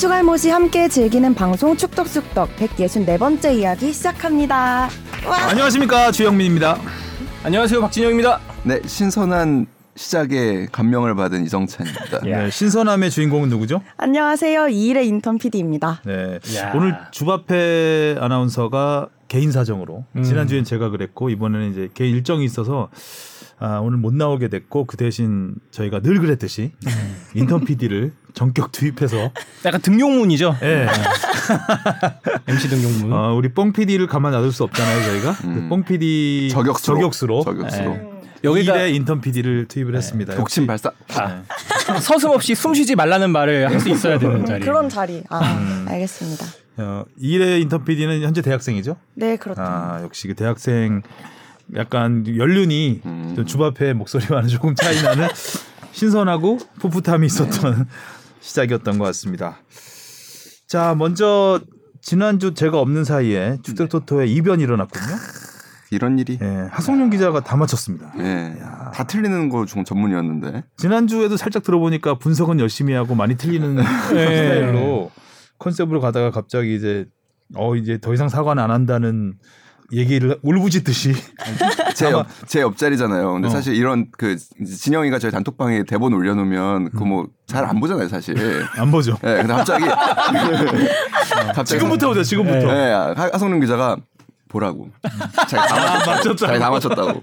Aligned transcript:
추갈못이 0.00 0.48
함께 0.48 0.88
즐기는 0.88 1.34
방송 1.34 1.76
축덕숙덕 1.76 2.56
164번째 2.56 3.54
이야기 3.54 3.92
시작합니다. 3.92 4.88
와. 5.26 5.36
안녕하십니까 5.50 6.10
주영민입니다. 6.10 6.78
안녕하세요 7.44 7.82
박진영입니다. 7.82 8.40
네, 8.62 8.80
신선한 8.86 9.66
시작에 9.96 10.68
감명을 10.72 11.14
받은 11.16 11.44
이정찬입니다. 11.44 12.30
야. 12.30 12.44
네, 12.44 12.50
신선함의 12.50 13.10
주인공은 13.10 13.50
누구죠? 13.50 13.82
안녕하세요. 13.98 14.68
이일의 14.68 15.06
인턴 15.06 15.36
PD입니다. 15.36 16.00
네, 16.06 16.38
야. 16.56 16.72
오늘 16.74 16.96
주바페 17.10 18.16
아나운서가 18.20 19.10
개인 19.28 19.52
사정으로 19.52 20.06
음. 20.16 20.22
지난주엔 20.22 20.64
제가 20.64 20.88
그랬고 20.88 21.28
이번에는 21.28 21.72
이제 21.72 21.90
개인 21.92 22.16
일정이 22.16 22.46
있어서 22.46 22.88
아, 23.58 23.80
오늘 23.80 23.98
못 23.98 24.14
나오게 24.14 24.48
됐고 24.48 24.86
그 24.86 24.96
대신 24.96 25.56
저희가 25.70 26.00
늘 26.00 26.20
그랬듯이 26.20 26.72
인턴 27.34 27.66
PD를 27.66 28.14
전격 28.34 28.72
투입해서 28.72 29.30
약간 29.64 29.80
등용문이죠. 29.80 30.56
예, 30.62 30.86
MC 32.48 32.68
등용문. 32.68 33.12
어, 33.12 33.34
우리 33.34 33.52
뽕 33.52 33.72
PD를 33.72 34.06
가만 34.06 34.32
놔둘 34.32 34.52
수 34.52 34.64
없잖아요 34.64 35.02
저희가 35.04 35.30
음. 35.44 35.68
뽕 35.68 35.82
PD 35.84 36.48
저격수로. 36.52 36.96
저격수로 36.98 37.44
저격수로. 37.44 37.90
네. 37.90 38.10
여기가 38.42 38.72
여기에 38.80 38.96
인턴 38.96 39.20
PD를 39.20 39.66
투입을 39.68 39.94
했습니다. 39.94 40.34
독침 40.34 40.66
발사. 40.66 40.90
네. 41.08 41.98
서슴없이 42.00 42.54
숨 42.54 42.72
쉬지 42.72 42.94
말라는 42.94 43.30
말을 43.30 43.68
할 43.70 43.80
수 43.80 43.88
있어야 43.90 44.18
되는 44.18 44.46
자리. 44.46 44.64
그런 44.64 44.88
자리. 44.88 45.22
아, 45.28 45.84
알겠습니다. 45.88 46.46
어, 46.78 47.04
이일의 47.18 47.60
인턴 47.60 47.84
PD는 47.84 48.22
현재 48.22 48.40
대학생이죠? 48.40 48.96
네, 49.14 49.36
그렇죠. 49.36 49.60
아 49.60 50.00
역시 50.02 50.26
그 50.28 50.34
대학생 50.34 51.02
약간 51.76 52.24
연륜이 52.34 53.02
음. 53.04 53.34
좀 53.36 53.44
주바페 53.44 53.92
목소리와는 53.92 54.48
조금 54.48 54.74
차이 54.74 55.02
나는 55.02 55.28
신선하고 55.92 56.58
풋풋함이 56.80 57.26
있었던 57.26 57.86
시작이었던 58.40 58.98
것 58.98 59.04
같습니다. 59.06 59.58
자 60.66 60.94
먼저 60.96 61.60
지난주 62.00 62.54
제가 62.54 62.78
없는 62.80 63.04
사이에 63.04 63.58
축덕토토의 63.62 64.32
이변이 64.32 64.62
일어났군요. 64.62 65.16
이런 65.92 66.18
일이. 66.18 66.38
예, 66.40 66.68
하성룡 66.70 67.10
기자가 67.10 67.40
다 67.40 67.56
맞췄습니다. 67.56 68.12
예. 68.18 68.54
다 68.94 69.04
틀리는 69.04 69.48
거좀 69.48 69.84
전문이었는데. 69.84 70.62
지난주에도 70.76 71.36
살짝 71.36 71.64
들어보니까 71.64 72.18
분석은 72.18 72.60
열심히 72.60 72.94
하고 72.94 73.16
많이 73.16 73.36
틀리는 73.36 73.74
네. 74.14 74.36
스타일로 74.62 75.10
컨셉으로 75.58 76.00
가다가 76.00 76.30
갑자기 76.30 76.76
이제 76.76 77.06
어 77.56 77.74
이제 77.74 77.98
더 78.00 78.14
이상 78.14 78.28
사과는 78.28 78.62
안 78.62 78.70
한다는 78.70 79.34
얘기를 79.92 80.38
울부짖듯이 80.42 81.14
제, 81.94 82.10
옆, 82.10 82.26
제 82.46 82.60
옆자리잖아요. 82.60 83.32
근데 83.34 83.48
어. 83.48 83.50
사실 83.50 83.74
이런 83.74 84.06
그 84.16 84.36
진영이가 84.36 85.18
저희 85.18 85.30
단톡방에 85.32 85.84
대본 85.84 86.12
올려놓으면 86.14 86.90
그 86.90 87.04
뭐 87.04 87.26
잘 87.50 87.64
안 87.64 87.80
보잖아요, 87.80 88.06
사실. 88.08 88.36
예. 88.38 88.80
안 88.80 88.92
보죠. 88.92 89.16
근데 89.20 89.52
갑자기 89.52 89.84
갑자기 91.54 91.64
지금부터 91.78 92.08
보자. 92.08 92.22
지금부터. 92.22 92.72
예, 92.72 92.92
하- 93.16 93.30
하성룡 93.32 93.58
기자가 93.60 93.96
보라고. 94.50 94.90
자기 95.48 95.68
다 95.68 95.98
맞췄다고. 96.06 96.36
자기 96.36 96.58
다 96.58 96.70
맞췄다고. 96.70 97.22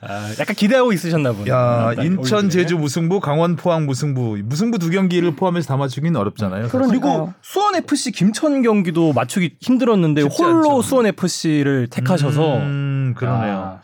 아, 0.00 0.30
약간 0.38 0.56
기대하고 0.56 0.92
있으셨나 0.92 1.32
보네. 1.32 1.50
야 1.50 1.56
아, 1.56 1.92
인천. 2.02 2.48
제주 2.48 2.76
무승부 2.78 3.20
강원 3.20 3.56
포항 3.56 3.84
무승부 3.86 4.38
무승부 4.44 4.78
두 4.78 4.90
경기를 4.90 5.34
포함해서 5.36 5.68
다 5.68 5.76
맞추기는 5.76 6.18
어렵잖아요. 6.18 6.68
그리고 6.68 7.32
수원 7.42 7.74
FC 7.74 8.12
김천 8.12 8.62
경기도 8.62 9.12
맞추기 9.12 9.56
힘들었는데 9.60 10.22
홀로 10.22 10.58
않죠. 10.58 10.82
수원 10.82 11.06
FC를 11.06 11.88
택하셔서 11.88 12.56
음, 12.58 13.14
그러네요. 13.16 13.52
야. 13.52 13.79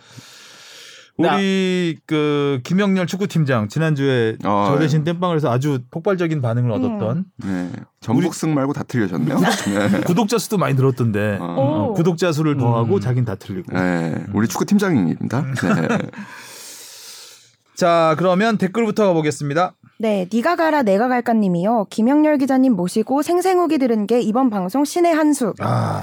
우리 1.18 1.96
그 2.06 2.60
김영렬 2.64 3.06
축구팀장 3.06 3.68
지난주에 3.68 4.36
어, 4.44 4.68
저 4.70 4.78
대신 4.78 5.02
땜빵을 5.04 5.36
해서 5.36 5.50
아주 5.50 5.80
폭발적인 5.90 6.42
반응을 6.42 6.70
얻었던 6.70 7.24
네. 7.38 7.70
전북승 8.00 8.54
말고 8.54 8.72
다 8.74 8.82
틀려졌네요. 8.82 9.38
네. 9.38 10.00
구독자 10.06 10.38
수도 10.38 10.58
많이 10.58 10.74
늘었던데 10.74 11.38
어. 11.40 11.44
어, 11.44 11.92
구독자 11.94 12.32
수를 12.32 12.56
더하고 12.56 12.96
음. 12.96 13.00
자긴 13.00 13.24
다 13.24 13.34
틀리고. 13.34 13.72
네. 13.72 14.24
우리 14.34 14.46
축구 14.46 14.66
팀장입니다. 14.66 15.42
네. 15.42 15.98
자 17.74 18.14
그러면 18.18 18.58
댓글부터 18.58 19.06
가보겠습니다. 19.06 19.74
네, 19.98 20.28
니가 20.32 20.56
가라 20.56 20.82
내가 20.82 21.08
갈까님이요. 21.08 21.86
김영렬 21.88 22.36
기자님 22.38 22.74
모시고 22.74 23.22
생생후기 23.22 23.78
들은 23.78 24.06
게 24.06 24.20
이번 24.20 24.50
방송 24.50 24.84
신의 24.84 25.14
한 25.14 25.32
수. 25.32 25.54
아 25.60 26.02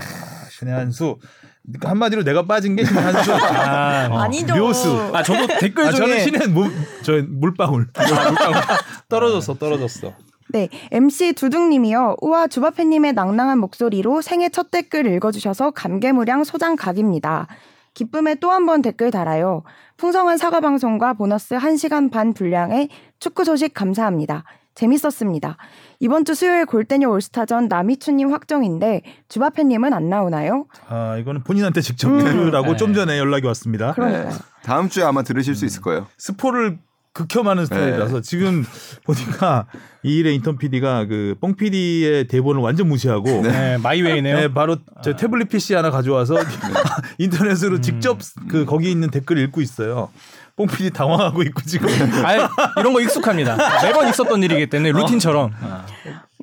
신의 0.49 0.73
한수 0.73 1.17
그러니까 1.17 1.42
한마디로 1.81 2.23
내가 2.23 2.43
빠진 2.45 2.75
게 2.75 2.83
한수. 2.83 3.31
아, 3.33 4.09
어, 4.11 4.17
아니죠. 4.19 4.55
묘수. 4.55 5.11
아 5.13 5.23
저도 5.23 5.47
댓글 5.59 5.85
아, 5.87 5.91
중에 5.91 6.05
저는 6.07 6.19
신의 6.23 6.47
물, 6.49 6.71
저 7.03 7.13
물방울. 7.27 7.87
떨어졌어, 9.09 9.53
떨어졌어. 9.55 10.13
네, 10.49 10.69
MC 10.91 11.33
두둥님이요. 11.33 12.17
우와 12.21 12.47
주바페님의 12.47 13.13
낭낭한 13.13 13.57
목소리로 13.59 14.21
생애 14.21 14.49
첫 14.49 14.71
댓글 14.71 15.05
읽어주셔서 15.07 15.71
감개무량 15.71 16.43
소장 16.43 16.75
각입니다. 16.75 17.47
기쁨에 17.93 18.35
또 18.35 18.51
한 18.51 18.65
번 18.65 18.81
댓글 18.81 19.09
달아요. 19.11 19.63
풍성한 19.97 20.37
사과 20.37 20.59
방송과 20.59 21.13
보너스 21.13 21.55
1시간 21.55 22.11
반 22.11 22.33
분량의 22.33 22.89
축구 23.19 23.45
소식 23.45 23.73
감사합니다. 23.73 24.43
재밌었습니다. 24.75 25.57
이번 25.99 26.25
주 26.25 26.33
수요일 26.35 26.65
골대녀 26.65 27.09
올스타전 27.09 27.67
남이춘님 27.67 28.31
확정인데 28.33 29.01
주바페님은 29.29 29.93
안 29.93 30.09
나오나요? 30.09 30.65
아 30.87 31.17
이거는 31.17 31.43
본인한테 31.43 31.81
직접 31.81 32.09
음. 32.09 32.19
들으라고 32.19 32.71
네. 32.71 32.77
좀 32.77 32.93
전에 32.93 33.17
연락이 33.19 33.45
왔습니다. 33.47 33.93
그러니까요. 33.93 34.29
네. 34.29 34.35
다음 34.63 34.89
주에 34.89 35.03
아마 35.03 35.21
들으실 35.23 35.55
수 35.55 35.65
있을 35.65 35.81
거예요. 35.81 36.07
스포를 36.17 36.77
극혐하는 37.13 37.65
스타일이라서 37.67 38.21
지금 38.21 38.65
보니까 39.05 39.67
이 40.01 40.17
일의 40.17 40.33
인턴 40.35 40.57
PD가 40.57 41.05
그 41.05 41.35
뽕 41.39 41.53
PD의 41.55 42.27
대본을 42.27 42.59
완전 42.61 42.87
무시하고 42.87 43.43
네, 43.43 43.77
마이웨이네요. 43.77 44.35
네, 44.35 44.47
바로 44.53 44.77
저 45.03 45.15
태블릿 45.15 45.49
PC 45.49 45.75
하나 45.75 45.91
가져와서 45.91 46.35
인터넷으로 47.19 47.81
직접 47.81 48.17
그 48.49 48.65
거기 48.65 48.89
있는 48.89 49.11
댓글 49.11 49.37
읽고 49.37 49.61
있어요. 49.61 50.09
뽕 50.55 50.67
PD 50.67 50.91
당황하고 50.91 51.41
있고 51.43 51.61
지금 51.61 51.87
아 52.25 52.49
이런 52.79 52.93
거 52.93 53.01
익숙합니다. 53.01 53.57
매번 53.83 54.07
있었던 54.09 54.43
일이기 54.43 54.67
때문에 54.67 54.91
루틴처럼. 54.91 55.51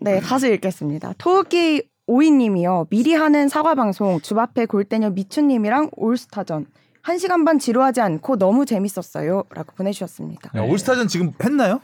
네, 0.03 0.21
다시 0.21 0.53
읽겠습니다. 0.53 1.15
토끼 1.19 1.83
오이님이요. 2.07 2.87
미리 2.91 3.15
하는 3.15 3.49
사과 3.49 3.75
방송 3.75 4.21
주바페 4.21 4.67
골대녀 4.67 5.11
미춘님이랑 5.11 5.91
올스타전 5.97 6.67
1시간 7.05 7.45
반 7.45 7.59
지루하지 7.59 8.01
않고 8.01 8.37
너무 8.37 8.67
재밌었어요. 8.67 9.45
라고 9.55 9.73
보내주셨습니다. 9.77 10.51
야, 10.57 10.63
올스타전 10.63 11.07
지금 11.09 11.33
했나요? 11.43 11.81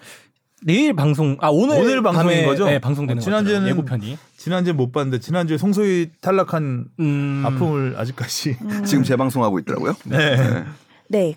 내일 0.62 0.94
방송 0.94 1.36
아 1.40 1.48
오늘 1.48 1.78
오늘 1.78 2.02
방송인 2.02 2.44
거죠? 2.46 2.64
네, 2.64 2.80
방송되는 2.80 3.20
어, 3.20 3.24
지난주에는 3.24 3.60
거죠. 3.62 3.70
예고편이. 3.70 4.18
지난주에 4.36 4.72
못 4.72 4.90
봤는데 4.90 5.20
지난주에 5.20 5.58
송소희 5.58 6.10
탈락한 6.20 6.86
음, 6.98 7.42
아픔을 7.46 7.94
아직까지 7.96 8.56
지금 8.84 9.04
재방송하고 9.04 9.58
있더라고요. 9.60 9.94
네. 10.04 10.36
네, 10.36 10.64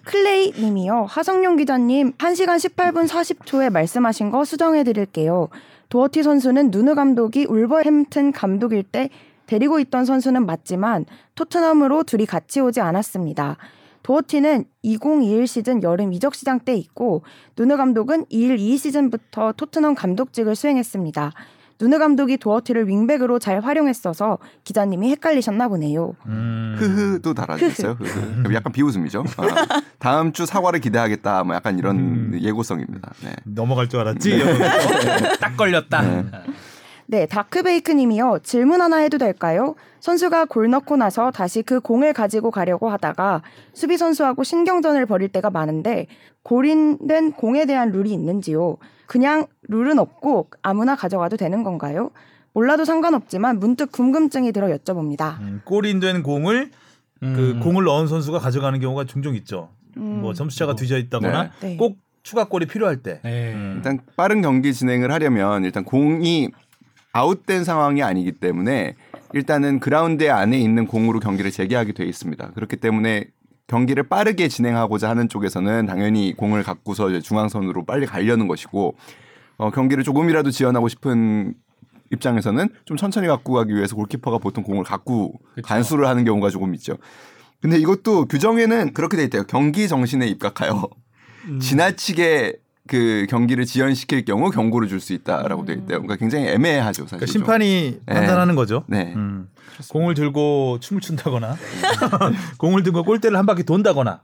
클레이 0.03 0.53
님이요. 0.57 1.05
하성룡 1.09 1.57
기자님 1.57 2.13
1시간 2.13 2.57
18분 2.57 3.07
40초에 3.07 3.69
말씀하신 3.69 4.31
거 4.31 4.43
수정해 4.45 4.83
드릴게요. 4.83 5.49
도어티 5.89 6.23
선수는 6.23 6.71
누누 6.71 6.95
감독이 6.95 7.45
울버햄튼 7.45 8.31
감독일 8.31 8.83
때 8.83 9.09
데리고 9.47 9.79
있던 9.79 10.05
선수는 10.05 10.45
맞지만 10.45 11.05
토트넘으로 11.35 12.03
둘이 12.03 12.25
같이 12.25 12.59
오지 12.61 12.81
않았습니다. 12.81 13.57
도어티는 14.03 14.65
2021 14.83 15.47
시즌 15.47 15.83
여름 15.83 16.13
이적 16.13 16.35
시장 16.35 16.59
때 16.59 16.73
왔고 16.75 17.23
누누 17.57 17.77
감독은 17.77 18.25
21-22 18.25 18.77
시즌부터 18.77 19.53
토트넘 19.53 19.95
감독직을 19.95 20.55
수행했습니다. 20.55 21.31
누누 21.81 21.97
감독이 21.97 22.37
도어티를 22.37 22.87
윙백으로 22.89 23.39
잘 23.39 23.61
활용했어서 23.61 24.37
기자님이 24.65 25.11
헷갈리셨나 25.11 25.69
보네요. 25.69 26.13
음. 26.25 26.75
흐흐도 26.77 27.33
달아주셨어요. 27.33 27.93
흐흐. 27.99 28.53
약간 28.53 28.73
비웃음이죠. 28.73 29.23
아, 29.37 29.81
다음 29.97 30.33
주 30.33 30.45
사과를 30.45 30.81
기대하겠다. 30.81 31.43
뭐 31.45 31.55
약간 31.55 31.79
이런 31.79 31.97
음. 31.97 32.39
예고성입니다. 32.41 33.11
네. 33.23 33.33
넘어갈 33.45 33.87
줄 33.87 34.01
알았지. 34.01 34.39
딱 35.39 35.55
걸렸다. 35.55 36.01
네, 36.01 36.25
다크베이크 37.27 37.91
님이요. 37.91 38.39
질문 38.43 38.81
하나 38.81 38.97
해도 38.97 39.17
될까요? 39.17 39.75
선수가 39.99 40.45
골 40.45 40.69
넣고 40.69 40.95
나서 40.95 41.31
다시 41.31 41.61
그 41.61 41.79
공을 41.79 42.13
가지고 42.13 42.51
가려고 42.51 42.89
하다가 42.89 43.41
수비 43.73 43.97
선수하고 43.97 44.43
신경전을 44.43 45.05
벌일 45.05 45.29
때가 45.29 45.49
많은데 45.49 46.07
골인된 46.43 47.33
공에 47.33 47.65
대한 47.65 47.91
룰이 47.91 48.11
있는지요? 48.11 48.77
그냥 49.07 49.47
룰은 49.63 49.97
없고 49.97 50.49
아무나 50.61 50.95
가져가도 50.95 51.35
되는 51.35 51.63
건가요? 51.63 52.11
몰라도 52.53 52.85
상관없지만 52.85 53.59
문득 53.59 53.91
궁금증이 53.91 54.51
들어 54.51 54.67
여쭤봅니다. 54.67 55.39
음, 55.39 55.61
골인 55.65 55.99
된 55.99 56.23
공을 56.23 56.71
그 57.19 57.25
음. 57.25 57.59
공을 57.59 57.83
넣은 57.83 58.07
선수가 58.07 58.39
가져가는 58.39 58.79
경우가 58.79 59.05
종종 59.05 59.35
있죠. 59.35 59.69
음. 59.97 60.21
뭐 60.21 60.33
점수차가 60.33 60.75
뒤져 60.75 60.97
있다거나 60.97 61.51
네. 61.61 61.75
꼭 61.75 61.97
추가골이 62.23 62.67
필요할 62.67 62.97
때. 62.97 63.19
네. 63.23 63.53
음. 63.53 63.73
일단 63.77 63.99
빠른 64.15 64.41
경기 64.41 64.73
진행을 64.73 65.11
하려면 65.11 65.65
일단 65.65 65.83
공이 65.83 66.49
아웃된 67.19 67.63
상황이 67.63 68.01
아니기 68.01 68.31
때문에 68.31 68.95
일단은 69.33 69.79
그라운드 69.79 70.29
안에 70.29 70.57
있는 70.57 70.87
공으로 70.87 71.19
경기를 71.19 71.51
재개하게 71.51 71.93
돼 71.93 72.05
있습니다. 72.05 72.51
그렇기 72.51 72.77
때문에 72.77 73.25
경기를 73.67 74.03
빠르게 74.03 74.47
진행하고자 74.47 75.09
하는 75.09 75.29
쪽에서는 75.29 75.85
당연히 75.85 76.33
공을 76.35 76.63
갖고서 76.63 77.19
중앙선으로 77.19 77.85
빨리 77.85 78.05
가려는 78.05 78.47
것이고 78.47 78.95
어, 79.57 79.71
경기를 79.71 80.03
조금이라도 80.03 80.49
지연하고 80.49 80.87
싶은 80.87 81.53
입장에서는 82.11 82.69
좀 82.85 82.97
천천히 82.97 83.27
갖고 83.27 83.53
가기 83.53 83.75
위해서 83.75 83.95
골키퍼가 83.95 84.39
보통 84.39 84.63
공을 84.63 84.83
갖고 84.83 85.33
그쵸. 85.53 85.67
간수를 85.67 86.07
하는 86.07 86.23
경우가 86.23 86.49
조금 86.49 86.73
있죠. 86.75 86.97
근데 87.61 87.77
이것도 87.77 88.25
규정에는 88.25 88.93
그렇게 88.93 89.17
돼 89.17 89.25
있대요. 89.25 89.43
경기 89.43 89.87
정신에 89.87 90.25
입각하여 90.25 90.87
음. 91.49 91.59
지나치게 91.59 92.55
그 92.89 93.27
경기를 93.29 93.65
지연시킬 93.65 94.25
경우 94.25 94.49
경고를 94.49 94.87
줄 94.87 94.99
수 94.99 95.13
있다라고 95.13 95.63
돼 95.65 95.73
있대요. 95.73 96.01
그러니까 96.01 96.15
굉장히 96.17 96.47
애매하죠, 96.47 97.03
사실. 97.03 97.17
그러니까 97.19 97.25
심판이 97.31 97.99
네. 98.05 98.13
판단하는 98.13 98.55
거죠. 98.55 98.83
네. 98.87 99.13
음. 99.15 99.47
공을 99.91 100.13
들고 100.15 100.79
춤을 100.81 100.99
춘다거나 100.99 101.55
공을 102.57 102.83
들고 102.83 103.03
골대를 103.03 103.37
한 103.37 103.45
바퀴 103.45 103.63
돈다거나 103.63 104.21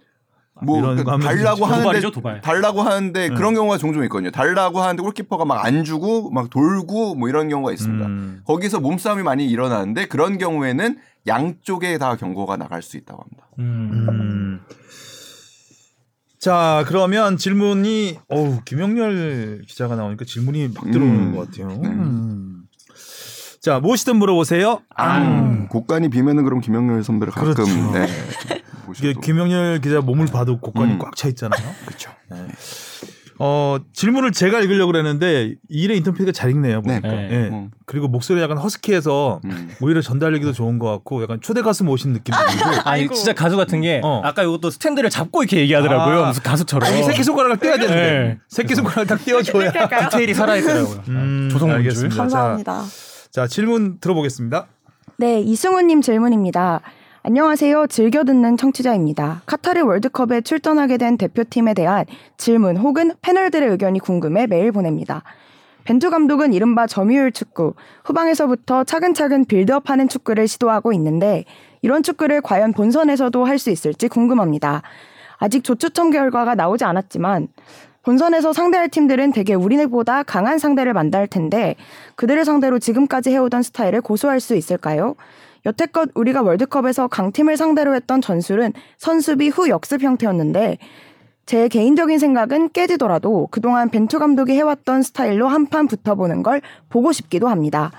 뭐 0.64 0.82
하면 0.82 1.20
달라고 1.20 1.66
하는데 1.66 1.84
도발이죠, 1.84 2.12
도발. 2.12 2.42
달라고 2.42 2.82
하는데 2.82 3.30
그런 3.30 3.54
경우가 3.54 3.78
종종 3.78 4.04
있거든요. 4.04 4.32
달라고 4.32 4.82
하는데 4.82 5.02
골키퍼가 5.02 5.46
막 5.46 5.64
안 5.66 5.84
주고 5.84 6.30
막 6.32 6.50
돌고 6.50 7.16
뭐 7.16 7.30
이런 7.30 7.48
경우가 7.50 7.72
있습니다. 7.72 8.06
음. 8.06 8.42
거기서 8.46 8.80
몸싸움이 8.80 9.22
많이 9.24 9.46
일어나는데 9.48 10.08
그런 10.08 10.38
경우에는 10.38 10.98
양쪽에 11.28 11.98
다 11.98 12.16
경고가 12.16 12.58
나갈 12.58 12.82
수 12.82 12.98
있다고 12.98 13.22
합니다. 13.24 13.48
음. 13.60 14.60
음. 16.46 16.52
자 16.52 16.86
그러면 16.88 17.38
질문이 17.38 18.20
어우 18.30 18.62
김영렬 18.66 19.64
기자가 19.68 19.96
나오니까 19.96 20.26
질문이 20.26 20.70
막 20.76 20.92
들어오는 20.92 21.16
음. 21.16 21.36
것 21.36 21.50
같아요. 21.50 21.70
네. 21.70 21.88
음. 21.90 22.64
자 23.62 23.80
무엇이든 23.80 24.18
물어보세요. 24.18 24.82
아, 24.96 25.68
곡간이 25.70 26.10
비면은 26.10 26.44
그럼 26.44 26.62
김영렬 26.62 27.04
선배를 27.04 27.34
가끔 27.34 27.54
그렇죠. 27.54 27.92
네. 27.94 28.08
이게. 28.96 29.14
김영렬 29.20 29.82
기자 29.82 30.02
몸을 30.02 30.28
봐도 30.28 30.60
곡관이 30.60 30.94
음. 30.94 31.00
꽉차 31.00 31.28
있잖아요. 31.30 31.62
그렇죠. 31.86 32.12
어 33.38 33.78
질문을 33.94 34.32
제가 34.32 34.60
읽으려고 34.62 34.92
그랬는데 34.92 35.56
이래 35.70 35.96
인터뷰가 35.96 36.32
잘 36.32 36.52
읽네요. 36.52 36.82
네. 36.86 37.02
보니까. 37.02 37.08
네. 37.08 37.30
예. 37.32 37.36
음. 37.50 37.72
그리고 37.86 38.08
목소리 38.08 38.42
약간 38.42 38.58
허스키해서 38.58 39.42
음. 39.44 39.72
오히려 39.82 40.02
전달력이도 40.02 40.54
좋은 40.54 40.80
것 40.80 40.90
같고 40.92 41.22
약간 41.22 41.42
초대 41.42 41.62
가수 41.62 41.84
모신 41.84 42.14
느낌도 42.14 42.38
들고 42.38 42.70
아, 42.90 42.98
이거 42.98 43.14
진짜 43.14 43.34
가수 43.34 43.58
같은 43.58 43.82
게 43.82 44.02
어. 44.04 44.22
아까 44.24 44.44
이것도 44.44 44.70
스탠드를 44.70 45.10
잡고 45.10 45.44
이렇게 45.44 45.60
얘기하더라고요. 45.60 46.24
아. 46.24 46.28
무슨 46.30 46.44
가수처럼. 46.44 46.90
아니, 46.90 47.04
새끼 47.04 47.24
손가락을 47.24 47.58
떼야 47.58 47.78
되는데 47.78 47.96
네. 47.96 48.40
새끼 48.48 48.76
손가락을 48.76 49.06
딱 49.06 49.24
떼어줘야 49.24 49.72
디테일이 50.10 50.34
살아있더라고요. 50.34 51.04
음, 51.10 51.50
조성문 51.52 51.76
줄. 51.76 51.78
알겠습니다. 51.80 52.16
감사합니다. 52.16 52.84
자, 52.84 52.88
자 53.32 53.48
질문 53.48 54.00
들어보겠습니다. 54.00 54.68
네, 55.18 55.40
이승우님 55.42 56.02
질문입니다. 56.02 56.82
안녕하세요. 57.28 57.88
즐겨 57.88 58.24
듣는 58.24 58.56
청취자입니다. 58.56 59.42
카타르 59.48 59.82
월드컵에 59.82 60.42
출전하게 60.42 60.98
된 60.98 61.18
대표팀에 61.18 61.74
대한 61.74 62.06
질문 62.38 62.78
혹은 62.78 63.14
패널들의 63.24 63.68
의견이 63.68 63.98
궁금해 63.98 64.46
메일 64.46 64.72
보냅니다. 64.72 65.24
벤투 65.86 66.12
감독은 66.12 66.54
이른바 66.54 66.86
점유율 66.86 67.32
축구, 67.32 67.74
후방에서부터 68.04 68.84
차근차근 68.84 69.46
빌드업하는 69.46 70.08
축구를 70.08 70.48
시도하고 70.48 70.94
있는데 70.94 71.46
이런 71.82 72.04
축구를 72.04 72.42
과연 72.42 72.74
본선에서도 72.74 73.44
할 73.44 73.58
수 73.58 73.72
있을지 73.72 74.08
궁금합니다. 74.08 74.84
아직 75.38 75.64
조추첨 75.64 76.12
결과가 76.12 76.54
나오지 76.54 76.84
않았지만 76.84 77.48
본선에서 78.04 78.54
상대할 78.54 78.88
팀들은 78.88 79.32
대개 79.32 79.56
우리보다 79.56 80.22
강한 80.22 80.60
상대를 80.60 80.94
만날 80.94 81.26
텐데 81.26 81.76
그들을 82.18 82.46
상대로 82.46 82.78
지금까지 82.78 83.32
해오던 83.32 83.64
스타일을 83.64 84.02
고수할 84.02 84.40
수 84.40 84.56
있을까요? 84.56 85.16
여태껏 85.66 86.10
우리가 86.14 86.42
월드컵에서 86.42 87.08
강팀을 87.08 87.58
상대로 87.58 87.96
했던 87.96 88.22
전술은 88.22 88.74
선수비 88.98 89.50
후 89.50 89.70
역습 89.70 90.02
형태였는데 90.02 90.78
제 91.46 91.68
개인적인 91.68 92.18
생각은 92.18 92.70
깨지더라도 92.72 93.48
그동안 93.52 93.90
벤투 93.90 94.18
감독이 94.20 94.54
해왔던 94.54 95.04
스타일로 95.04 95.48
한 95.48 95.66
판 95.68 95.88
붙어보는 95.88 96.44
걸 96.44 96.62
보고 96.90 97.12
싶기도 97.12 97.48
합니다. 97.48 97.92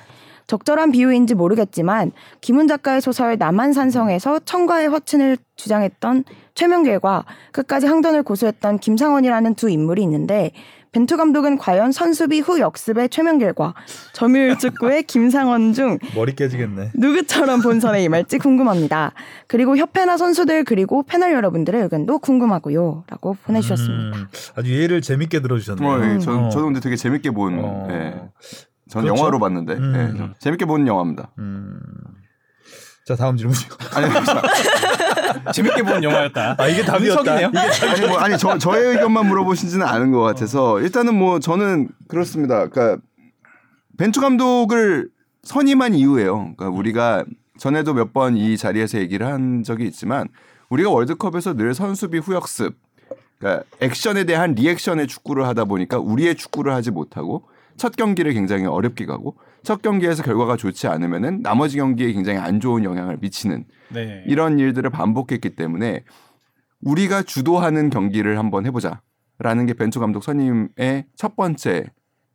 적절한 0.47 0.93
비유인지 0.93 1.35
모르겠지만 1.35 2.13
김훈 2.41 2.69
작가의 2.69 3.01
소설 3.01 3.37
남한산성에서 3.37 4.41
청과의 4.41 4.89
허친을 4.89 5.39
주장했던 5.57 6.25
최명길과 6.55 7.25
끝까지 7.53 7.87
항전을 7.87 8.23
고수했던 8.23 8.79
김상원이라는 8.79 9.55
두 9.57 9.69
인물이 9.69 10.03
있는데 10.05 10.53
벤투 10.97 11.19
감독은 11.19 11.59
과연 11.59 11.93
선수비 11.93 12.41
후 12.41 12.59
역습의 12.59 13.11
최명길과 13.11 13.75
점유율 14.15 14.59
축구의 14.59 15.03
김상원 15.07 15.75
중 15.75 15.99
머리 16.15 16.35
깨지겠네. 16.35 16.93
누구처럼 16.95 17.61
본선에 17.61 18.03
임할지 18.03 18.39
궁금합니다. 18.39 19.13
그리고 19.47 19.77
협회나 19.77 20.17
선수들 20.17 20.65
그리고 20.65 21.03
패널 21.03 21.35
여러분들의 21.35 21.83
의견도 21.83 22.19
궁금하고요. 22.21 23.05
라고 23.11 23.37
보내주셨습니다. 23.45 24.17
음, 24.17 24.27
아주 24.57 24.73
예를 24.75 25.03
재밌게 25.03 25.43
들어주셨네요. 25.43 25.87
어, 25.87 26.03
예, 26.03 26.19
저, 26.19 26.33
어. 26.33 26.49
저도 26.49 26.65
근데 26.65 26.81
되게 26.81 26.97
재밌게 26.97 27.31
본. 27.33 27.59
어. 27.63 27.89
예. 27.91 28.15
전 28.89 29.03
그렇죠? 29.03 29.19
영화로 29.19 29.39
봤는데 29.39 29.75
음. 29.75 29.95
예, 30.15 30.17
저 30.17 30.31
재밌게 30.39 30.65
본 30.65 30.87
영화입니다. 30.87 31.31
음. 31.39 31.79
자 33.07 33.15
다음 33.15 33.37
질문이요. 33.37 33.69
아니, 33.95 35.53
재밌게 35.53 35.83
본 35.85 36.03
영화였다. 36.03 36.57
아 36.59 36.67
이게 36.67 36.83
답이었다. 36.85 37.41
이게 37.41 37.59
아니, 37.87 38.07
뭐, 38.09 38.19
아니 38.19 38.37
저, 38.37 38.59
저의 38.59 38.85
의견만 38.95 39.27
물어보신지는 39.29 39.87
않은 39.87 40.11
것 40.11 40.23
같아서 40.23 40.81
일단은 40.81 41.15
뭐 41.15 41.39
저는 41.39 41.89
그렇습니다. 42.09 42.67
그러니까 42.69 43.01
벤투 43.97 44.21
감독을 44.21 45.09
선임한 45.45 45.95
이유예요. 45.95 46.55
그러니까 46.57 46.69
우리가 46.69 47.25
전에도 47.59 47.95
몇 47.95 48.13
번 48.13 48.37
이 48.37 48.57
자리에서 48.57 48.99
얘기를 48.99 49.25
한 49.27 49.63
적이 49.63 49.85
있지만 49.87 50.27
우리가 50.69 50.91
월드컵에서 50.91 51.55
늘 51.55 51.75
선수비 51.75 52.19
후역습, 52.19 52.75
그러니까 53.39 53.63
액션에 53.81 54.25
대한 54.25 54.55
리액션의 54.57 55.07
축구를 55.07 55.47
하다 55.47 55.67
보니까 55.67 55.99
우리의 56.01 56.35
축구를 56.35 56.75
하지 56.75 56.91
못하고 56.91 57.45
첫 57.77 57.95
경기를 57.95 58.33
굉장히 58.33 58.67
어렵게 58.67 59.07
가고 59.07 59.37
첫 59.67 59.83
경기에서 59.83 60.23
결과가 60.23 60.57
좋지 60.57 60.87
않으면은 60.87 61.43
나머지 61.43 61.77
경기에 61.77 62.13
굉장히 62.13 62.39
안 62.39 62.61
좋은 62.61 62.85
영향을 62.85 63.19
미치는 63.21 63.65
네. 63.93 64.23
이런 64.25 64.61
일들을 64.61 64.89
반복했기 64.91 65.57
때문에 65.57 66.05
우리가 66.83 67.23
주도하는 67.23 67.91
경기를 67.91 68.39
한번 68.39 68.65
해보자 68.65 69.03
라는 69.41 69.67
게 69.67 69.75
벤투 69.75 69.99
감독 69.99 70.23
선임의 70.23 71.07
첫 71.17 71.35
번째 71.35 71.87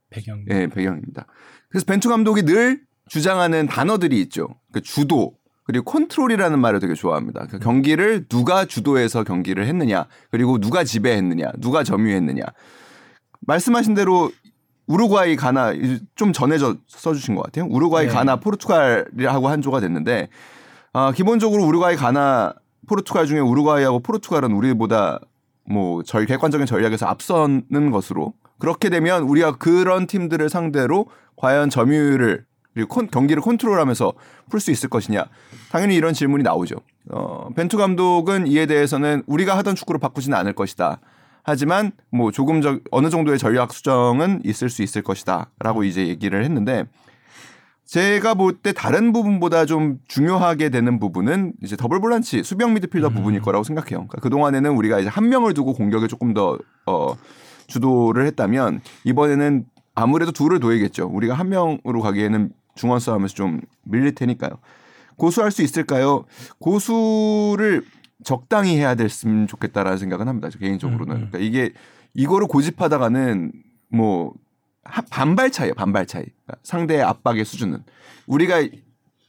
배경. 0.10 0.44
예, 0.50 0.68
배경입니다. 0.68 1.26
그래서 1.70 1.86
벤투 1.86 2.10
감독이 2.10 2.44
늘 2.44 2.82
주장하는 3.08 3.68
단어들이 3.68 4.20
있죠. 4.24 4.50
그 4.74 4.82
주도 4.82 5.38
그리고 5.64 5.86
컨트롤이라는 5.86 6.60
말을 6.60 6.82
되게 6.82 6.96
좋아합니다. 6.96 7.48
그 7.50 7.60
경기를 7.60 8.28
누가 8.28 8.66
주도해서 8.66 9.24
경기를 9.24 9.68
했느냐, 9.68 10.06
그리고 10.32 10.60
누가 10.60 10.84
지배했느냐, 10.84 11.54
누가 11.60 11.86
점유했느냐. 11.86 12.44
말씀하신 13.48 13.94
대로 13.94 14.32
우루과이, 14.92 15.36
가나 15.36 15.74
좀 16.16 16.34
전에 16.34 16.58
저 16.58 16.76
써주신 16.88 17.36
것 17.36 17.44
같아요. 17.44 17.66
우루과이, 17.70 18.08
네. 18.08 18.12
가나, 18.14 18.36
포르투갈하고 18.38 19.48
한조가 19.48 19.80
됐는데 19.80 20.30
아, 20.94 21.12
기본적으로 21.14 21.64
우루과이, 21.66 21.96
가나, 21.96 22.54
포르투갈 22.88 23.26
중에 23.26 23.40
우루과이하고 23.40 24.00
포르투갈은 24.02 24.52
우리보다 24.52 25.20
뭐 25.70 26.02
절 26.04 26.26
객관적인 26.26 26.66
전력에서 26.66 27.06
앞서는 27.06 27.92
것으로 27.92 28.34
그렇게 28.60 28.90
되면 28.90 29.24
우리가 29.24 29.58
그런 29.58 30.08
팀들을 30.08 30.50
상대로 30.50 31.06
과연 31.38 31.70
점유율을 31.70 32.44
그리고 32.74 32.90
콘- 32.90 33.08
경기를 33.08 33.42
컨트롤하면서 33.42 34.14
풀 34.50 34.60
수 34.60 34.72
있을 34.72 34.90
것이냐 34.90 35.26
당연히 35.72 35.96
이런 35.96 36.14
질문이 36.14 36.44
나오죠. 36.44 36.76
어, 37.12 37.50
벤투 37.56 37.78
감독은 37.78 38.48
이에 38.48 38.66
대해서는 38.66 39.24
우리가 39.28 39.58
하던 39.60 39.76
축구로 39.76 40.00
바꾸지는 40.00 40.38
않을 40.38 40.54
것이다. 40.54 41.00
하지만 41.44 41.92
뭐 42.12 42.32
조금 42.32 42.62
저 42.62 42.80
어느 42.92 43.10
정도의 43.10 43.40
전략 43.40 43.74
수정은 43.74 44.42
있을 44.44 44.70
수 44.70 44.84
있을 44.84 45.02
것이다라고 45.02 45.84
이제 45.84 46.08
얘기를 46.08 46.44
했는데 46.44 46.86
제가 47.86 48.36
볼 48.36 48.62
때 48.62 48.72
다른 48.72 49.12
부분보다 49.12 49.66
좀 49.66 49.98
중요하게 50.08 50.70
되는 50.70 50.98
부분은 51.00 51.54
이제 51.62 51.76
더블 51.76 52.00
볼란치 52.00 52.44
수비형 52.44 52.74
미드필더 52.76 53.10
부분일 53.10 53.42
거라고 53.42 53.64
생각해요. 53.66 54.08
그러니까 54.08 54.20
그 54.22 54.30
동안에는 54.30 54.72
우리가 54.72 55.00
이제 55.00 55.10
한 55.10 55.28
명을 55.28 55.54
두고 55.54 55.74
공격에 55.74 56.08
조금 56.08 56.34
더 56.34 56.58
어, 56.86 57.18
주도를 57.68 58.26
했다면 58.28 58.80
이번에는 59.04 59.66
아무래도 59.94 60.32
둘을 60.32 60.62
둬야겠죠. 60.62 61.10
우리가 61.12 61.34
한 61.34 61.50
명으로 61.50 62.02
가기에는 62.02 62.52
중원 62.76 63.02
싸움에서 63.02 63.34
좀 63.34 63.60
밀릴 63.84 64.16
테니까요. 64.16 64.52
고수할 65.18 65.52
수 65.52 65.62
있을까요? 65.62 66.24
고수를 66.60 67.84
적당히 68.24 68.78
해야 68.78 68.96
됐으면 68.96 69.48
좋겠다라는 69.48 69.98
생각은 69.98 70.28
합니다. 70.28 70.50
저 70.52 70.60
개인적으로는. 70.60 71.16
음, 71.16 71.22
음. 71.24 71.28
그러니까 71.32 71.40
이게 71.40 71.74
이거를 72.14 72.48
고집하다가는 72.48 73.52
뭐 73.90 74.34
하- 74.84 75.02
반발 75.10 75.52
차이예요. 75.52 75.74
반발 75.76 76.06
차이. 76.06 76.24
그러니까 76.24 76.56
상대의 76.64 77.02
압박의 77.04 77.46
수준은 77.46 77.84
우리가 78.28 78.62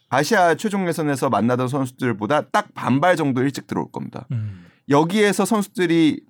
아시아 0.09 0.55
최종 0.57 0.87
예선에서 0.89 1.31
만나던 1.31 1.69
선수들보다 1.69 2.49
딱 2.51 2.69
반발 2.75 3.17
정도 3.17 3.43
일찍 3.43 3.67
들어올 3.67 3.91
겁니다. 3.91 4.27
음. 4.33 4.67
여기에서 4.89 5.45
선수들이 5.45 6.23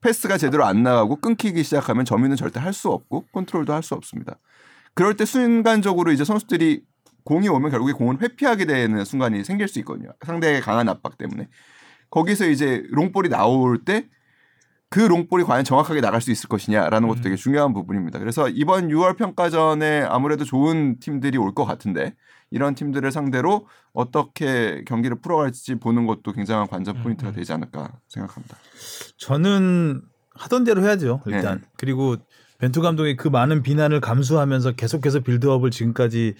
패스가 0.00 0.36
제대로 0.36 0.64
안 0.64 0.82
나가고 0.82 1.16
끊기기 1.16 1.62
시작하면 1.62 2.04
점유는 2.04 2.36
절대 2.36 2.58
할 2.60 2.72
수 2.72 2.90
없고 2.90 3.26
컨트롤도 3.32 3.72
할 3.72 3.82
수 3.82 3.94
없습니다. 3.94 4.38
그럴 4.94 5.16
때 5.16 5.24
순간적으로 5.24 6.12
이제 6.12 6.24
선수들이 6.24 6.82
공이 7.24 7.48
오면 7.48 7.70
결국에 7.70 7.92
공을 7.92 8.20
회피하게 8.20 8.64
되는 8.66 9.04
순간이 9.04 9.44
생길 9.44 9.68
수 9.68 9.78
있거든요. 9.80 10.10
상대의 10.24 10.60
강한 10.60 10.88
압박 10.88 11.18
때문에. 11.18 11.48
거기서 12.10 12.46
이제 12.48 12.82
롱볼이 12.90 13.28
나올 13.28 13.84
때 13.84 14.08
그 14.92 15.00
long 15.00 15.20
ball이 15.20 15.44
과연 15.44 15.64
정확하게 15.64 16.02
나갈 16.02 16.20
수 16.20 16.30
있을 16.30 16.50
것이냐라는 16.50 17.08
음. 17.08 17.14
것도 17.14 17.22
되게 17.22 17.34
중요한 17.34 17.72
부분입니다. 17.72 18.18
그래서 18.18 18.50
이번 18.50 18.88
6월 18.88 19.16
평가전에 19.16 20.02
아무래도 20.02 20.44
좋은 20.44 21.00
팀들이 21.00 21.38
올 21.38 21.54
것 21.54 21.64
같은데 21.64 22.14
이런 22.50 22.74
팀들을 22.74 23.10
상대로 23.10 23.66
어떻게 23.94 24.84
경기를 24.86 25.18
풀어갈지 25.22 25.76
보는 25.76 26.06
것도 26.06 26.32
굉장한 26.32 26.66
관전 26.66 26.96
음, 26.96 27.02
포인트가 27.02 27.32
되지 27.32 27.54
않을까 27.54 27.90
생각합니다. 28.08 28.58
저는 29.16 30.02
하던 30.34 30.64
대로 30.64 30.82
해야죠 30.82 31.20
일단 31.26 31.58
네. 31.60 31.66
그리고 31.76 32.16
벤투 32.58 32.80
감독이 32.80 33.16
그 33.16 33.28
많은 33.28 33.62
비난을 33.62 34.00
감수하면서 34.00 34.72
계속해서 34.72 35.20
build-up을 35.20 35.70
지금까지 35.70 36.34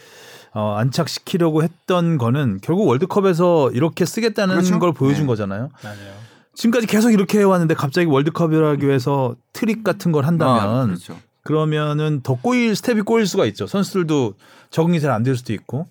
어, 0.54 0.74
안착시키려고 0.76 1.62
했던 1.62 2.16
거는 2.18 2.60
결국 2.62 2.86
월드컵에서 2.86 3.70
이렇게 3.72 4.04
쓰겠다는 4.04 4.54
그렇죠. 4.56 4.78
걸 4.78 4.92
보여준 4.92 5.22
네. 5.24 5.26
거잖아요. 5.26 5.70
맞아요. 5.82 6.14
지금까지 6.54 6.86
계속 6.86 7.10
이렇게 7.10 7.38
해왔는데 7.40 7.74
갑자기 7.74 8.06
월드컵을 8.06 8.64
하기 8.72 8.86
위해서 8.86 9.34
트릭 9.52 9.82
같은 9.82 10.12
걸 10.12 10.24
한다면 10.26 10.58
아, 10.64 10.86
그렇죠. 10.86 11.18
그러면은 11.42 12.20
더 12.22 12.34
꼬일 12.34 12.76
스텝이 12.76 13.00
꼬일 13.02 13.26
수가 13.26 13.46
있죠. 13.46 13.66
선수들도 13.66 14.34
적응이 14.70 15.00
잘 15.00 15.10
안 15.10 15.24
될 15.24 15.34
수도 15.34 15.52
있고. 15.54 15.88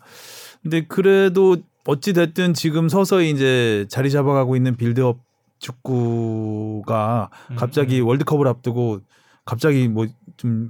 근데 0.62 0.86
그래도 0.88 1.58
어찌 1.86 2.14
됐든 2.14 2.54
지금 2.54 2.88
서서히 2.88 3.32
이제 3.32 3.86
자리 3.90 4.10
잡아가고 4.12 4.56
있는 4.56 4.78
빌드업 4.78 5.18
축구가 5.62 7.30
음, 7.52 7.56
갑자기 7.56 8.00
월드컵을 8.02 8.48
앞두고 8.48 9.00
갑자기 9.46 9.88
뭐 9.88 10.06
좀 10.38 10.70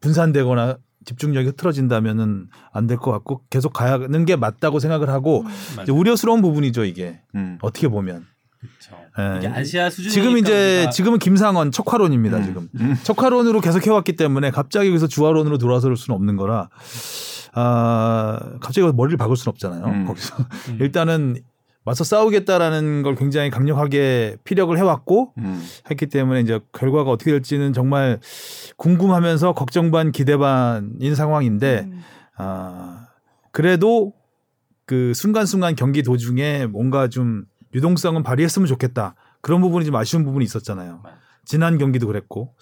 분산되거나 0.00 0.78
집중력이 1.04 1.48
흐트러진다면은 1.48 2.48
안 2.72 2.86
될 2.88 2.98
것 2.98 3.12
같고 3.12 3.42
계속 3.50 3.72
가는 3.72 4.24
게 4.24 4.34
맞다고 4.36 4.80
생각을 4.80 5.08
하고 5.10 5.44
이제 5.82 5.92
우려스러운 5.92 6.42
부분이죠 6.42 6.84
이게 6.84 7.20
음. 7.34 7.58
어떻게 7.62 7.88
보면. 7.88 8.26
예. 9.18 9.36
이게 9.38 9.48
아시아 9.48 9.88
수준 9.90 10.10
지금 10.10 10.38
이제 10.38 10.88
지금은 10.92 11.18
김상원 11.20 11.70
척화론입니다 11.70 12.38
음. 12.38 12.44
지금 12.44 12.68
음. 12.80 12.96
척화론으로 13.04 13.60
계속 13.60 13.86
해왔기 13.86 14.16
때문에 14.16 14.50
갑자기 14.50 14.88
여기서 14.88 15.06
주화론으로 15.06 15.58
돌아설 15.58 15.96
수는 15.96 16.16
없는 16.16 16.36
거라 16.36 16.68
아 17.52 18.40
갑자기 18.60 18.90
머리를 18.92 19.16
박을 19.18 19.36
수는 19.36 19.52
없잖아요 19.52 19.84
음. 19.84 20.06
거기서 20.06 20.34
일단은 20.80 21.36
맞서 21.86 22.02
싸우겠다라는 22.02 23.04
걸 23.04 23.14
굉장히 23.14 23.48
강력하게 23.48 24.38
피력을 24.42 24.76
해왔고 24.76 25.32
음. 25.38 25.62
했기 25.88 26.06
때문에 26.08 26.40
이제 26.40 26.58
결과가 26.72 27.12
어떻게 27.12 27.30
될지는 27.30 27.72
정말 27.72 28.18
궁금하면서 28.76 29.52
걱정 29.52 29.92
반 29.92 30.10
기대 30.10 30.36
반인 30.36 31.14
상황인데 31.14 31.86
음. 31.88 32.02
아 32.36 33.06
그래도 33.52 34.12
그 34.84 35.14
순간순간 35.14 35.76
경기 35.76 36.02
도중에 36.02 36.66
뭔가 36.66 37.06
좀 37.06 37.44
유동성은 37.72 38.24
발휘했으면 38.24 38.66
좋겠다. 38.66 39.14
그런 39.40 39.60
부분이 39.60 39.84
좀 39.84 39.94
아쉬운 39.94 40.24
부분이 40.24 40.44
있었잖아요. 40.44 41.02
지난 41.44 41.78
경기도 41.78 42.08
그랬고. 42.08 42.54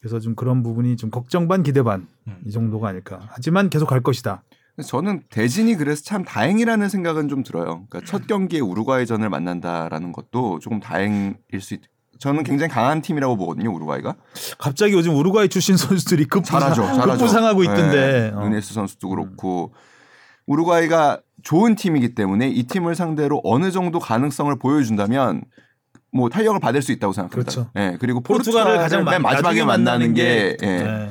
그래서 0.00 0.20
좀 0.20 0.34
그런 0.34 0.62
부분이 0.62 0.98
좀 0.98 1.10
걱정 1.10 1.48
반 1.48 1.62
기대 1.62 1.82
반이 1.82 2.04
음. 2.26 2.50
정도가 2.52 2.88
아닐까. 2.88 3.20
하지만 3.30 3.70
계속 3.70 3.86
갈 3.86 4.02
것이다. 4.02 4.42
저는 4.84 5.22
대진이 5.30 5.74
그래서 5.76 6.02
참 6.04 6.24
다행이라는 6.24 6.88
생각은 6.88 7.28
좀 7.28 7.42
들어요. 7.42 7.84
그러니까 7.88 8.00
첫 8.04 8.26
경기에 8.26 8.60
우루과이전을 8.60 9.28
만난다라는 9.28 10.12
것도 10.12 10.58
조금 10.60 10.80
다행일 10.80 11.36
수 11.60 11.74
있. 11.74 11.80
저는 12.20 12.42
굉장히 12.42 12.70
강한 12.72 13.00
팀이라고 13.00 13.36
보거든요, 13.36 13.72
우루과이가. 13.72 14.14
갑자기 14.58 14.92
요즘 14.92 15.14
우루과이 15.16 15.48
출신 15.48 15.76
선수들이 15.76 16.24
급부상, 16.24 16.60
잘하죠, 16.60 16.82
잘하죠. 16.82 17.12
급부상하고 17.12 17.62
있던데. 17.64 18.30
네, 18.30 18.32
어. 18.34 18.40
누네스 18.42 18.74
선수도 18.74 19.08
그렇고 19.08 19.72
우루과이가 20.46 21.20
좋은 21.42 21.74
팀이기 21.76 22.14
때문에 22.14 22.48
이 22.48 22.64
팀을 22.64 22.94
상대로 22.96 23.40
어느 23.44 23.70
정도 23.70 23.98
가능성을 24.00 24.56
보여준다면 24.58 25.42
뭐 26.10 26.28
탄력을 26.28 26.58
받을 26.58 26.82
수 26.82 26.90
있다고 26.90 27.12
생각합니다. 27.12 27.52
그렇죠. 27.52 27.70
예, 27.76 27.96
그리고 28.00 28.20
포르투갈을 28.20 28.78
가장 28.78 29.04
맨 29.04 29.22
마- 29.22 29.30
마지막에 29.30 29.64
만나는 29.64 30.14
게, 30.14 30.56
예, 30.62 30.66
네. 30.66 31.10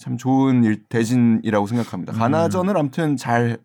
참 0.00 0.16
좋은 0.16 0.64
일, 0.64 0.82
대진이라고 0.88 1.66
생각합니다. 1.66 2.14
음. 2.14 2.18
가나전을 2.18 2.76
아무튼 2.76 3.18
잘 3.18 3.58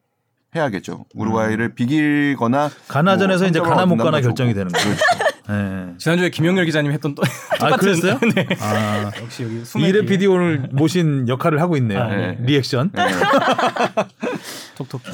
해야겠죠. 0.53 1.05
우루과이를 1.15 1.75
비길거나 1.75 2.69
가나전에서 2.89 3.43
뭐 3.45 3.49
이제 3.49 3.59
가나 3.61 3.85
못 3.85 3.95
가나 3.95 4.19
결정이. 4.19 4.53
되는 4.53 4.69
거예요. 4.69 4.95
그렇죠. 4.95 5.25
네. 5.47 5.93
지난주에 5.97 6.29
김영렬 6.29 6.65
기자님 6.65 6.91
했던 6.91 7.15
또아 7.15 7.25
똑같은 7.59 7.77
그랬어요? 7.77 8.19
네. 8.35 8.47
아 8.59 9.11
역시 9.21 9.43
여기 9.43 9.87
이래. 9.87 10.03
PD 10.03 10.27
오늘 10.27 10.67
모신 10.73 11.27
역할을 11.29 11.61
하고 11.61 11.77
있네요. 11.77 12.01
아, 12.01 12.07
네. 12.07 12.37
리액션. 12.41 12.91
네. 12.93 13.03
톡톡히. 14.75 15.11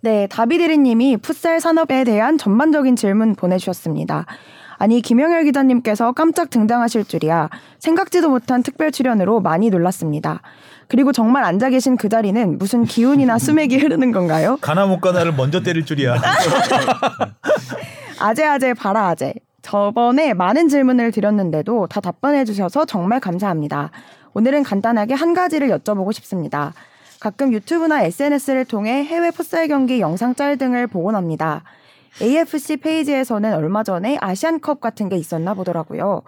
네, 0.00 0.26
다비드리님이 0.28 1.18
풋살 1.18 1.60
산업에 1.60 2.04
대한 2.04 2.36
전반적인 2.38 2.96
질문 2.96 3.34
보내주셨습니다. 3.34 4.26
아니 4.78 5.00
김영열 5.00 5.44
기자님께서 5.44 6.12
깜짝 6.12 6.50
등장하실 6.50 7.04
줄이야 7.04 7.48
생각지도 7.78 8.28
못한 8.30 8.62
특별 8.62 8.92
출연으로 8.92 9.40
많이 9.40 9.70
놀랐습니다. 9.70 10.40
그리고 10.88 11.10
정말 11.12 11.44
앉아 11.44 11.70
계신 11.70 11.96
그 11.96 12.08
자리는 12.08 12.58
무슨 12.58 12.84
기운이나 12.84 13.38
수맥이 13.40 13.78
흐르는 13.78 14.12
건가요? 14.12 14.56
가나 14.60 14.86
못 14.86 15.00
가나를 15.00 15.32
먼저 15.32 15.62
때릴 15.62 15.84
줄이야. 15.84 16.14
아재 18.20 18.44
아재 18.44 18.74
바라 18.74 19.08
아재. 19.08 19.34
저번에 19.62 20.32
많은 20.32 20.68
질문을 20.68 21.10
드렸는데도 21.10 21.88
다 21.88 22.00
답변해 22.00 22.44
주셔서 22.44 22.84
정말 22.84 23.18
감사합니다. 23.18 23.90
오늘은 24.34 24.62
간단하게 24.62 25.14
한 25.14 25.34
가지를 25.34 25.70
여쭤보고 25.70 26.12
싶습니다. 26.12 26.72
가끔 27.18 27.52
유튜브나 27.52 28.02
SNS를 28.02 28.64
통해 28.66 29.02
해외 29.02 29.32
풋살 29.32 29.66
경기 29.66 30.00
영상 30.00 30.36
짤 30.36 30.56
등을 30.56 30.86
보곤 30.86 31.16
합니다. 31.16 31.64
AFC 32.22 32.78
페이지에서는 32.78 33.54
얼마 33.54 33.82
전에 33.82 34.18
아시안컵 34.20 34.80
같은 34.80 35.08
게 35.08 35.16
있었나 35.16 35.54
보더라고요. 35.54 36.22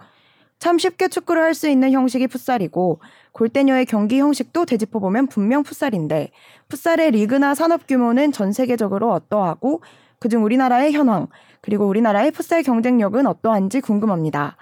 참 0.59 0.77
쉽게 0.77 1.07
축구를 1.07 1.41
할 1.41 1.53
수 1.53 1.69
있는 1.69 1.91
형식이 1.91 2.27
풋살이고 2.27 2.99
골대녀의 3.31 3.85
경기 3.85 4.19
형식도 4.19 4.65
되짚어 4.65 4.99
보면 4.99 5.27
분명 5.27 5.63
풋살인데 5.63 6.31
풋살의 6.67 7.11
리그나 7.11 7.55
산업 7.55 7.87
규모는 7.87 8.31
전 8.33 8.51
세계적으로 8.51 9.11
어떠하고 9.13 9.81
그중 10.19 10.43
우리나라의 10.43 10.91
현황 10.91 11.27
그리고 11.61 11.87
우리나라의 11.87 12.31
풋살 12.31 12.63
경쟁력은 12.63 13.25
어떠한지 13.25 13.79
궁금합니다. 13.81 14.57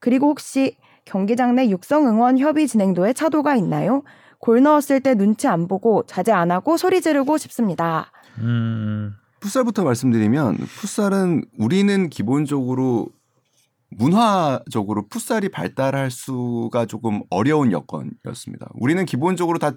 그리고 0.00 0.28
혹시 0.28 0.76
경기장 1.04 1.54
내 1.54 1.68
육성 1.70 2.08
응원 2.08 2.38
협의 2.38 2.66
진행도에 2.66 3.12
차도가 3.12 3.54
있나요? 3.54 4.02
골 4.38 4.62
넣었을 4.62 5.00
때 5.00 5.14
눈치 5.14 5.46
안 5.46 5.68
보고 5.68 6.02
자제 6.06 6.32
안 6.32 6.50
하고 6.50 6.76
소리 6.76 7.00
지르고 7.00 7.38
싶습니다. 7.38 8.10
음. 8.38 9.14
풋살부터 9.40 9.84
말씀드리면 9.84 10.56
풋살은 10.56 11.44
우리는 11.58 12.08
기본적으로 12.08 13.08
문화적으로 13.90 15.06
풋살이 15.08 15.48
발달할 15.48 16.10
수가 16.10 16.86
조금 16.86 17.22
어려운 17.30 17.70
여건이었습니다. 17.72 18.70
우리는 18.74 19.04
기본적으로 19.04 19.58
다 19.58 19.72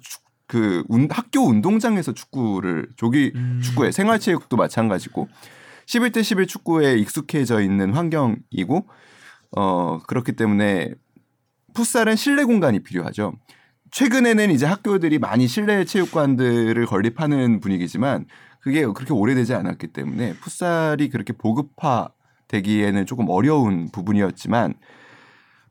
그 0.50 0.84
학교 1.12 1.42
운동장에서 1.42 2.14
축구를 2.14 2.90
조기 2.98 3.32
음. 3.36 3.62
축구에 3.64 3.92
생활체육도 3.92 4.58
마찬가지고 4.58 5.30
11대 5.86 6.24
11 6.24 6.48
축구에 6.48 6.98
익숙해져 6.98 7.62
있는 7.62 7.94
환경이고 7.94 8.88
어 9.56 10.00
그렇기 10.08 10.32
때문에 10.32 10.96
풋살은 11.76 12.16
실내 12.16 12.46
공간이 12.46 12.80
필요하죠. 12.82 13.34
최근에는 13.92 14.50
이제 14.50 14.66
학교들이 14.66 15.20
많이 15.20 15.48
실내 15.48 15.86
체육관들을 15.86 16.84
건립하는 16.88 17.60
분위기지만 17.60 18.26
그게 18.60 18.86
그렇게 18.86 19.14
오래되지 19.14 19.54
않았기 19.54 19.88
때문에 19.88 20.34
풋살이 20.42 21.10
그렇게 21.10 21.34
보급화 21.34 22.10
되기에는 22.48 23.06
조금 23.06 23.30
어려운 23.30 23.90
부분이었지만 23.92 24.74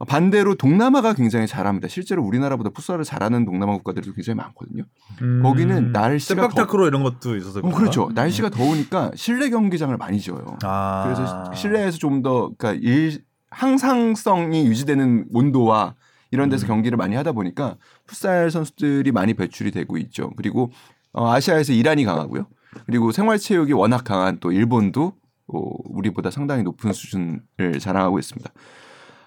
반대로 0.07 0.55
동남아가 0.55 1.13
굉장히 1.13 1.49
잘합니다. 1.49 1.89
실제로 1.89 2.23
우리나라보다 2.23 2.71
풋살을 2.71 3.03
잘하는 3.03 3.45
동남아 3.45 3.73
국가들도 3.73 4.13
굉장히 4.15 4.37
많거든요. 4.37 4.85
음. 5.23 5.43
거기는 5.43 5.91
날씨가 5.91 6.43
sempak-takraw 6.43 6.87
이런 6.87 7.03
것도 7.03 7.37
있어서 7.37 7.59
어? 7.61 7.71
그렇죠. 7.73 8.09
날씨가 8.15 8.51
더우니까 8.51 9.11
실내 9.17 9.51
경기장을 9.51 9.97
많이 9.97 10.21
지어요. 10.21 10.57
아. 10.63 11.03
그래서 11.05 11.53
실내에서 11.55 11.99
좀 11.99 12.23
더 12.23 12.53
그러니까 12.57 12.81
일 12.81 13.23
항상성이 13.51 14.67
유지되는 14.67 15.27
온도와 15.33 15.95
이런 16.31 16.49
데서 16.49 16.67
음. 16.67 16.69
경기를 16.69 16.97
많이 16.97 17.17
하다 17.17 17.33
보니까 17.33 17.77
풋살 18.07 18.51
선수들이 18.51 19.11
많이 19.13 19.35
배출이 19.35 19.73
되고 19.73 19.97
있죠. 19.99 20.31
그리고 20.37 20.71
어, 21.13 21.33
아시아에서 21.33 21.73
이란이 21.73 22.05
강하고요. 22.05 22.47
그리고 22.87 23.13
생활체육이 23.13 23.73
워낙 23.73 24.05
강한 24.05 24.39
또 24.41 24.53
일본도 24.53 25.13
어, 25.49 25.61
우리보다 25.85 26.31
상당히 26.31 26.63
높은 26.63 26.93
수준을 26.93 27.79
자랑하고 27.81 28.19
있습니다. 28.19 28.51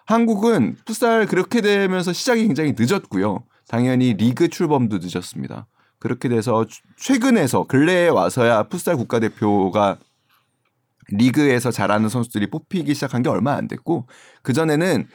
한국은 0.05 0.75
풋살 0.85 1.25
그렇게 1.27 1.61
되면서 1.61 2.13
시작이 2.13 2.45
굉장히 2.45 2.75
늦었고요. 2.77 3.43
당연히 3.67 4.13
리그 4.13 4.47
출범도 4.49 4.99
늦었습니다. 5.01 5.67
그렇게 5.99 6.27
돼서 6.29 6.65
추- 6.65 6.81
최근에서 6.97 7.63
근래에 7.65 8.09
와서야 8.09 8.63
풋살 8.63 8.97
국가대표가 8.97 9.97
리그에서 11.09 11.71
잘하는 11.71 12.09
선수들이 12.09 12.49
뽑히기 12.49 12.93
시작한 12.93 13.21
게 13.23 13.29
얼마 13.29 13.53
안 13.53 13.67
됐고 13.67 14.07
그 14.43 14.53
전에는 14.53 15.07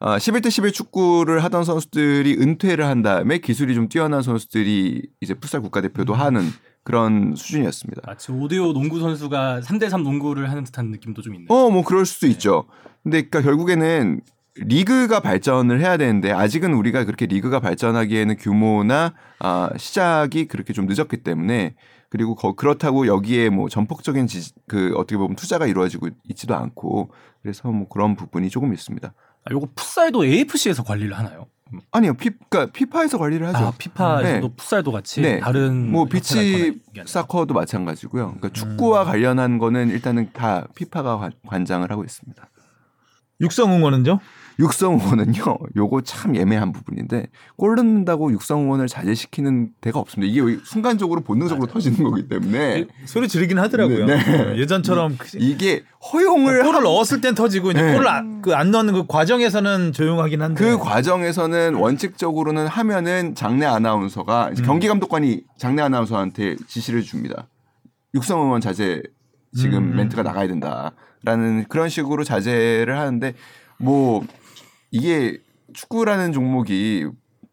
어, 0.00 0.16
11대 0.16 0.50
11 0.50 0.72
축구를 0.72 1.44
하던 1.44 1.64
선수들이 1.64 2.36
은퇴를 2.40 2.86
한 2.86 3.02
다음에 3.02 3.38
기술이 3.38 3.74
좀 3.74 3.88
뛰어난 3.88 4.22
선수들이 4.22 5.02
이제 5.20 5.34
풋살 5.34 5.60
국가대표도 5.60 6.14
하는 6.14 6.42
그런 6.84 7.34
수준이었습니다. 7.36 8.02
마치 8.06 8.32
오디오 8.32 8.72
농구 8.72 8.98
선수가 9.00 9.60
3대3 9.60 10.02
농구를 10.02 10.50
하는 10.50 10.64
듯한 10.64 10.90
느낌도 10.90 11.22
좀 11.22 11.34
있네요. 11.34 11.48
어, 11.48 11.70
뭐 11.70 11.84
그럴 11.84 12.04
수도 12.06 12.26
있죠. 12.26 12.64
근데 13.02 13.22
그러니까 13.22 13.42
결국에는 13.42 14.20
리그가 14.54 15.20
발전을 15.20 15.80
해야 15.80 15.96
되는데 15.96 16.30
아직은 16.30 16.74
우리가 16.74 17.04
그렇게 17.04 17.26
리그가 17.26 17.60
발전하기에는 17.60 18.36
규모나 18.36 19.14
아, 19.38 19.70
시작이 19.76 20.46
그렇게 20.46 20.72
좀 20.72 20.86
늦었기 20.86 21.18
때문에 21.18 21.74
그리고 22.10 22.34
거, 22.34 22.54
그렇다고 22.54 23.06
여기에 23.06 23.48
뭐 23.48 23.70
전폭적인 23.70 24.26
지, 24.26 24.52
그 24.68 24.92
어떻게 24.96 25.16
보면 25.16 25.36
투자가 25.36 25.66
이루어지고 25.66 26.08
있지도 26.28 26.54
않고 26.54 27.10
그래서 27.40 27.70
뭐 27.70 27.88
그런 27.88 28.16
부분이 28.16 28.50
조금 28.50 28.74
있습니다. 28.74 29.14
아, 29.44 29.50
요거 29.50 29.68
풋살도 29.74 30.26
AFC에서 30.26 30.82
관리를 30.84 31.16
하나요? 31.16 31.46
아니요, 31.90 32.14
피, 32.14 32.30
그러니까 32.48 32.72
피파에서 32.72 33.18
관리를 33.18 33.46
하죠. 33.48 33.66
아, 33.66 33.72
피파에서도 33.78 34.48
네. 34.48 34.54
풋살도 34.56 34.92
같이 34.92 35.20
네. 35.22 35.40
다른 35.40 35.90
뭐 35.90 36.04
비치. 36.04 36.80
사커도 37.06 37.54
마찬가지고요. 37.54 38.34
그러니까 38.38 38.48
축구와 38.50 39.04
관련한 39.04 39.58
거는 39.58 39.88
일단은 39.90 40.30
다 40.32 40.66
피파가 40.74 41.16
관- 41.18 41.32
관장을 41.46 41.90
하고 41.90 42.04
있습니다. 42.04 42.48
육성 43.42 43.72
응원은요? 43.74 44.18
육성 44.58 44.94
응원은요, 45.00 45.56
요거 45.76 46.02
참 46.02 46.36
애매한 46.36 46.72
부분인데 46.72 47.26
골 47.56 47.74
넣는다고 47.74 48.30
육성 48.32 48.60
응원을 48.64 48.86
자제시키는 48.86 49.70
데가 49.80 49.98
없습니다. 49.98 50.30
이게 50.30 50.58
순간적으로 50.62 51.22
본능적으로 51.22 51.66
터지는 51.66 52.04
거기 52.04 52.28
때문에 52.28 52.84
소리 53.06 53.28
지르긴 53.28 53.58
하더라고요. 53.58 54.04
네. 54.04 54.14
어, 54.14 54.54
예전처럼 54.56 55.16
그- 55.18 55.38
이게 55.40 55.82
허용을 56.12 56.62
골을 56.64 56.76
하- 56.76 56.80
넣었을 56.82 57.22
땐 57.22 57.34
터지고 57.34 57.70
이제 57.70 57.80
네. 57.82 57.92
골을 57.94 58.06
안, 58.06 58.42
그 58.42 58.54
안 58.54 58.70
넣는 58.70 58.92
그 58.92 59.06
과정에서는 59.08 59.92
조용하긴 59.94 60.42
한데 60.42 60.62
그 60.62 60.78
과정에서는 60.78 61.74
원칙적으로는 61.74 62.66
하면은 62.66 63.34
장내 63.34 63.64
아나운서가 63.64 64.50
이제 64.52 64.62
경기 64.62 64.86
감독관이 64.86 65.44
장내 65.56 65.80
아나운서한테 65.80 66.56
지시를 66.68 67.02
줍니다. 67.02 67.48
육성 68.14 68.42
응원 68.42 68.60
자제 68.60 69.02
지금 69.54 69.92
음. 69.92 69.96
멘트가 69.96 70.22
나가야 70.22 70.48
된다라는 70.48 71.66
그런 71.68 71.88
식으로 71.88 72.24
자제를 72.24 72.98
하는데 72.98 73.34
뭐 73.78 74.24
이게 74.90 75.38
축구라는 75.74 76.32
종목이 76.32 77.06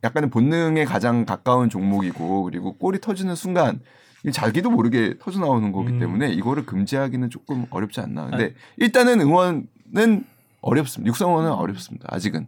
약간의 0.04 0.30
본능에 0.30 0.86
가장 0.86 1.26
가까운 1.26 1.70
종목이고 1.70 2.44
그리고 2.44 2.78
골이 2.78 3.00
터지는 3.00 3.36
순간 3.36 3.82
이 4.26 4.32
자기도 4.32 4.70
모르게 4.70 5.16
터져 5.20 5.40
나오는 5.40 5.72
거기 5.72 5.94
음. 5.94 6.00
때문에 6.00 6.30
이거를 6.32 6.66
금지하기는 6.66 7.30
조금 7.30 7.66
어렵지 7.70 8.02
않나. 8.02 8.30
근데 8.30 8.54
일단은 8.78 9.22
응원은 9.22 10.26
어렵습니다. 10.62 11.08
육성 11.08 11.32
응원은 11.32 11.52
어렵습니다. 11.52 12.08
아직은. 12.12 12.48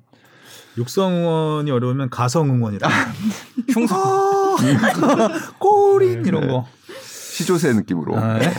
육성 0.77 1.13
응원이 1.13 1.71
어려우면 1.71 2.09
가성 2.09 2.49
응원이라 2.49 2.87
흉사 3.73 3.95
골인 5.59 6.25
이런 6.25 6.47
거. 6.47 6.65
시조새 7.41 7.73
느낌으로. 7.73 8.17
아, 8.17 8.39
네. 8.39 8.49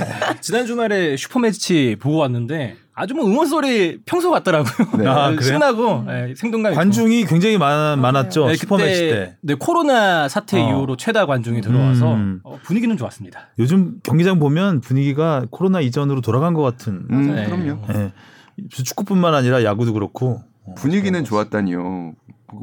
지난 0.40 0.66
주말에 0.66 1.16
슈퍼매치 1.16 1.96
보고 2.00 2.18
왔는데 2.18 2.76
아주 2.94 3.14
뭐 3.14 3.26
응원 3.26 3.46
소리 3.46 4.00
평소 4.04 4.30
같더라고요. 4.30 4.88
네. 4.98 5.06
아, 5.06 5.30
그래요? 5.30 5.40
신나고 5.40 6.04
예, 6.10 6.34
생동감 6.36 6.72
있고. 6.72 6.78
관중이 6.78 7.24
굉장히 7.24 7.56
많, 7.56 7.98
많았죠 7.98 8.48
네, 8.48 8.56
슈퍼매치 8.56 9.00
그때 9.00 9.14
때. 9.14 9.36
네, 9.40 9.54
코로나 9.54 10.28
사태 10.28 10.60
어. 10.60 10.68
이후로 10.68 10.96
최다 10.96 11.26
관중이 11.26 11.62
들어와서 11.62 12.14
음. 12.14 12.40
어, 12.44 12.58
분위기는 12.62 12.94
좋았습니다. 12.96 13.48
요즘 13.58 14.00
경기장 14.02 14.38
보면 14.38 14.80
분위기가 14.80 15.46
코로나 15.50 15.80
이전으로 15.80 16.20
돌아간 16.20 16.52
것 16.52 16.62
같은. 16.62 17.06
음, 17.10 17.34
네. 17.34 17.46
그럼요. 17.46 17.82
예. 17.94 18.12
축구뿐만 18.68 19.34
아니라 19.34 19.64
야구도 19.64 19.94
그렇고. 19.94 20.42
분위기는 20.76 21.24
좋았다니요. 21.24 22.12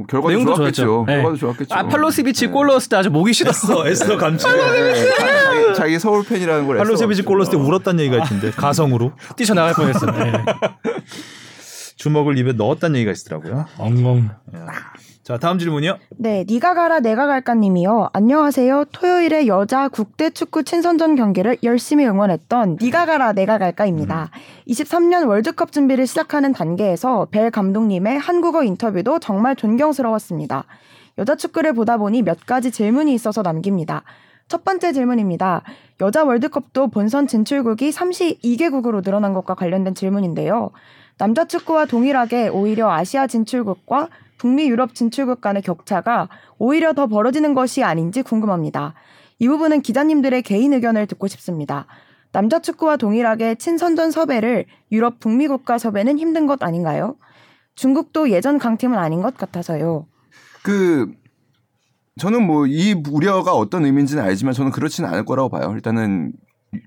결과도 0.07 0.29
내용도 0.29 0.55
좋았겠죠. 0.55 0.83
좋았죠. 0.85 1.05
네. 1.07 1.13
결과도 1.15 1.35
좋았겠죠. 1.37 1.75
아 1.75 1.87
팔로시비치 1.87 2.47
네. 2.47 2.51
골 2.51 2.67
넣었을 2.67 2.89
때 2.89 2.95
아주 2.97 3.09
목이 3.09 3.33
쉬었어. 3.33 3.87
에스더 3.89 4.17
감치. 4.17 4.47
네, 4.47 5.09
자기, 5.15 5.75
자기 5.75 5.99
서울 5.99 6.23
팬이라는 6.25 6.67
걸 6.67 6.77
팔로세비치 6.77 7.21
애써 7.21 7.27
골 7.27 7.37
넣었을 7.39 7.51
때. 7.51 7.57
울었다는 7.57 8.03
얘기가 8.05 8.23
있던데 8.23 8.51
가성으로 8.57 9.13
뛰쳐 9.35 9.53
나갈 9.53 9.73
뻔했어. 9.73 10.05
네. 10.11 10.43
주먹을 11.97 12.37
입에 12.37 12.53
넣었다는 12.53 12.95
얘기가 12.97 13.11
있더라고요. 13.11 13.65
엉엉. 13.77 14.29
자 15.29 15.37
다음 15.37 15.59
질문이요. 15.59 15.99
네, 16.17 16.43
니가 16.49 16.73
가라 16.73 17.01
내가 17.01 17.27
갈까 17.27 17.53
님이요. 17.53 18.09
안녕하세요. 18.13 18.85
토요일에 18.91 19.45
여자 19.45 19.87
국대 19.87 20.31
축구 20.31 20.63
친선전 20.63 21.15
경기를 21.15 21.55
열심히 21.61 22.07
응원했던 22.07 22.79
니가 22.81 23.05
가라 23.05 23.33
내가 23.33 23.59
갈까입니다. 23.59 24.31
23년 24.67 25.27
월드컵 25.27 25.71
준비를 25.71 26.07
시작하는 26.07 26.51
단계에서 26.51 27.27
벨 27.29 27.51
감독님의 27.51 28.17
한국어 28.17 28.63
인터뷰도 28.63 29.19
정말 29.19 29.55
존경스러웠습니다. 29.55 30.63
여자 31.19 31.35
축구를 31.35 31.73
보다 31.73 31.97
보니 31.97 32.23
몇 32.23 32.47
가지 32.47 32.71
질문이 32.71 33.13
있어서 33.13 33.43
남깁니다. 33.43 34.01
첫 34.47 34.63
번째 34.63 34.93
질문입니다. 34.93 35.61
여자 36.01 36.23
월드컵도 36.23 36.87
본선 36.87 37.27
진출국이 37.27 37.91
32개국으로 37.91 39.03
늘어난 39.03 39.35
것과 39.35 39.53
관련된 39.53 39.93
질문인데요. 39.93 40.71
남자 41.19 41.45
축구와 41.45 41.85
동일하게 41.85 42.47
오히려 42.47 42.89
아시아 42.89 43.27
진출국과 43.27 44.09
북미 44.39 44.67
유럽 44.69 44.95
진출국 44.95 45.41
간의 45.41 45.61
격차가 45.61 46.29
오히려 46.57 46.93
더 46.93 47.05
벌어지는 47.05 47.53
것이 47.53 47.83
아닌지 47.83 48.23
궁금합니다. 48.23 48.95
이 49.37 49.47
부분은 49.47 49.81
기자님들의 49.81 50.41
개인 50.41 50.73
의견을 50.73 51.05
듣고 51.05 51.27
싶습니다. 51.27 51.85
남자 52.31 52.59
축구와 52.59 52.97
동일하게 52.97 53.55
친선전 53.55 54.11
섭외를 54.11 54.65
유럽 54.91 55.19
북미 55.19 55.47
국가 55.47 55.77
섭외는 55.77 56.17
힘든 56.17 56.47
것 56.47 56.63
아닌가요? 56.63 57.17
중국도 57.75 58.31
예전 58.31 58.57
강팀은 58.57 58.97
아닌 58.97 59.21
것 59.21 59.37
같아서요. 59.37 60.07
그 60.63 61.11
저는 62.19 62.45
뭐 62.45 62.65
이 62.67 62.93
우려가 63.09 63.53
어떤 63.53 63.85
의미인지는 63.85 64.21
알지만 64.23 64.53
저는 64.53 64.71
그렇지는 64.71 65.09
않을 65.09 65.25
거라고 65.25 65.49
봐요. 65.49 65.71
일단은 65.73 66.33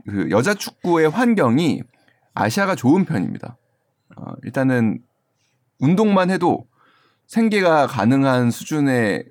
그 0.09 0.31
여자 0.31 0.55
축구의 0.55 1.09
환경이 1.09 1.83
아시아가 2.35 2.75
좋은 2.75 3.05
편입니다. 3.05 3.57
어, 4.17 4.33
일단은 4.45 5.01
운동만 5.81 6.31
해도 6.31 6.67
생계가 7.33 7.87
가능한 7.87 8.51
수준의 8.51 9.25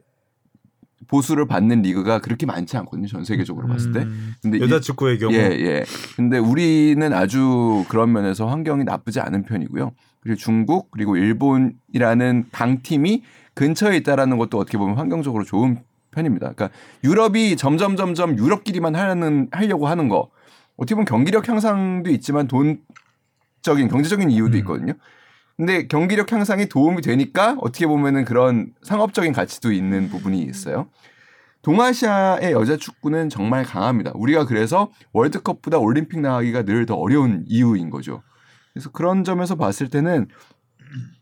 보수를 1.07 1.45
받는 1.45 1.83
리그가 1.83 2.17
그렇게 2.17 2.47
많지 2.47 2.75
않거든요. 2.77 3.05
전 3.05 3.23
세계적으로 3.23 3.67
봤을 3.67 3.91
때. 3.91 3.99
음, 3.99 4.33
근데 4.41 4.59
여자 4.59 4.77
이- 4.77 4.81
축구의 4.81 5.19
경우 5.19 5.31
예, 5.33 5.37
예. 5.37 5.83
근데 6.15 6.39
우리는 6.39 7.13
아주 7.13 7.85
그런 7.89 8.11
면에서 8.11 8.47
환경이 8.47 8.85
나쁘지 8.85 9.19
않은 9.19 9.43
편이고요. 9.43 9.91
그리고 10.21 10.35
중국 10.35 10.89
그리고 10.89 11.15
일본이라는 11.15 12.45
강팀이 12.51 13.21
근처에 13.53 13.97
있다라는 13.97 14.37
것도 14.39 14.57
어떻게 14.57 14.79
보면 14.79 14.97
환경적으로 14.97 15.43
좋은 15.43 15.77
편입니다. 16.09 16.53
그러니까 16.53 16.75
유럽이 17.03 17.55
점점 17.55 17.97
점점 17.97 18.35
유럽끼리만 18.35 18.95
하는 18.95 19.47
하려고 19.51 19.87
하는 19.87 20.09
거 20.09 20.31
어떻게 20.75 20.95
보면 20.95 21.05
경기력 21.05 21.47
향상도 21.47 22.09
있지만 22.09 22.47
돈적인 22.47 23.89
경제적인 23.89 24.31
이유도 24.31 24.55
음. 24.55 24.59
있거든요. 24.59 24.93
근데 25.62 25.86
경기력 25.86 26.32
향상이 26.32 26.65
도움이 26.69 27.04
되니까 27.04 27.56
어떻게 27.62 27.86
보면은 27.86 28.26
그런 28.26 28.74
상업적인 28.82 29.32
가치도 29.32 29.71
있는 29.71 30.10
부분이 30.10 30.41
있어요. 30.41 30.89
동아시아의 31.62 32.54
여자 32.54 32.78
축구는 32.78 33.30
정말 33.30 33.63
강합니다. 33.63 34.12
우리가 34.15 34.47
그래서 34.47 34.89
월드컵보다 35.13 35.78
올림픽 35.78 36.19
나가기가 36.19 36.63
늘 36.63 36.88
더 36.88 36.95
어려운 36.95 37.43
이유인 37.45 37.91
거죠. 37.91 38.24
그래서 38.74 38.89
그런 38.89 39.24
점에서 39.24 39.54
봤을 39.54 39.88
때는 39.88 40.30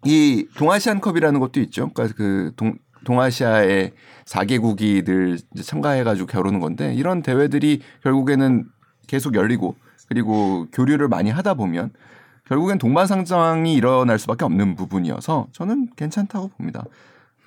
이 0.06 0.47
동아시안컵이라는 0.56 1.38
것도 1.41 1.60
있죠. 1.60 1.89
그러니까 1.89 2.15
그 2.15 2.54
동, 2.56 2.78
동아시아의 3.04 3.91
4개국이 4.25 5.04
늘 5.04 5.38
참가해가지고 5.62 6.28
겨루는 6.28 6.62
건데 6.62 6.93
이런 6.93 7.21
대회들이 7.23 7.82
결국에는 8.04 8.69
계속 9.06 9.36
열리고 9.36 9.75
그리고 10.08 10.65
교류를 10.71 11.10
많이 11.10 11.30
하다 11.30 11.56
보면 11.56 11.91
결국엔 12.49 12.79
동반상장이 12.79 13.73
일어날 13.73 14.19
수밖에 14.19 14.43
없는 14.43 14.75
부분이어서 14.75 15.47
저는 15.51 15.89
괜찮다고 15.95 16.49
봅니다. 16.49 16.83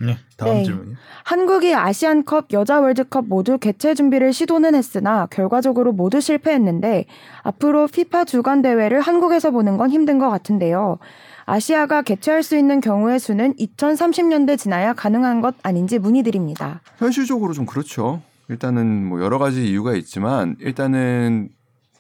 네, 0.01 0.17
다음 0.37 0.55
네. 0.55 0.65
질문이요. 0.65 0.97
한국이 1.25 1.75
아시안컵, 1.75 2.53
여자 2.53 2.81
월드컵 2.81 3.27
모두 3.29 3.59
개최 3.59 3.95
준비를 3.95 4.33
시도는 4.33 4.75
했으나 4.75 5.27
결과적으로 5.27 5.93
모두 5.93 6.21
실패했는데 6.21 7.05
앞으로 7.43 7.87
피파 7.87 8.25
주간 8.25 8.63
대회를 8.63 9.01
한국에서 9.01 9.51
보는 9.51 9.77
건 9.77 9.91
힘든 9.91 10.19
것 10.19 10.31
같은데요. 10.31 10.99
아시아가 11.45 12.03
개최할 12.03 12.43
수 12.43 12.57
있는 12.57 12.81
경우의 12.81 13.19
수는 13.19 13.55
2030년대 13.55 14.59
지나야 14.59 14.93
가능한 14.93 15.41
것 15.41 15.57
아닌지 15.63 15.99
문의드립니다. 15.99 16.81
현실적으로 16.99 17.53
좀 17.53 17.67
그렇죠. 17.67 18.23
일단은 18.49 19.07
뭐 19.07 19.21
여러 19.21 19.39
가지 19.39 19.69
이유가 19.69 19.95
있지만 19.95 20.57
일단은 20.61 21.49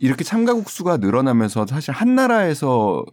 이렇게 0.02 0.24
참가국 0.24 0.68
수가 0.68 0.96
늘어나면서 0.96 1.64
사실 1.64 1.94
한 1.94 2.16
나라에서 2.16 3.04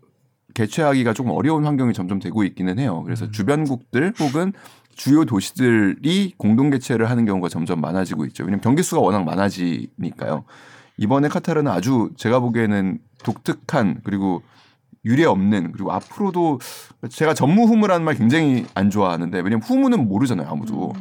개최하기가 0.55 1.13
조금 1.13 1.31
어려운 1.33 1.63
환경이 1.65 1.93
점점 1.93 2.17
되고 2.17 2.43
있기는 2.43 2.79
해요. 2.79 3.03
그래서 3.03 3.29
주변국들 3.29 4.15
혹은 4.19 4.53
주요 4.95 5.23
도시들이 5.23 6.33
공동 6.37 6.71
개최를 6.71 7.07
하는 7.07 7.25
경우가 7.25 7.47
점점 7.47 7.79
많아지고 7.79 8.25
있죠. 8.25 8.43
왜냐하면 8.43 8.61
경기 8.61 8.81
수가 8.81 9.01
워낙 9.01 9.23
많아지니까요. 9.23 10.45
이번에 10.97 11.27
카타르는 11.27 11.71
아주 11.71 12.09
제가 12.17 12.39
보기에는 12.39 12.97
독특한 13.23 14.01
그리고 14.03 14.41
유례 15.05 15.25
없는 15.25 15.73
그리고 15.73 15.91
앞으로도 15.91 16.57
제가 17.09 17.35
전무후무라는 17.35 18.03
말 18.03 18.15
굉장히 18.15 18.65
안 18.73 18.89
좋아하는데 18.89 19.37
왜냐면 19.37 19.61
후무는 19.61 20.07
모르잖아요 20.07 20.47
아무도. 20.49 20.93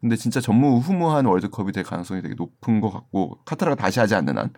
근데 0.00 0.16
진짜 0.16 0.40
전무후무한 0.40 1.26
월드컵이 1.26 1.70
될 1.70 1.84
가능성이 1.84 2.22
되게 2.22 2.34
높은 2.34 2.80
것 2.80 2.90
같고 2.90 3.38
카타르가 3.44 3.76
다시 3.76 4.00
하지 4.00 4.16
않는 4.16 4.36
한. 4.36 4.50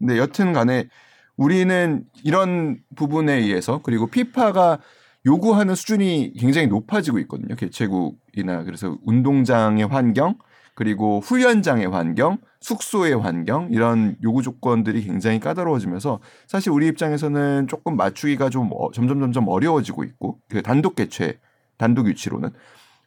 근데 0.00 0.18
여튼 0.18 0.52
간에 0.52 0.88
우리는 1.36 2.04
이런 2.24 2.78
부분에 2.96 3.34
의해서 3.34 3.80
그리고 3.82 4.08
피파가 4.08 4.78
요구하는 5.26 5.74
수준이 5.74 6.32
굉장히 6.38 6.66
높아지고 6.66 7.18
있거든요. 7.20 7.54
개최국이나 7.54 8.64
그래서 8.64 8.96
운동장의 9.04 9.86
환경 9.86 10.36
그리고 10.74 11.20
훈련장의 11.20 11.88
환경, 11.88 12.38
숙소의 12.60 13.12
환경 13.20 13.68
이런 13.70 14.16
요구 14.22 14.40
조건들이 14.42 15.02
굉장히 15.04 15.38
까다로워지면서 15.38 16.20
사실 16.46 16.72
우리 16.72 16.86
입장에서는 16.88 17.68
조금 17.68 17.96
맞추기가 17.96 18.48
좀 18.48 18.70
어- 18.72 18.90
점점 18.92 19.20
점점 19.20 19.48
어려워지고 19.48 20.04
있고 20.04 20.38
그 20.48 20.62
단독 20.62 20.96
개최 20.96 21.38
단독 21.76 22.06
유치로는 22.06 22.50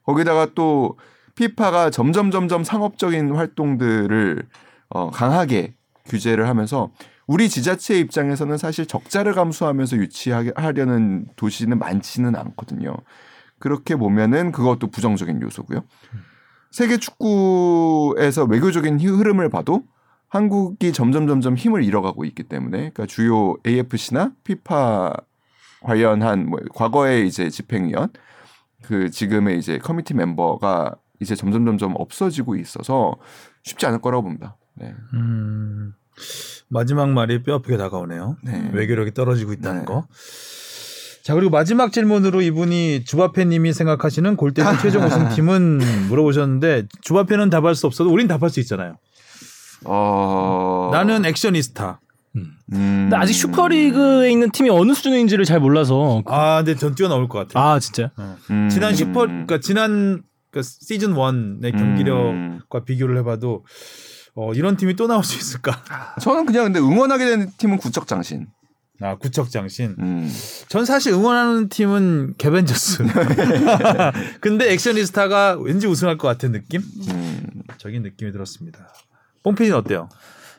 거기다가 0.06 0.50
또 0.54 0.98
피파가 1.36 1.90
점점 1.90 2.30
점점 2.30 2.64
상업적인 2.64 3.36
활동들을 3.36 4.44
어, 4.90 5.10
강하게 5.10 5.74
규제를 6.06 6.48
하면서 6.48 6.92
우리 7.28 7.50
지자체 7.50 7.98
입장에서는 8.00 8.58
사실 8.58 8.86
적자를 8.86 9.34
감수하면서 9.34 9.98
유치하려는 9.98 11.28
도시는 11.36 11.80
많지는 11.80 12.36
않거든요. 12.36 12.96
그렇게 13.60 13.96
보면은 13.96 14.52
그것도 14.52 14.88
부정적인 14.92 15.42
요소고요. 15.42 15.84
세계 16.72 16.98
축구에서 16.98 18.44
외교적인 18.46 19.00
히- 19.00 19.08
흐름을 19.08 19.50
봐도 19.50 19.84
한국이 20.28 20.92
점점 20.92 21.28
점점 21.28 21.56
힘을 21.56 21.84
잃어가고 21.84 22.26
있기 22.26 22.44
때문에 22.44 22.78
그러니까 22.78 23.06
주요 23.06 23.56
AFC나 23.66 24.32
피파 24.44 25.14
관련한 25.84 26.50
뭐 26.50 26.60
과거에 26.74 27.22
이제 27.22 27.50
집행위원 27.50 28.10
그 28.82 29.10
지금의 29.12 29.60
이제 29.60 29.78
커미티 29.78 30.14
멤버가 30.16 30.96
이제 31.20 31.36
점점 31.36 31.66
점점 31.66 31.94
없어지고 31.96 32.56
있어서 32.56 33.16
쉽지 33.62 33.86
않을 33.86 34.02
거라고 34.02 34.24
봅니다. 34.24 34.58
네. 34.76 34.94
음, 35.14 35.94
마지막 36.68 37.10
말이 37.10 37.44
뼈 37.44 37.56
아프게 37.56 37.78
다가오네요. 37.78 38.38
네. 38.44 38.70
외교력이 38.74 39.14
떨어지고 39.14 39.54
있다는 39.54 39.80
네. 39.82 39.86
거. 39.86 40.08
자 41.24 41.34
그리고 41.36 41.52
마지막 41.52 41.94
질문으로 41.94 42.42
이분이 42.42 43.06
주바페님이 43.06 43.72
생각하시는 43.72 44.36
골대전 44.36 44.78
최종 44.84 45.06
우승팀은 45.06 45.80
물어보셨는데 46.10 46.88
주바페는 47.02 47.50
답할 47.50 47.76
수 47.76 47.88
없어도 47.88 48.12
우린 48.12 48.28
답할 48.28 48.50
수 48.50 48.60
있잖아요. 48.60 48.98
어... 49.86 50.90
나는 50.92 51.24
액션이스타. 51.26 52.02
음... 52.36 52.58
근데 52.70 53.16
아직 53.16 53.34
슈퍼리그에 53.34 54.32
있는 54.32 54.52
팀이 54.52 54.70
어느 54.70 54.94
수준인지를 54.94 55.46
잘 55.46 55.62
몰라서 55.62 56.24
아, 56.26 56.58
근데 56.58 56.76
전 56.76 56.94
뛰어나올 56.94 57.30
것 57.30 57.40
같아요. 57.48 57.64
아 57.64 57.80
진짜 57.80 58.12
음... 58.50 58.68
지난 58.70 58.94
슈퍼, 58.94 59.22
그러니까 59.22 59.60
지난 59.62 60.24
그 60.52 60.62
시즌 60.62 61.14
1의 61.14 61.72
경기력과 61.72 62.84
비교를 62.84 63.18
해봐도 63.20 63.64
어, 64.36 64.54
이런 64.54 64.78
팀이 64.78 64.96
또 64.96 65.08
나올 65.08 65.24
수 65.24 65.38
있을까? 65.38 65.84
저는 66.22 66.46
그냥 66.46 66.66
근데 66.66 66.80
응원하게 66.80 67.26
되는 67.26 67.52
팀은 67.58 67.78
구척장신. 67.78 68.48
아, 69.02 69.16
구척장신. 69.18 69.96
음. 70.00 70.32
전 70.70 70.86
사실 70.86 71.14
응원하는 71.14 71.70
팀은 71.70 72.36
개벤저스. 72.38 73.04
근데 74.40 74.72
액션이스타가 74.72 75.58
왠지 75.60 75.88
우승할 75.88 76.18
것 76.18 76.28
같은 76.28 76.52
느낌? 76.52 76.82
음. 77.10 77.64
적인 77.78 78.04
느낌이 78.04 78.32
들었습니다. 78.32 78.94
뽕피디는 79.44 79.78
어때요? 79.78 80.10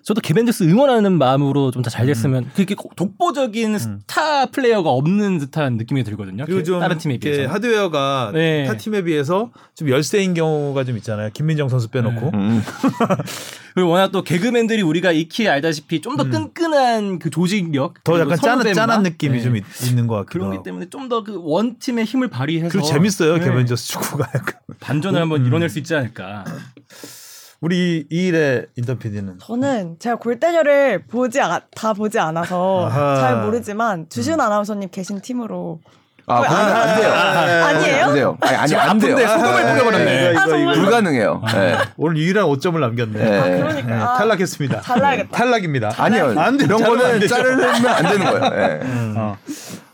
저도 0.05 0.21
개벤저스 0.21 0.64
응원하는 0.64 1.17
마음으로 1.17 1.71
좀더잘 1.71 2.05
됐으면 2.07 2.51
그렇게 2.55 2.75
꼭 2.75 2.95
독보적인 2.95 3.79
스타 3.79 4.47
플레이어가 4.47 4.90
없는 4.90 5.38
듯한 5.38 5.79
느낌이 5.79 6.05
들거든요. 6.05 6.45
그리고 6.45 6.62
좀 6.62 6.79
다른 6.81 6.99
팀에 6.99 7.14
이렇게 7.14 7.31
비해서. 7.33 7.53
하드웨어가 7.53 8.31
네. 8.35 8.64
타 8.67 8.77
팀에 8.77 9.03
비해서 9.03 9.51
좀 9.75 9.88
열세인 9.88 10.35
경우가 10.35 10.85
좀 10.85 10.97
있잖아요. 10.99 11.31
김민정 11.33 11.69
선수 11.71 11.88
빼놓고. 11.88 12.31
음. 12.35 12.62
그리고 13.75 13.88
워낙 13.90 14.12
또 14.12 14.23
개그맨들이 14.23 14.83
우리가 14.83 15.11
익히 15.12 15.49
알다시피 15.49 16.01
좀 16.01 16.14
더 16.17 16.23
끈끈한 16.31 17.19
그 17.19 17.29
조직력 17.31 17.95
음. 17.97 18.01
더 18.05 18.21
약간 18.21 18.37
짠한, 18.37 18.73
짠한 18.73 19.03
느낌이 19.03 19.38
네. 19.38 19.43
좀 19.43 19.57
있, 19.57 19.64
있는 19.88 20.07
것 20.07 20.14
같기도 20.17 20.33
그런 20.38 20.51
기 20.51 20.57
하고. 20.57 20.62
때문에 20.64 20.87
좀 20.90 21.09
더 21.09 21.25
그 21.25 21.40
원팀의 21.43 22.05
힘을 22.05 22.29
발휘해서 22.29 22.69
그리고 22.71 22.87
재밌어요. 22.87 23.38
네. 23.38 23.45
개벤저스 23.47 23.88
축구가 23.88 24.29
약간. 24.35 24.55
반전을 24.81 25.21
한번 25.21 25.40
음. 25.40 25.47
이뤄낼 25.47 25.71
수 25.71 25.79
있지 25.79 25.95
않을까. 25.95 26.45
우리 27.68 28.05
이일의 28.11 28.66
인턴 28.77 28.98
PD는 28.98 29.38
저는 29.40 29.96
제가 29.98 30.16
골대녀를 30.16 31.05
보지 31.07 31.40
아- 31.40 31.62
다 31.74 31.94
보지 31.94 32.18
않아서 32.18 32.88
아하. 32.90 33.16
잘 33.16 33.37
모르지만 33.42 34.05
주신 34.11 34.38
아나운서님 34.38 34.90
계신 34.90 35.22
팀으로 35.22 35.81
아, 36.27 36.42
거기는 36.42 36.59
안 36.77 37.00
돼요. 37.00 37.12
아니에요? 37.12 38.05
안 38.05 38.14
돼요. 38.14 38.38
아니, 38.42 38.57
아니 38.57 38.74
안 38.74 38.98
돼요. 38.98 39.16
소금을 39.16 39.62
뿌려버렸네. 39.72 40.31
이거, 40.33 40.40
아. 40.40 40.74
불가능해요. 40.74 41.42
네. 41.55 41.77
오늘 41.96 42.18
유일한 42.18 42.44
5점을 42.44 42.79
남겼네. 42.79 43.18
네. 43.18 43.38
아 43.38 43.44
네, 43.46 43.57
그러니까 43.61 44.12
아, 44.14 44.18
탈락했습니다. 44.18 44.81
잘라야겠다. 44.83 45.31
탈락입니다. 45.37 45.90
아니요. 45.96 46.35
안 46.38 46.59
돼. 46.59 46.66
이런 46.66 46.83
거는. 46.83 47.27
자르면 47.27 47.87
안 47.87 48.03
되는 48.05 48.24
거예요. 48.27 48.50
네. 48.50 48.81
어. 49.16 49.37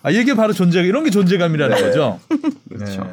아, 0.03 0.11
이게 0.11 0.35
바로 0.35 0.53
존재, 0.53 0.81
이런 0.81 1.05
게 1.05 1.11
존재감이라는 1.11 1.77
네. 1.77 1.83
거죠. 1.83 2.19
그렇죠. 2.69 3.07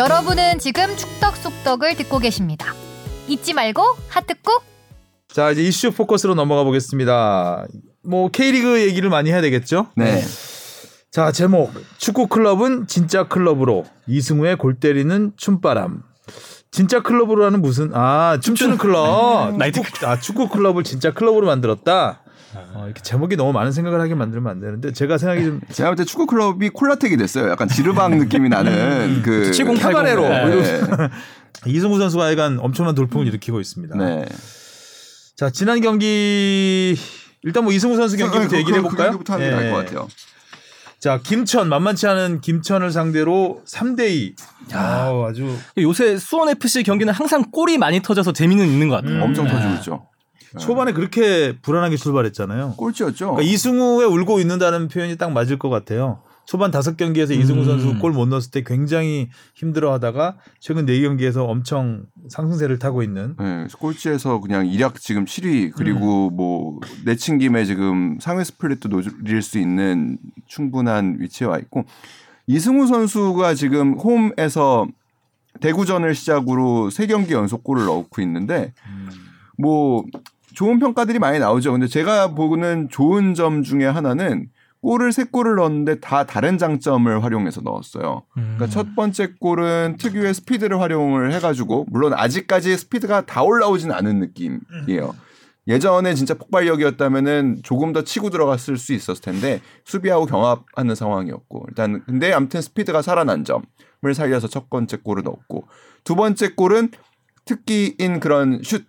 여러분은 0.00 0.58
지금 0.60 0.96
축덕 0.96 1.36
속덕을 1.36 1.94
듣고 1.96 2.20
계십니다. 2.20 2.72
잊지 3.28 3.52
말고 3.52 3.82
하트 4.08 4.32
꾹. 4.40 4.62
자, 5.28 5.50
이제 5.50 5.62
이슈 5.62 5.92
포커스로 5.92 6.34
넘어가 6.34 6.64
보겠습니다. 6.64 7.66
뭐 8.02 8.30
K리그 8.30 8.80
얘기를 8.80 9.10
많이 9.10 9.30
해야 9.30 9.42
되겠죠? 9.42 9.88
네. 9.96 10.22
자, 11.10 11.32
제목. 11.32 11.74
축구 11.98 12.28
클럽은 12.28 12.86
진짜 12.86 13.24
클럽으로 13.28 13.84
이승우의 14.06 14.56
골 14.56 14.80
때리는 14.80 15.34
춤바람. 15.36 16.02
진짜 16.70 17.02
클럽으로는 17.02 17.60
무슨 17.60 17.90
아 17.92 18.38
춤추는 18.40 18.78
클럽 18.78 19.54
나이트 19.58 19.82
아 20.06 20.18
축구 20.18 20.48
클럽을 20.48 20.82
진짜 20.82 21.12
클럽으로 21.12 21.46
만들었다 21.46 22.22
어, 22.54 22.84
이렇게 22.86 23.00
제목이 23.02 23.36
너무 23.36 23.52
많은 23.52 23.70
생각을 23.72 24.00
하게 24.00 24.14
만들면 24.14 24.50
안 24.50 24.60
되는데 24.60 24.92
제가 24.92 25.18
생각이 25.18 25.44
좀 25.44 25.60
제가 25.70 25.90
볼 25.90 25.96
때 25.96 26.04
축구 26.04 26.26
클럽이 26.26 26.70
콜라텍이 26.70 27.16
됐어요. 27.16 27.48
약간 27.50 27.68
지르방 27.68 28.18
느낌이 28.18 28.48
나는 28.48 29.22
그 29.22 29.52
7080. 29.52 29.82
카바레로 29.82 30.22
네. 30.28 30.80
이승우 31.66 31.98
선수가 31.98 32.30
약간 32.32 32.58
엄청난 32.60 32.94
돌풍을 32.94 33.26
일으키고 33.28 33.60
있습니다. 33.60 33.96
네. 33.96 34.24
자 35.36 35.50
지난 35.50 35.80
경기 35.80 36.96
일단 37.42 37.64
뭐 37.64 37.72
이승우 37.72 37.96
선수 37.96 38.16
경기부터 38.16 38.56
얘기를 38.56 38.78
해볼까요? 38.78 39.10
경기부터 39.12 39.34
하는 39.34 39.48
게 39.48 39.54
나을 39.56 39.70
것 39.70 39.76
같아요. 39.78 40.08
자 40.98 41.18
김천 41.22 41.68
만만치 41.70 42.06
않은 42.08 42.40
김천을 42.42 42.90
상대로 42.90 43.62
3대2 43.66 44.34
아, 44.74 45.26
아주 45.28 45.56
요새 45.78 46.18
수원 46.18 46.50
FC 46.50 46.82
경기는 46.82 47.10
항상 47.14 47.44
골이 47.50 47.78
많이 47.78 48.02
터져서 48.02 48.32
재미는 48.32 48.66
있는 48.66 48.88
것 48.88 48.96
같아요. 48.96 49.14
음. 49.16 49.22
엄청 49.22 49.46
터지고 49.46 49.72
있죠. 49.76 50.06
초반에 50.58 50.92
그렇게 50.92 51.56
불안하게 51.60 51.96
출발했잖아요. 51.96 52.74
꼴찌였죠. 52.76 53.34
그러니까 53.34 53.42
이승우의 53.42 54.08
울고 54.08 54.40
있는다는 54.40 54.88
표현이 54.88 55.16
딱 55.16 55.32
맞을 55.32 55.58
것 55.58 55.68
같아요. 55.68 56.22
초반 56.46 56.72
다섯 56.72 56.96
경기에서 56.96 57.32
이승우 57.32 57.60
음. 57.60 57.64
선수 57.64 57.98
골 58.00 58.12
못 58.12 58.26
넣었을 58.26 58.50
때 58.50 58.64
굉장히 58.66 59.28
힘들어하다가 59.54 60.38
최근 60.58 60.84
네 60.84 61.00
경기에서 61.00 61.44
엄청 61.44 62.06
상승세를 62.28 62.80
타고 62.80 63.04
있는 63.04 63.36
네, 63.38 63.68
꼴찌에서 63.78 64.40
그냥 64.40 64.66
일약 64.66 64.98
지금 65.00 65.26
7위 65.26 65.70
그리고 65.76 66.28
음. 66.28 66.36
뭐 66.36 66.80
내친 67.04 67.38
김에 67.38 67.64
지금 67.64 68.18
상위 68.20 68.44
스플릿도 68.44 68.88
노릴 68.88 69.42
수 69.42 69.60
있는 69.60 70.18
충분한 70.48 71.18
위치에 71.20 71.46
와 71.46 71.56
있고 71.58 71.84
이승우 72.48 72.88
선수가 72.88 73.54
지금 73.54 73.94
홈에서 73.94 74.88
대구전을 75.60 76.16
시작으로 76.16 76.90
세 76.90 77.06
경기 77.06 77.34
연속 77.34 77.62
골을 77.62 77.84
넣고 77.84 78.20
있는데 78.22 78.72
뭐 79.56 80.04
좋은 80.54 80.78
평가들이 80.78 81.18
많이 81.18 81.38
나오죠. 81.38 81.72
근데 81.72 81.86
제가 81.86 82.34
보는 82.34 82.88
좋은 82.90 83.34
점 83.34 83.62
중에 83.62 83.86
하나는 83.86 84.48
골을 84.82 85.12
세 85.12 85.24
골을 85.24 85.56
넣었는데 85.56 86.00
다 86.00 86.24
다른 86.24 86.56
장점을 86.56 87.22
활용해서 87.22 87.60
넣었어요. 87.60 88.22
그러니까 88.32 88.66
첫 88.68 88.94
번째 88.96 89.34
골은 89.38 89.96
특유의 89.98 90.32
스피드를 90.34 90.80
활용을 90.80 91.32
해가지고 91.34 91.86
물론 91.90 92.14
아직까지 92.14 92.76
스피드가 92.78 93.26
다 93.26 93.42
올라오진 93.42 93.92
않은 93.92 94.20
느낌이에요. 94.20 95.14
예전에 95.68 96.14
진짜 96.14 96.34
폭발력이었다면은 96.34 97.60
조금 97.62 97.92
더 97.92 98.02
치고 98.02 98.30
들어갔을 98.30 98.78
수 98.78 98.94
있었을 98.94 99.20
텐데 99.20 99.60
수비하고 99.84 100.24
경합하는 100.26 100.94
상황이었고 100.94 101.66
일단 101.68 102.02
근데 102.06 102.32
아무튼 102.32 102.62
스피드가 102.62 103.02
살아난 103.02 103.44
점을 103.44 104.14
살려서 104.14 104.48
첫 104.48 104.70
번째 104.70 104.96
골을 104.96 105.22
넣었고 105.24 105.64
두 106.04 106.16
번째 106.16 106.54
골은 106.54 106.90
특기인 107.44 108.18
그런 108.20 108.62
슛 108.62 108.86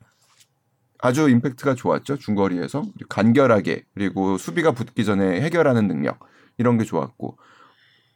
아주 1.02 1.30
임팩트가 1.30 1.76
좋았죠. 1.76 2.18
중거리에서 2.18 2.84
간결하게 3.10 3.84
그리고 3.94 4.38
수비가 4.38 4.72
붙기 4.72 5.04
전에 5.04 5.42
해결하는 5.42 5.88
능력 5.88 6.20
이런 6.58 6.78
게 6.78 6.84
좋았고 6.86 7.38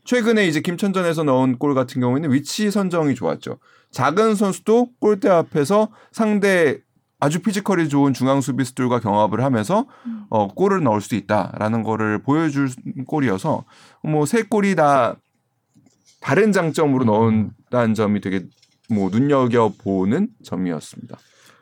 최근에 0.05 0.45
이제 0.47 0.61
김천전에서 0.61 1.23
넣은 1.23 1.57
골 1.57 1.73
같은 1.73 1.99
경우에는 1.99 2.31
위치 2.31 2.69
선정이 2.69 3.15
좋았죠. 3.15 3.57
작은 3.91 4.35
선수도 4.35 4.89
골대 4.99 5.29
앞에서 5.29 5.89
상대 6.11 6.79
아주 7.19 7.41
피지컬이 7.41 7.89
좋은 7.89 8.13
중앙 8.13 8.39
수비수들과 8.39 8.99
경합을 8.99 9.43
하면서 9.43 9.87
어, 10.29 10.47
골을 10.53 10.83
넣을 10.83 11.01
수 11.01 11.15
있다라는 11.15 11.81
거를 11.81 12.21
보여줄 12.21 12.69
골이어서 13.07 13.63
뭐 14.03 14.25
세 14.25 14.43
골이 14.43 14.75
다 14.75 15.15
다른 16.21 16.51
장점으로 16.51 17.05
넣은다는 17.05 17.95
점이 17.95 18.21
되게 18.21 18.45
뭐 18.89 19.09
눈여겨 19.09 19.73
보는 19.83 20.27
점이었습니다. 20.43 21.17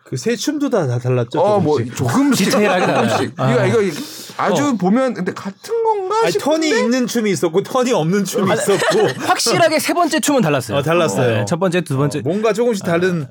그 0.05 0.15
세 0.17 0.35
춤도 0.35 0.69
다, 0.69 0.85
다 0.87 0.99
달랐죠. 0.99 1.39
어, 1.39 1.59
뭐 1.59 1.77
조금씩. 1.79 1.95
조금씩 1.97 2.45
디테일하게. 2.51 2.85
조금씩. 2.93 3.33
이거 3.33 3.81
이거 3.81 3.97
아주 4.37 4.77
보면 4.77 5.13
근데 5.13 5.33
같은 5.33 5.83
건가 5.83 6.19
아니, 6.23 6.31
싶은데 6.31 6.69
턴이 6.69 6.69
있는 6.69 7.07
춤이 7.07 7.31
있었고 7.31 7.63
턴이 7.63 7.91
없는 7.93 8.25
춤이 8.25 8.51
있었고 8.53 9.07
확실하게 9.25 9.79
세 9.79 9.93
번째 9.93 10.19
춤은 10.19 10.41
달랐어요. 10.41 10.77
어, 10.77 10.81
달랐어요. 10.83 11.37
네, 11.39 11.45
첫 11.45 11.57
번째, 11.59 11.81
두 11.81 11.97
번째. 11.97 12.19
어, 12.19 12.21
뭔가 12.23 12.53
조금씩 12.53 12.85
다른 12.85 13.25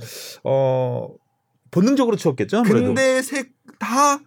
어 0.44 1.08
본능적으로 1.70 2.16
추었겠죠. 2.16 2.58
아무래도. 2.58 2.86
근데 2.86 3.22
색다 3.22 4.18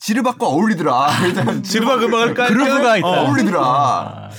지르박과 0.00 0.46
어울리더라. 0.46 1.08
일단 1.26 1.62
지르박 1.62 2.02
음악을 2.02 2.34
깔 2.34 2.48
그루브가 2.48 2.96
있다. 2.98 3.08
어, 3.08 3.26
어울리더라. 3.26 4.30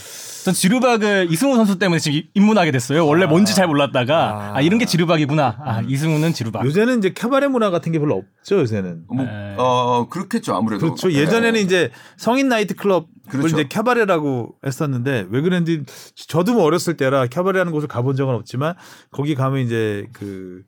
아, 0.46 0.52
전 0.52 0.54
지루박을 0.54 1.28
이승우 1.32 1.56
선수 1.56 1.80
때문에 1.80 1.98
지금 2.00 2.22
입문하게 2.36 2.72
됐어요. 2.72 3.08
원래 3.08 3.26
뭔지 3.26 3.56
잘 3.56 3.66
몰랐다가 3.68 4.52
아, 4.54 4.62
이런 4.62 4.78
게 4.78 4.86
지루박이구나. 4.86 5.58
아, 5.60 5.82
이승우는 5.82 6.34
지루박. 6.34 6.64
요새는 6.64 7.00
이제 7.00 7.14
캐바레 7.14 7.48
문화 7.48 7.72
같은 7.72 7.92
게 7.92 7.98
별로 7.98 8.16
없죠. 8.16 8.60
요새는. 8.60 9.06
뭐, 9.08 9.26
네. 9.26 9.56
어 9.58 10.08
그렇겠죠 10.08 10.54
아무래도. 10.54 10.86
그렇죠. 10.86 11.08
네. 11.08 11.16
예전에는 11.16 11.60
이제 11.60 11.90
성인 12.18 12.48
나이트 12.48 12.76
클럽을 12.76 13.08
그렇죠. 13.28 13.48
이제 13.48 13.68
캐바레라고 13.68 14.56
했었는데 14.64 15.26
왜 15.30 15.42
그랬는지 15.42 15.84
저도 16.16 16.54
뭐 16.54 16.64
어렸을 16.64 16.96
때라 16.96 17.26
캐바레라는 17.26 17.72
곳을 17.72 17.88
가본 17.88 18.16
적은 18.16 18.36
없지만 18.36 18.76
거기 19.10 19.34
가면 19.34 19.62
이제 19.62 20.06
그 20.14 20.62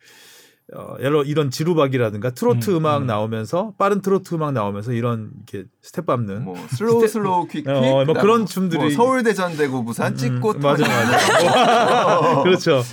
어, 0.76 0.96
여러 1.02 1.24
이런 1.24 1.50
지루박이라든가 1.50 2.32
트로트 2.32 2.72
음, 2.72 2.86
악 2.86 3.06
나오면서 3.06 3.74
빠른 3.78 4.02
트로트 4.02 4.36
음악 4.36 4.52
나오면서 4.52 4.92
이런 4.92 5.32
이렇게 5.50 5.70
스텝 5.82 6.06
밟는 6.06 6.44
뭐 6.44 6.56
slow 6.76 7.08
slow 7.08 7.48
quick 7.48 7.59
quick 7.59 7.70
어, 7.70 8.04
뭐 8.06 8.14
그런 8.16 8.44
춤들이- 8.46 8.78
뭐 8.78 8.90
서울 8.90 9.24
대전 9.24 9.56
대구 9.56 9.86
부산 9.86 10.16
찍고 10.16 10.52
음, 10.52 10.60
맞아 10.60 10.86
맞아. 10.86 12.42
그렇죠. 12.44 12.84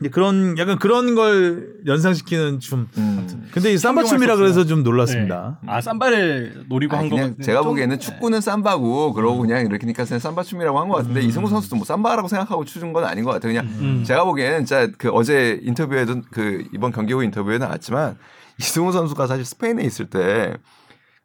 이제 0.00 0.08
그런 0.10 0.56
약간 0.58 0.78
그런 0.78 1.14
걸 1.16 1.74
연상시키는 1.86 2.60
춤. 2.60 2.88
음. 2.98 3.48
근데 3.52 3.72
이 3.72 3.78
삼바 3.78 4.04
춤이라 4.04 4.36
그래서 4.36 4.64
좀 4.64 4.82
놀랐습니다. 4.84 5.58
네. 5.62 5.72
아, 5.72 5.80
쌈바를 5.80 6.66
노리고 6.68 6.94
아니, 6.96 7.08
한 7.08 7.10
거. 7.10 7.16
그냥 7.16 7.36
제가 7.42 7.62
보기에는 7.62 7.98
축구는 7.98 8.40
삼바고 8.40 9.12
그러고 9.14 9.38
그냥 9.40 9.66
이렇게니까 9.66 10.04
그냥 10.04 10.20
삼바 10.20 10.44
춤이라고 10.44 10.78
한 10.78 10.88
것 10.88 10.96
같은데 10.98 11.20
이승우 11.22 11.48
선수도 11.48 11.76
뭐 11.76 11.84
삼바라고 11.84 12.28
생각하고 12.28 12.64
춤춘 12.64 12.92
건 12.92 13.04
아닌 13.04 13.24
것 13.24 13.32
같아요. 13.32 13.52
그냥 13.52 13.66
음. 13.80 14.04
제가 14.06 14.24
보기에는 14.24 14.64
진짜 14.64 14.88
그 14.98 15.08
어제 15.10 15.58
인터뷰에도 15.62 16.22
그 16.30 16.64
이번 16.72 16.92
경기 16.92 17.12
후 17.12 17.22
인터뷰에 17.24 17.58
나왔지만 17.58 18.16
이승우 18.60 18.92
선수가 18.92 19.26
사실 19.26 19.44
스페인에 19.44 19.82
있을 19.82 20.06
때 20.06 20.54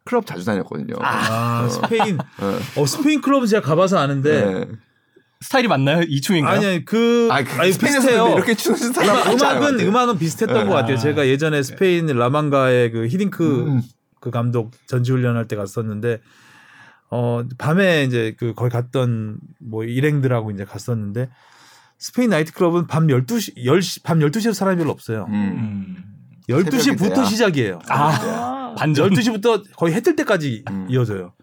클럽 0.06 0.26
자주 0.26 0.44
다녔거든요. 0.46 0.96
아, 1.00 1.68
스페인. 1.70 2.18
어, 2.76 2.86
스페인 2.86 3.22
클럽은 3.22 3.46
제가 3.48 3.62
가봐서 3.66 4.00
아는데. 4.00 4.46
네. 4.46 4.66
스타일이 5.44 5.68
맞나요? 5.68 6.02
이 6.08 6.22
춤인가요? 6.22 6.58
아니, 6.58 6.66
아니, 6.66 6.86
그. 6.86 7.28
아니, 7.32 7.46
그 7.46 7.60
아니, 7.62 7.72
스페인에서 7.74 8.08
비슷해요. 8.08 8.34
이렇게 8.36 8.56
추는 8.56 8.80
많지 8.94 9.00
않아요. 9.46 9.60
음악은, 9.60 9.80
음악은 9.82 10.18
비슷했던 10.18 10.58
네. 10.64 10.66
것 10.66 10.74
같아요. 10.74 10.98
제가 10.98 11.28
예전에 11.28 11.62
스페인 11.62 12.06
라망가의 12.08 12.92
그 12.92 13.08
히딩크 13.08 13.44
음. 13.68 13.82
그 14.22 14.32
감독 14.32 14.72
전지훈련할 14.88 15.48
때 15.48 15.56
갔었는데, 15.56 16.22
어, 17.12 17.44
밤에 17.58 18.06
이제 18.06 18.36
그 18.40 18.54
거기 18.56 18.72
갔던 18.72 19.38
뭐 19.60 19.84
일행들하고 19.84 20.52
이제 20.52 20.64
갔었는데, 20.66 21.30
스페인 22.00 22.30
나이트클럽은 22.32 22.88
밤 22.88 23.08
12시, 23.08 23.58
10시, 23.58 24.04
밤 24.04 24.20
12시에도 24.20 24.54
사람이 24.54 24.78
별로 24.78 24.92
없어요. 24.92 25.26
음. 25.30 25.34
음. 25.34 26.04
12시부터 26.50 26.80
새벽이 26.82 27.10
돼야. 27.14 27.26
시작이에요. 27.26 27.80
아, 27.90 28.76
반전. 28.78 29.10
12시부터 29.12 29.64
거의 29.78 29.94
해 29.94 30.02
뜰 30.02 30.16
때까지 30.16 30.64
음. 30.70 30.88
이어져요. 30.90 31.34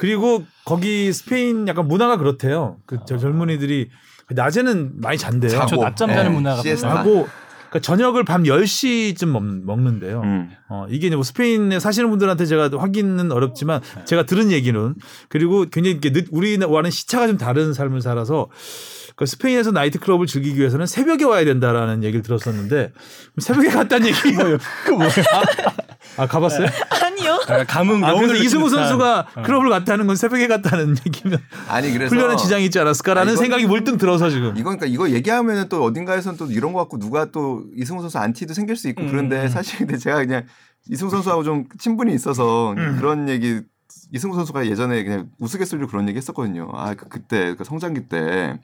그리고 0.00 0.46
거기 0.64 1.12
스페인 1.12 1.68
약간 1.68 1.86
문화가 1.86 2.16
그렇대요. 2.16 2.78
그 2.86 3.00
저 3.06 3.18
젊은이들이 3.18 3.90
낮에는 4.30 4.92
많이 4.94 5.18
잔대요. 5.18 5.50
자고. 5.50 5.66
저 5.66 5.76
낮잠 5.76 6.08
자는 6.08 6.24
네, 6.24 6.30
문화가. 6.30 6.62
하고 6.88 7.28
그러니까 7.68 7.80
저녁을 7.82 8.24
밤 8.24 8.44
10시쯤 8.44 9.26
먹, 9.26 9.42
먹는데요. 9.44 10.22
음. 10.22 10.50
어, 10.70 10.86
이게 10.88 11.08
이제 11.08 11.16
뭐 11.16 11.22
스페인에 11.22 11.78
사시는 11.80 12.08
분들한테 12.08 12.46
제가 12.46 12.70
확인은 12.78 13.30
어렵지만 13.30 13.82
제가 14.06 14.24
들은 14.24 14.50
얘기는 14.50 14.94
그리고 15.28 15.66
굉장히 15.70 15.98
이렇게 15.98 16.12
늦, 16.12 16.28
우리와는 16.30 16.90
시차가 16.90 17.26
좀 17.26 17.36
다른 17.36 17.74
삶을 17.74 18.00
살아서 18.00 18.48
그 19.16 19.26
스페인에서 19.26 19.70
나이트클럽을 19.72 20.26
즐기기 20.26 20.58
위해서는 20.58 20.86
새벽에 20.86 21.24
와야 21.24 21.44
된다라는 21.44 22.04
얘기를 22.04 22.22
들었었는데 22.22 22.92
새벽에 23.38 23.68
갔다는 23.68 24.06
얘기 24.06 24.32
뭐예요? 24.32 24.56
그 24.86 24.92
뭐예요? 24.92 25.10
아, 26.16 26.22
아 26.22 26.26
가봤어요? 26.26 26.68
감흥 27.66 28.04
아, 28.04 28.14
그래서 28.14 28.34
이승우 28.34 28.68
선수가 28.68 29.26
듯한. 29.28 29.44
클럽을 29.44 29.68
갔다는 29.70 30.06
건 30.06 30.16
새벽에 30.16 30.46
갔다는 30.46 30.96
얘기면 31.06 31.38
아니 31.68 31.92
그래서 31.92 32.14
훈련에 32.14 32.36
지장이 32.36 32.64
있지 32.66 32.78
않았을까라는 32.78 33.30
아, 33.30 33.32
이건- 33.32 33.42
생각이 33.44 33.66
물등 33.66 33.96
들어서 33.98 34.30
지금. 34.30 34.48
이건 34.56 34.78
그러니까 34.78 34.86
이거 34.86 35.10
얘기하면은 35.10 35.68
또 35.68 35.82
어딘가에선 35.84 36.36
또 36.36 36.46
이런 36.46 36.72
거 36.72 36.80
갖고 36.80 36.98
누가 36.98 37.26
또 37.30 37.64
이승우 37.76 38.00
선수 38.00 38.18
안티도 38.18 38.54
생길 38.54 38.76
수 38.76 38.88
있고 38.88 39.02
음. 39.02 39.08
그런데 39.10 39.48
사실 39.48 39.78
근데 39.78 39.96
제가 39.96 40.18
그냥 40.24 40.44
이승우 40.88 41.10
선수하고 41.10 41.42
좀 41.44 41.64
친분이 41.78 42.14
있어서 42.14 42.72
음. 42.72 42.96
그런 42.98 43.28
얘기 43.28 43.60
이승우 44.12 44.34
선수가 44.34 44.66
예전에 44.66 45.02
그냥 45.04 45.28
우스갯소리로 45.38 45.86
그런 45.88 46.08
얘기 46.08 46.16
했었거든요. 46.16 46.68
아 46.74 46.94
그, 46.94 47.08
그때 47.08 47.54
그 47.56 47.64
성장기 47.64 48.08
때 48.08 48.58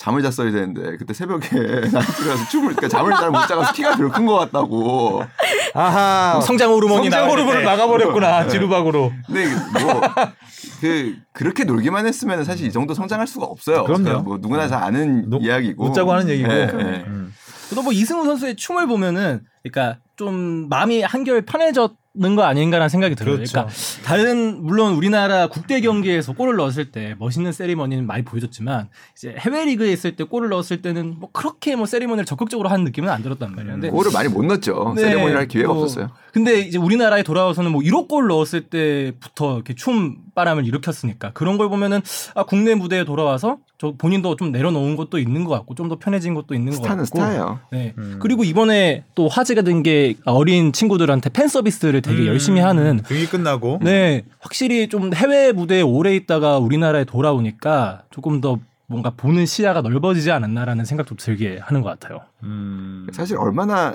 잠을 0.00 0.22
잤어야 0.22 0.50
되는데 0.50 0.96
그때 0.96 1.12
새벽에 1.12 1.46
나이트 1.92 2.24
가서 2.26 2.48
춤을 2.50 2.74
그러니까 2.74 2.88
잠을 2.88 3.12
잘 3.12 3.30
못 3.30 3.46
자서 3.46 3.70
키가 3.74 3.96
덜 3.96 4.08
큰 4.08 4.24
것 4.24 4.34
같다고. 4.38 5.22
아하. 5.74 6.40
성장 6.40 6.70
호르몬이 6.72 7.10
성장 7.10 7.28
호르몬을 7.28 7.60
때. 7.60 7.66
막아버렸구나 7.66 8.48
지루박으로. 8.48 9.12
근데 9.26 9.44
뭐 9.82 10.00
그 10.80 11.16
그렇게 11.34 11.64
놀기만 11.64 12.06
했으면 12.06 12.42
사실 12.44 12.66
이 12.66 12.72
정도 12.72 12.94
성장할 12.94 13.26
수가 13.26 13.44
없어요. 13.44 13.84
그럼요. 13.84 14.02
그러니까 14.04 14.22
뭐 14.24 14.38
누구나 14.40 14.66
다 14.68 14.82
아는 14.86 15.28
노- 15.28 15.36
이야기고 15.38 15.84
웃자고 15.84 16.10
하는 16.12 16.30
얘기고. 16.30 16.50
예, 16.50 16.56
예. 16.60 17.04
음. 17.06 17.34
저도 17.68 17.82
뭐 17.82 17.92
이승우 17.92 18.24
선수의 18.24 18.56
춤을 18.56 18.86
보면은 18.86 19.42
그러니까 19.62 20.00
좀 20.16 20.66
마음이 20.70 21.02
한결 21.02 21.42
편해졌 21.42 21.92
는거 22.12 22.42
아닌가라는 22.42 22.88
생각이 22.88 23.14
들어요. 23.14 23.36
그렇죠. 23.36 23.52
그러니까 23.52 23.74
다른 24.04 24.64
물론 24.64 24.94
우리나라 24.94 25.46
국대 25.46 25.80
경기에서 25.80 26.32
골을 26.32 26.56
넣었을 26.56 26.90
때 26.90 27.14
멋있는 27.20 27.52
세리머니는 27.52 28.04
많이 28.04 28.24
보여줬지만 28.24 28.88
이제 29.16 29.32
해외 29.38 29.64
리그에 29.64 29.92
있을 29.92 30.16
때 30.16 30.24
골을 30.24 30.48
넣었을 30.48 30.82
때는 30.82 31.14
뭐 31.20 31.30
그렇게 31.32 31.76
뭐 31.76 31.86
세리머니를 31.86 32.24
적극적으로 32.24 32.68
하는 32.68 32.84
느낌은 32.84 33.08
안 33.08 33.22
들었단 33.22 33.54
말이에요. 33.54 33.74
근데 33.74 33.90
골을 33.90 34.10
많이 34.10 34.28
못 34.28 34.44
넣었죠. 34.44 34.94
네, 34.96 35.02
세레모니를 35.02 35.38
할 35.38 35.46
기회가 35.46 35.72
뭐, 35.72 35.84
없었어요. 35.84 36.10
근데 36.32 36.58
이제 36.58 36.78
우리나라에 36.78 37.22
돌아와서는 37.22 37.70
뭐 37.70 37.80
1호 37.80 38.08
골 38.08 38.26
넣었을 38.26 38.62
때부터 38.62 39.54
이렇게 39.54 39.74
춤 39.74 40.16
바람을 40.34 40.66
일으켰으니까 40.66 41.32
그런 41.32 41.58
걸 41.58 41.68
보면은 41.68 42.00
아 42.34 42.42
국내 42.42 42.74
무대에 42.74 43.04
돌아와서 43.04 43.58
저 43.80 43.94
본인도 43.96 44.36
좀 44.36 44.52
내려놓은 44.52 44.94
것도 44.94 45.18
있는 45.18 45.44
것 45.44 45.54
같고 45.54 45.74
좀 45.74 45.88
더 45.88 45.96
편해진 45.98 46.34
것도 46.34 46.54
있는 46.54 46.72
것 46.72 46.76
스타는 46.82 47.04
같고. 47.04 47.18
스타예요. 47.18 47.60
네. 47.72 47.94
음. 47.96 48.18
그리고 48.20 48.44
이번에 48.44 49.04
또 49.14 49.26
화제가 49.28 49.62
된 49.62 49.82
게 49.82 50.14
어린 50.26 50.72
친구들한테 50.72 51.30
팬 51.30 51.48
서비스를 51.48 52.02
되게 52.02 52.22
음. 52.22 52.26
열심히 52.26 52.60
하는 52.60 53.00
경기 53.08 53.26
끝나고. 53.26 53.78
네, 53.82 54.24
확실히 54.38 54.88
좀 54.90 55.14
해외 55.14 55.52
무대에 55.52 55.80
오래 55.80 56.14
있다가 56.14 56.58
우리나라에 56.58 57.04
돌아오니까 57.04 58.02
조금 58.10 58.42
더 58.42 58.58
뭔가 58.86 59.10
보는 59.16 59.46
시야가 59.46 59.80
넓어지지 59.80 60.30
않았나라는 60.30 60.84
생각도 60.84 61.14
들게 61.16 61.58
하는 61.62 61.80
것 61.80 61.88
같아요. 61.88 62.20
음. 62.42 63.06
사실 63.12 63.38
얼마나 63.38 63.94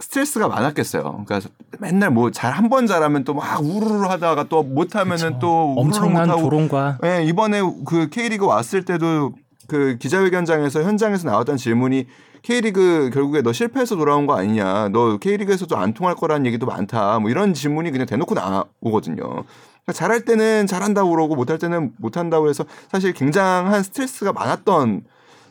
스트레스가 0.00 0.48
많았겠어요. 0.48 1.24
그러니까 1.24 1.48
맨날 1.78 2.10
뭐 2.10 2.30
잘 2.30 2.52
한 2.52 2.68
번 2.68 2.86
잘하면 2.86 3.24
또 3.24 3.34
막 3.34 3.60
우르르 3.62 4.06
하다가 4.06 4.44
또 4.48 4.62
못하면은 4.62 5.38
또 5.38 5.72
우르르 5.72 5.80
엄청난 5.86 6.28
못하고. 6.28 6.42
조롱과 6.42 6.98
네, 7.02 7.24
이번에 7.24 7.60
그 7.86 8.08
K리그 8.10 8.44
왔을 8.46 8.84
때도 8.84 9.32
그 9.68 9.96
기자회견장에서 9.98 10.82
현장에서 10.82 11.28
나왔던 11.28 11.56
질문이 11.56 12.06
K리그 12.42 13.10
결국에 13.14 13.40
너 13.42 13.52
실패해서 13.52 13.96
돌아온 13.96 14.26
거 14.26 14.36
아니냐. 14.36 14.88
너 14.88 15.16
K리그에서도 15.18 15.76
안 15.76 15.94
통할 15.94 16.14
거라는 16.16 16.44
얘기도 16.46 16.66
많다. 16.66 17.18
뭐 17.20 17.30
이런 17.30 17.54
질문이 17.54 17.90
그냥 17.90 18.06
대놓고 18.06 18.34
나오거든요. 18.34 19.16
그러니까 19.16 19.92
잘할 19.92 20.24
때는 20.24 20.66
잘한다고 20.66 21.10
그러고 21.10 21.36
못할 21.36 21.58
때는 21.58 21.92
못한다고 21.98 22.48
해서 22.48 22.64
사실 22.90 23.12
굉장한 23.12 23.82
스트레스가 23.84 24.32
많았던 24.32 25.04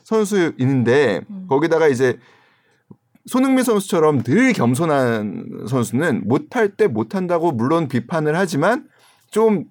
선수인데 0.04 1.22
거기다가 1.48 1.88
이제 1.88 2.18
손흥민 3.26 3.64
선수처럼 3.64 4.22
늘 4.22 4.52
겸손한 4.52 5.66
선수는 5.68 6.22
못할 6.28 6.68
때 6.70 6.86
못한다고 6.86 7.52
물론 7.52 7.88
비판을 7.88 8.36
하지만 8.36 8.86
좀 9.30 9.64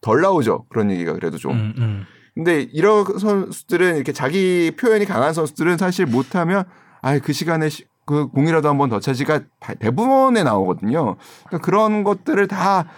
덜 0.00 0.20
나오죠. 0.20 0.64
그런 0.68 0.92
얘기가 0.92 1.12
그래도 1.14 1.38
좀. 1.38 1.52
음, 1.52 1.74
음. 1.78 2.04
근데 2.34 2.62
이런 2.72 3.04
선수들은 3.18 3.96
이렇게 3.96 4.12
자기 4.12 4.70
표현이 4.78 5.06
강한 5.06 5.32
선수들은 5.34 5.76
사실 5.76 6.06
못하면 6.06 6.64
아그 7.02 7.32
시간에 7.32 7.68
시- 7.68 7.84
그 8.06 8.28
공이라도 8.28 8.68
한 8.68 8.78
번 8.78 8.90
더 8.90 9.00
차지가 9.00 9.40
다- 9.58 9.74
대부분에 9.74 10.44
나오거든요. 10.44 11.16
그러니까 11.48 11.58
그런 11.64 12.04
것들을 12.04 12.46
다 12.46 12.88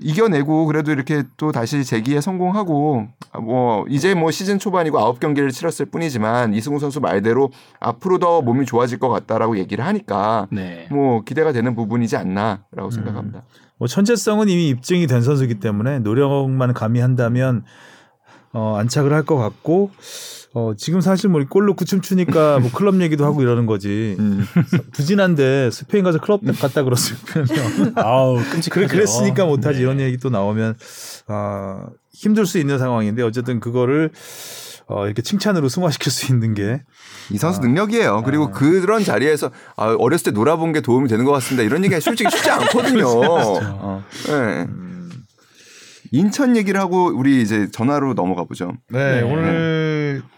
이겨내고 0.00 0.66
그래도 0.66 0.92
이렇게 0.92 1.22
또 1.36 1.52
다시 1.52 1.84
재기에 1.84 2.20
성공하고 2.20 3.06
아, 3.32 3.40
뭐 3.40 3.84
이제 3.88 4.14
뭐 4.14 4.30
시즌 4.30 4.58
초반이고 4.58 4.98
아홉 4.98 5.20
경기를 5.20 5.50
치렀을 5.50 5.86
뿐이지만 5.86 6.54
이승우 6.54 6.78
선수 6.78 7.00
말대로 7.00 7.50
앞으로 7.80 8.18
더 8.18 8.42
몸이 8.42 8.66
좋아질 8.66 8.98
것 8.98 9.08
같다라고 9.08 9.58
얘기를 9.58 9.84
하니까 9.84 10.46
네. 10.50 10.86
뭐 10.90 11.22
기대가 11.22 11.52
되는 11.52 11.74
부분이지 11.74 12.16
않나라고 12.16 12.90
생각합니다. 12.90 13.42
뭐 13.78 13.88
천재성은 13.88 14.48
이미 14.48 14.68
입증이 14.68 15.06
된 15.06 15.22
선수이기 15.22 15.60
때문에 15.60 15.98
노력만 15.98 16.72
가미한다면 16.74 17.64
어, 18.52 18.76
안착을 18.78 19.12
할 19.12 19.22
것 19.24 19.36
같고 19.36 19.90
어, 20.58 20.72
지금 20.74 21.02
사실 21.02 21.28
뭐 21.28 21.44
골로 21.48 21.74
구춤 21.74 22.00
추니까 22.00 22.58
뭐 22.60 22.70
클럽 22.72 22.98
얘기도 23.02 23.26
하고 23.26 23.42
이러는 23.42 23.66
거지. 23.66 24.16
음. 24.18 24.42
부진한데 24.92 25.70
스페인 25.70 26.02
가서 26.02 26.18
클럽 26.18 26.40
갔다 26.58 26.82
그랬으면 26.82 27.92
아우 27.96 28.36
끔찍하죠. 28.50 28.88
그랬으니까 28.88 29.44
못하지 29.44 29.78
네. 29.78 29.82
이런 29.82 30.00
얘기 30.00 30.16
또 30.16 30.30
나오면 30.30 30.76
아 31.28 31.86
힘들 32.12 32.46
수 32.46 32.58
있는 32.58 32.78
상황인데 32.78 33.22
어쨌든 33.22 33.60
그거를 33.60 34.10
어, 34.88 35.04
이렇게 35.04 35.20
칭찬으로 35.20 35.68
승화시킬 35.68 36.10
수 36.10 36.32
있는 36.32 36.54
게 36.54 36.80
이 37.30 37.38
선수 37.38 37.60
능력이에요. 37.60 38.22
그리고 38.24 38.50
그런 38.50 39.02
자리에서 39.02 39.50
아, 39.76 39.96
어렸을 39.98 40.26
때 40.26 40.30
놀아본 40.30 40.72
게 40.72 40.80
도움이 40.80 41.08
되는 41.08 41.24
것 41.24 41.32
같습니다. 41.32 41.62
이런 41.64 41.84
얘기가 41.84 42.00
솔직히 42.00 42.30
쉽지 42.30 42.50
않거든요. 42.50 43.04
어. 43.08 44.04
네. 44.26 44.32
음, 44.68 45.10
인천 46.12 46.56
얘기를 46.56 46.80
하고 46.80 47.06
우리 47.06 47.42
이제 47.42 47.68
전화로 47.70 48.14
넘어가 48.14 48.44
보죠. 48.44 48.74
네, 48.90 49.16
네. 49.16 49.22
오늘 49.22 49.85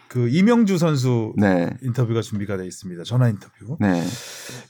그 0.09 0.29
이명주 0.31 0.79
선수 0.79 1.33
네. 1.37 1.69
인터뷰가 1.83 2.23
준비가 2.23 2.57
돼 2.57 2.67
있습니다. 2.67 3.05
전화 3.05 3.29
인터뷰. 3.29 3.77
네. 3.79 4.03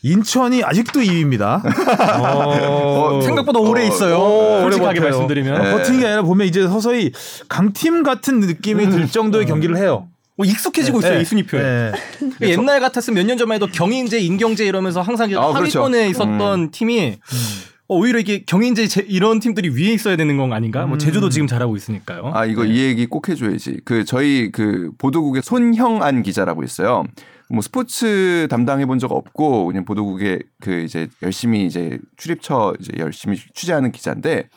인천이 0.02 0.64
아직도 0.64 1.00
2위입니다. 1.00 1.62
어, 2.20 3.20
생각보다 3.22 3.60
오래 3.60 3.82
어, 3.82 3.86
있어요. 3.86 4.16
어, 4.16 4.62
오래 4.64 4.72
솔직하게. 4.72 5.00
말씀드리면 5.00 5.62
네. 5.62 5.72
버티는 5.72 6.00
게 6.00 6.06
아니라 6.06 6.22
보면 6.22 6.46
이제 6.46 6.66
서서히 6.66 7.12
강팀 7.48 8.02
같은 8.02 8.40
느낌이 8.40 8.90
들 8.90 9.06
정도의 9.08 9.46
경기를 9.46 9.76
해요. 9.76 10.08
뭐 10.36 10.46
익숙해지고 10.46 11.00
있어요 11.00 11.14
네. 11.16 11.22
이 11.22 11.24
순위표에. 11.24 11.62
네. 11.62 11.92
그러니까 12.18 12.48
옛날 12.48 12.80
같았으면 12.80 13.16
몇 13.16 13.26
년 13.26 13.38
전만 13.38 13.56
해도 13.56 13.66
경인제, 13.66 14.18
인경제 14.18 14.64
이러면서 14.66 15.00
항상 15.02 15.26
아, 15.36 15.52
그렇죠. 15.52 15.82
하위권에 15.82 16.08
있었던 16.10 16.70
팀이 16.70 17.18
어, 17.20 17.77
오히려 17.88 18.18
이게 18.18 18.44
경인제 18.44 18.86
제- 18.86 19.04
이런 19.08 19.40
팀들이 19.40 19.70
위에 19.70 19.92
있어야 19.94 20.16
되는 20.16 20.36
건 20.36 20.52
아닌가? 20.52 20.86
뭐 20.86 20.98
제주도 20.98 21.30
지금 21.30 21.46
잘하고 21.46 21.74
있으니까요. 21.76 22.32
아 22.34 22.44
이거 22.44 22.64
이 22.64 22.78
얘기 22.80 23.06
꼭 23.06 23.28
해줘야지. 23.28 23.80
그 23.84 24.04
저희 24.04 24.50
그 24.52 24.92
보도국의 24.98 25.42
손형안 25.42 26.22
기자라고 26.22 26.62
있어요. 26.64 27.04
뭐 27.50 27.62
스포츠 27.62 28.46
담당해 28.50 28.84
본 28.84 28.98
적 28.98 29.10
없고 29.10 29.66
그냥 29.66 29.86
보도국에 29.86 30.40
그 30.60 30.80
이제 30.82 31.08
열심히 31.22 31.64
이제 31.64 31.98
출입처 32.18 32.74
이제 32.78 32.92
열심히 32.98 33.38
취재하는 33.54 33.90
기자인데 33.90 34.48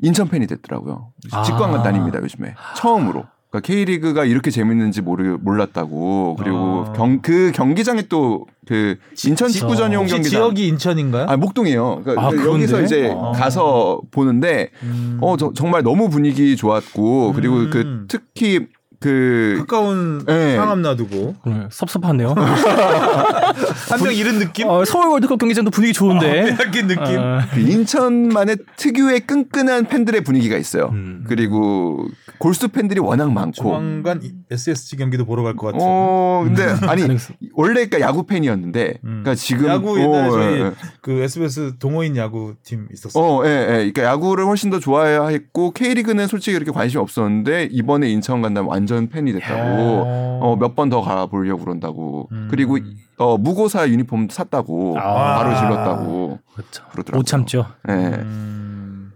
인천 0.00 0.28
팬이 0.28 0.46
됐더라고요. 0.46 1.12
아. 1.32 1.42
직관관 1.42 1.82
다닙니다 1.82 2.18
요즘에 2.22 2.54
처음으로. 2.76 3.24
그러니까 3.52 3.60
K리그가 3.66 4.24
이렇게 4.24 4.50
재밌는지 4.50 5.02
모르 5.02 5.36
몰랐다고 5.40 6.36
그리고 6.38 6.86
아. 6.88 6.92
경 6.94 7.20
그 7.22 7.52
경기장에 7.54 8.02
또 8.08 8.46
그 8.64 8.96
인천 9.26 9.48
직구 9.48 9.74
전용 9.74 10.02
혹시 10.02 10.14
경기장 10.14 10.40
지역이 10.40 10.68
인천인가요? 10.68 11.26
아 11.28 11.36
목동이에요. 11.36 12.02
그러니까 12.04 12.22
아, 12.22 12.26
여기서 12.32 12.76
그런데? 12.76 12.84
이제 12.84 13.12
아. 13.14 13.32
가서 13.32 14.00
보는데 14.12 14.70
음. 14.84 15.18
어 15.20 15.36
저- 15.36 15.52
정말 15.52 15.82
너무 15.82 16.08
분위기 16.08 16.56
좋았고 16.56 17.32
그리고 17.34 17.56
음. 17.56 17.70
그 17.70 18.04
특히 18.06 18.68
그 19.02 19.56
가까운 19.58 20.24
네. 20.24 20.56
상암 20.56 20.82
놔두고 20.82 21.34
네, 21.46 21.66
섭섭하네요. 21.70 22.34
한 23.90 24.00
명 24.02 24.12
잃은 24.14 24.38
느낌? 24.38 24.68
어, 24.68 24.84
서울 24.84 25.08
월드컵 25.08 25.38
경기장도 25.38 25.70
분위기 25.70 25.92
좋은데. 25.92 26.50
약간 26.50 26.86
느낌. 26.86 27.18
어, 27.18 27.40
그 27.52 27.60
인천만의 27.60 28.56
특유의 28.76 29.20
끈끈한 29.20 29.86
팬들의 29.86 30.22
분위기가 30.22 30.56
있어요. 30.56 30.90
음. 30.92 31.24
그리고 31.28 32.06
골수 32.38 32.68
팬들이 32.68 33.00
워낙 33.00 33.30
많고. 33.32 33.52
조만간 33.62 34.20
SSG 34.50 34.96
경기도 34.96 35.24
보러 35.24 35.42
갈 35.42 35.54
것 35.54 35.66
같은. 35.66 35.78
어 35.82 36.42
근데 36.44 36.64
아니 36.88 37.02
가능성. 37.02 37.36
원래 37.54 37.86
그러니까 37.86 38.00
야구 38.00 38.24
팬이었는데 38.26 38.94
음. 39.04 39.20
그러니까 39.22 39.34
지금 39.34 39.66
야구 39.66 40.00
옛날에 40.00 40.28
어, 40.28 40.30
저희 40.32 40.44
예, 40.54 40.60
예. 40.64 40.72
그 41.00 41.12
SBS 41.22 41.74
동호인 41.78 42.16
야구 42.16 42.54
팀 42.64 42.88
있었어요. 42.92 43.22
어, 43.22 43.46
예, 43.46 43.50
예. 43.50 43.66
그러니까 43.92 44.02
야구를 44.04 44.44
훨씬 44.46 44.70
더 44.70 44.78
좋아해야 44.80 45.26
했고 45.28 45.70
K리그는 45.72 46.26
솔직히 46.26 46.54
그렇게 46.54 46.72
관심이 46.72 47.00
없었는데 47.00 47.68
이번에 47.70 48.08
인천 48.08 48.42
간다면 48.42 48.68
완전 48.70 48.91
팬이 49.08 49.32
됐다고. 49.32 50.02
어, 50.42 50.56
몇 50.58 50.74
번 50.74 50.88
더 50.90 51.00
가보려고 51.00 51.64
그런다고. 51.64 52.28
음. 52.32 52.48
그리고 52.50 52.78
어, 53.18 53.36
무고사 53.38 53.88
유니폼 53.88 54.28
샀다고. 54.30 54.98
아. 54.98 55.36
바로 55.38 55.54
질렀다고. 55.56 56.38
그렇죠. 56.54 56.84
그러더라고요. 56.90 57.18
못 57.18 57.26
참죠. 57.26 57.66
예. 57.88 57.92
음. 57.92 59.12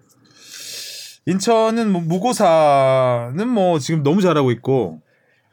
인천은 1.27 1.91
뭐 1.91 2.01
무고사는 2.03 3.49
뭐 3.49 3.79
지금 3.81 4.03
너무 4.03 4.21
잘하고 4.23 4.51
있고 4.53 5.01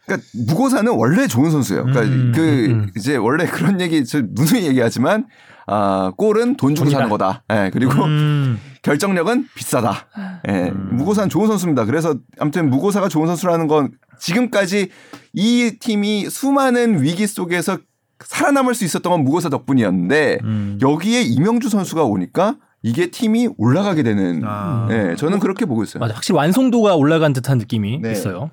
그러니까 0.05 0.27
무고사는 0.47 0.91
원래 0.93 1.27
좋은 1.27 1.49
선수예요. 1.49 1.85
그러니까 1.85 2.13
음, 2.15 2.31
그 2.35 2.65
음. 2.67 2.91
이제 2.95 3.15
원래 3.15 3.45
그런 3.47 3.81
얘기 3.81 4.05
저 4.05 4.21
누누이 4.21 4.67
얘기하지만 4.67 5.25
아, 5.65 6.11
골은 6.17 6.57
돈 6.57 6.75
주고 6.75 6.85
돈이다. 6.89 6.97
사는 6.97 7.09
거다. 7.09 7.43
예. 7.51 7.69
그리고 7.73 8.03
음. 8.03 8.59
결정력은 8.83 9.47
비싸다. 9.55 10.07
예. 10.49 10.69
음. 10.69 10.89
무고사는 10.97 11.29
좋은 11.29 11.47
선수입니다. 11.47 11.85
그래서 11.85 12.15
아무튼 12.37 12.69
무고사가 12.69 13.07
좋은 13.07 13.27
선수라는 13.27 13.67
건 13.67 13.91
지금까지 14.19 14.89
이 15.33 15.77
팀이 15.79 16.29
수많은 16.29 17.01
위기 17.01 17.25
속에서 17.25 17.79
살아남을 18.23 18.75
수 18.75 18.83
있었던 18.85 19.09
건 19.11 19.23
무고사 19.23 19.49
덕분이었는데 19.49 20.39
음. 20.43 20.79
여기에 20.81 21.23
이명주 21.23 21.69
선수가 21.69 22.03
오니까 22.03 22.57
이게 22.83 23.09
팀이 23.09 23.49
올라가게 23.57 24.03
되는 24.03 24.41
아. 24.43 24.87
예, 24.91 25.15
저는 25.15 25.39
그렇게 25.39 25.65
보고 25.65 25.83
있어요. 25.83 26.01
맞아. 26.01 26.13
확실히 26.15 26.37
완성도가 26.37 26.95
올라간 26.95 27.31
듯한 27.33 27.57
느낌이 27.57 27.99
네. 28.01 28.11
있어요. 28.11 28.51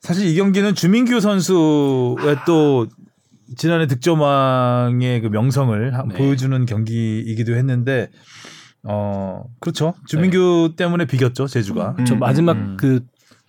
사실 0.00 0.26
이 0.28 0.36
경기는 0.36 0.74
주민규 0.74 1.20
선수의 1.20 2.36
또 2.46 2.86
지난해 3.56 3.88
득점왕의 3.88 5.20
그 5.22 5.26
명성을 5.28 5.94
하- 5.94 6.04
네. 6.04 6.14
보여주는 6.14 6.64
경기이기도 6.66 7.56
했는데 7.56 8.10
어 8.86 9.44
그렇죠 9.60 9.94
주민규 10.06 10.74
때문에 10.76 11.06
비겼죠 11.06 11.46
제주가 11.46 11.94
음, 11.98 12.04
저 12.04 12.14
마지막 12.16 12.52
음. 12.52 12.76
그 12.78 13.00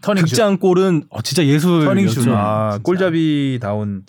터닝 0.01 0.25
슛 0.25 0.29
극장 0.31 0.57
골은 0.57 1.05
어, 1.09 1.21
진짜 1.21 1.45
예술이었죠. 1.45 1.85
터닝 1.85 2.07
슛 2.07 2.27
아. 2.29 2.79
골잡이 2.83 3.59
다운 3.61 4.03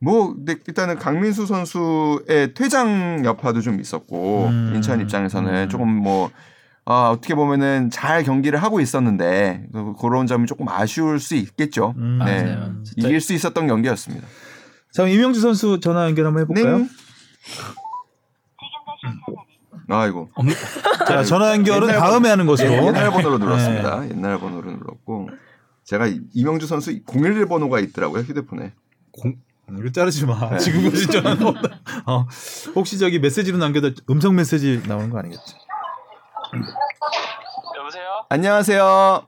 뭐 0.00 0.34
근데 0.34 0.56
일단은 0.66 0.98
강민수 0.98 1.46
선수의 1.46 2.52
퇴장 2.54 3.22
여파도 3.24 3.60
좀 3.62 3.80
있었고 3.80 4.46
음. 4.48 4.72
인천 4.74 5.00
입장에서는 5.00 5.54
음. 5.64 5.68
조금 5.68 5.88
뭐 5.88 6.30
아, 6.86 7.08
어떻게 7.08 7.34
보면은 7.34 7.88
잘 7.90 8.22
경기를 8.24 8.62
하고 8.62 8.78
있었는데 8.80 9.68
그- 9.72 9.94
그런 9.98 10.26
점이 10.26 10.46
조금 10.46 10.68
아쉬울 10.68 11.18
수 11.18 11.34
있겠죠. 11.34 11.94
음. 11.96 12.18
네. 12.22 12.42
맞아요. 12.44 12.74
진짜 12.84 13.08
이길 13.08 13.20
수 13.22 13.32
있었던 13.32 13.66
경기였습니다. 13.66 14.26
자 14.92 15.02
그럼 15.04 15.08
이명주 15.16 15.40
선수 15.40 15.80
전화 15.80 16.04
연결 16.04 16.26
한번 16.26 16.42
해볼까요? 16.42 16.78
네. 16.80 16.88
아이고. 19.88 20.30
자 21.06 21.22
전화 21.24 21.50
연결은 21.52 21.88
다음에 21.88 22.28
하는 22.28 22.46
것으로 22.46 22.70
옛날 22.72 23.10
번호로 23.10 23.38
눌렀습니다. 23.38 24.00
네. 24.00 24.10
옛날 24.10 24.38
번호로 24.38 24.70
눌렀고 24.70 25.28
제가 25.84 26.06
이- 26.06 26.20
이명주 26.32 26.66
선수 26.66 26.90
011 27.06 27.46
번호가 27.46 27.80
있더라고요 27.80 28.22
휴대폰에. 28.22 28.72
음, 29.24 29.34
이거 29.78 29.90
자르지 29.92 30.26
마. 30.26 30.50
네. 30.50 30.58
지금 30.58 30.82
거진 30.90 31.10
전화 31.10 31.34
나온다. 31.34 31.80
어, 32.06 32.26
혹시 32.74 32.98
저기 32.98 33.18
메시지로 33.18 33.58
남겨도 33.58 33.90
음성 34.10 34.34
메시지 34.34 34.82
나오는 34.86 35.10
거 35.10 35.18
아니겠죠? 35.18 35.42
여보세요? 37.78 38.24
안녕하세요. 38.28 39.26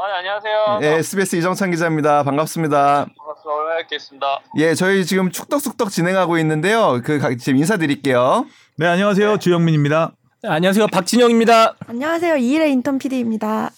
아, 0.00 0.06
네, 0.06 0.12
안녕하세요. 0.18 0.78
예, 0.82 0.86
SBS 0.98 1.36
이정찬 1.36 1.70
기자입니다. 1.72 2.22
반갑습니다. 2.22 3.06
반갑습니다. 3.16 3.50
오랜만에 3.56 3.82
뵙겠습니다. 3.82 4.40
예, 4.56 4.74
저희 4.74 5.04
지금 5.04 5.30
축덕숙덕 5.30 5.90
진행하고 5.90 6.38
있는데요. 6.38 7.00
그 7.04 7.18
가- 7.18 7.34
지금 7.36 7.56
인사드릴게요. 7.58 8.46
네 8.76 8.86
안녕하세요 8.86 9.38
주영민입니다. 9.38 10.12
네, 10.42 10.48
안녕하세요. 10.50 10.86
박진영입니다. 10.88 11.74
안녕하세요. 11.88 12.36
이일의 12.36 12.70
인턴 12.72 12.98
PD입니다. 12.98 13.70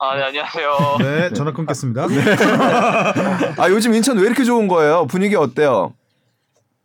아, 0.00 0.16
네, 0.16 0.22
안녕하세요. 0.24 0.76
네 1.00 1.32
전화 1.32 1.52
끊겠습니다. 1.52 2.06
아 3.58 3.68
요즘 3.70 3.94
인천 3.94 4.18
왜 4.18 4.26
이렇게 4.26 4.44
좋은 4.44 4.68
거예요? 4.68 5.06
분위기 5.06 5.34
어때요? 5.34 5.94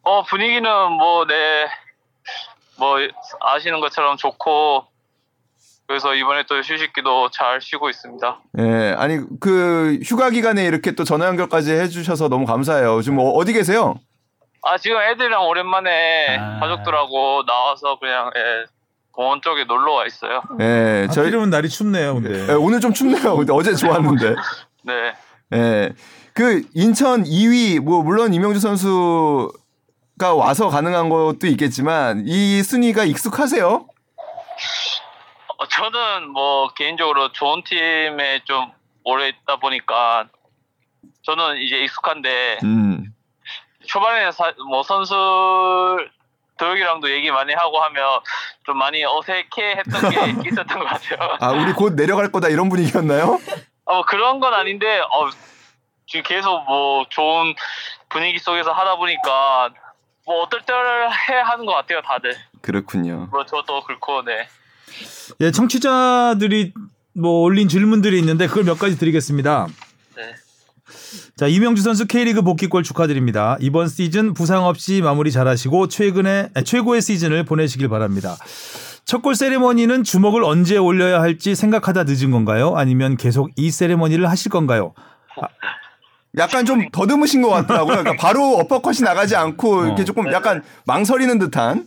어, 0.04 0.24
분위기는 0.24 0.64
뭐, 0.92 1.26
네, 1.26 1.68
뭐, 2.78 2.98
아시는 3.42 3.80
것처럼 3.80 4.18
좋고, 4.18 4.84
그래서 5.94 6.16
이번에 6.16 6.42
또 6.50 6.56
휴식기도 6.58 7.30
잘 7.30 7.62
쉬고 7.62 7.88
있습니다. 7.88 8.40
예, 8.58 8.96
아니 8.98 9.20
그 9.40 10.00
휴가 10.04 10.32
기간에 10.32 10.66
이렇게 10.66 10.94
또 10.94 11.04
전화 11.04 11.28
연결까지 11.28 11.72
해주셔서 11.72 12.30
너무 12.30 12.48
감사해요. 12.48 13.04
지금 13.04 13.20
어, 13.20 13.30
어디 13.30 13.54
계세요? 13.54 13.94
아, 14.64 14.76
지금 14.80 14.98
애들이랑 15.00 15.48
오랜만에 15.48 16.38
아. 16.40 16.60
가족들하고 16.62 17.46
나와서 17.46 18.00
그냥, 18.00 18.32
예, 18.36 18.66
공원 19.12 19.40
쪽에 19.44 19.66
놀러 19.66 19.92
와 19.94 20.08
있어요. 20.08 20.42
예, 20.62 21.08
저희 21.14 21.26
하필이면 21.26 21.52
날이 21.52 21.70
춥네요, 21.70 22.16
근데. 22.16 22.48
예, 22.50 22.54
오늘 22.54 22.80
좀 22.80 22.92
춥네요. 22.92 23.36
근데 23.36 23.54
어제 23.54 23.76
좋았는데. 23.76 24.34
네. 24.86 25.14
예, 25.54 25.94
그 26.34 26.64
인천 26.74 27.24
2위 27.24 27.80
뭐 27.80 28.02
물론 28.02 28.34
이명주 28.34 28.60
선수가 28.60 30.34
와서 30.34 30.70
가능한 30.70 31.10
것도 31.10 31.46
있겠지만 31.46 32.24
이 32.26 32.64
순위가 32.64 33.04
익숙하세요? 33.04 33.93
어, 36.14 36.20
저는 36.20 36.30
뭐, 36.30 36.68
개인적으로 36.70 37.32
좋은 37.32 37.64
팀에 37.64 38.42
좀 38.46 38.72
오래 39.04 39.30
있다 39.30 39.58
보니까, 39.58 40.28
저는 41.24 41.58
이제 41.58 41.78
익숙한데, 41.80 42.60
음. 42.64 43.14
초반에 43.88 44.32
사, 44.32 44.54
뭐 44.70 44.84
선수 44.84 45.14
도혁이랑도 46.58 47.10
얘기 47.12 47.32
많이 47.32 47.54
하고 47.54 47.80
하면 47.82 48.20
좀 48.66 48.78
많이 48.78 49.04
어색해 49.04 49.76
했던 49.78 50.10
게 50.10 50.18
있었던 50.50 50.80
것 50.80 50.86
같아요. 50.86 51.38
아 51.42 51.52
우리 51.52 51.74
곧 51.74 51.94
내려갈 51.94 52.32
거다 52.32 52.48
이런 52.48 52.70
분위기였나요? 52.70 53.40
아, 53.86 53.94
뭐 53.94 54.06
그런 54.06 54.40
건 54.40 54.54
아닌데 54.54 55.00
어, 55.00 55.30
지금 56.06 56.24
계속 56.24 56.64
뭐 56.64 57.06
좋은 57.10 57.54
분위기 58.08 58.40
속에서 58.40 58.72
하다 58.72 58.96
보니까 58.96 59.72
뭐 60.26 60.44
어떨 60.44 60.62
때를 60.62 61.10
해 61.12 61.42
하는 61.44 61.66
것 61.66 61.74
같아요 61.74 62.02
다들. 62.02 62.38
그렇군요. 62.62 63.28
뭐 63.32 63.46
저도 63.46 63.84
그렇고 63.84 64.24
네. 64.24 64.48
예, 65.42 65.52
청취자들이 65.52 66.74
뭐 67.14 67.42
올린 67.42 67.68
질문들이 67.68 68.18
있는데 68.20 68.48
그걸 68.48 68.64
몇 68.64 68.78
가지 68.80 68.98
드리겠습니다. 68.98 69.68
네. 70.16 70.24
자, 71.36 71.48
이명주 71.48 71.82
선수 71.82 72.06
K리그 72.08 72.42
복귀골 72.42 72.84
축하드립니다. 72.84 73.58
이번 73.60 73.88
시즌 73.88 74.34
부상 74.34 74.66
없이 74.66 75.02
마무리 75.02 75.32
잘하시고 75.32 75.88
최근에 75.88 76.50
아, 76.54 76.62
최고의 76.62 77.02
시즌을 77.02 77.46
보내시길 77.46 77.90
바랍니다. 77.90 78.38
첫 79.06 79.22
골 79.22 79.36
세레머니는 79.36 80.04
주먹을 80.04 80.44
언제 80.44 80.78
올려야 80.78 81.20
할지 81.22 81.56
생각하다 81.56 82.06
늦은 82.06 82.32
건가요? 82.32 82.76
아니면 82.78 83.18
계속 83.18 83.52
이 83.58 83.70
세레머니를 83.70 84.30
하실 84.30 84.50
건가요? 84.50 84.94
약간 86.38 86.66
좀 86.66 86.90
더듬으신 86.92 87.42
것 87.42 87.50
같더라고요. 87.50 87.98
그러니까 87.98 88.16
바로 88.20 88.58
어퍼컷이 88.60 89.02
나가지 89.02 89.36
않고 89.36 89.86
이렇게 89.86 90.02
어. 90.02 90.06
조금 90.06 90.32
약간 90.32 90.64
망설이는 90.86 91.38
듯한. 91.38 91.86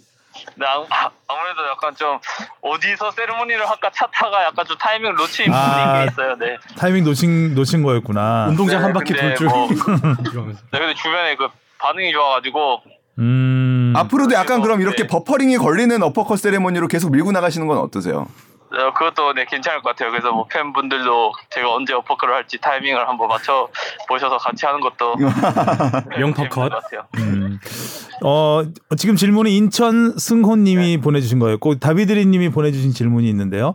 근데 0.57 0.67
아무, 0.67 0.87
아무래도 1.29 1.69
약간 1.71 1.95
좀 1.95 2.19
어디서 2.63 3.11
세레모니를 3.11 3.69
할까 3.69 3.91
찾다가 3.95 4.45
약간 4.45 4.65
좀 4.65 4.77
타이밍을 4.79 5.15
놓친 5.15 5.53
아. 5.53 5.93
분위기 5.93 6.13
있어요. 6.13 6.37
네. 6.37 6.57
타이밍 6.79 7.05
놓친 7.05 7.55
놓친 7.55 7.83
거였구나. 7.83 8.47
운동장 8.49 8.79
네, 8.79 8.85
한 8.85 8.93
바퀴 8.95 9.15
돌 9.15 9.35
줄. 9.35 9.49
뭐-. 9.49 9.69
네, 9.69 10.79
근데 10.79 10.95
주변에 10.95 11.37
그 11.37 11.49
반응이 11.79 12.11
좋아가지고 12.11 12.83
음. 13.19 13.93
앞으로도 13.97 14.35
약간 14.35 14.63
그럼 14.63 14.81
이렇게 14.81 15.03
네. 15.03 15.07
버퍼링이 15.07 15.59
걸리는 15.59 16.03
어퍼컷 16.03 16.39
세레머니로 16.39 16.89
계속 16.89 17.13
밀고 17.13 17.33
나가시는 17.33 17.67
건 17.67 17.77
어떠세요? 17.79 18.27
어, 18.73 18.93
그것도 18.93 19.35
네 19.35 19.45
괜찮을 19.45 19.81
것 19.83 19.91
같아요. 19.91 20.11
그래서 20.11 20.33
뭐 20.33 20.47
팬분들도 20.49 21.33
제가 21.51 21.73
언제 21.73 21.95
어퍼컷을 21.95 22.35
할지 22.35 22.59
타이밍을 22.59 23.09
한번 23.09 23.29
맞춰 23.29 23.69
보셔서 24.09 24.39
같이 24.39 24.67
하는 24.67 24.81
것도 24.81 25.17
네, 26.17 26.33
것 26.33 26.51
같아요. 26.51 27.07
음. 27.19 27.59
어, 28.25 28.63
지금 28.97 29.15
질문이 29.17 29.57
인천 29.57 30.17
승호님이 30.17 30.99
보내주신 30.99 31.39
거였고 31.39 31.79
다비드리님이 31.79 32.49
보내주신 32.51 32.93
질문이 32.93 33.29
있는데요. 33.29 33.75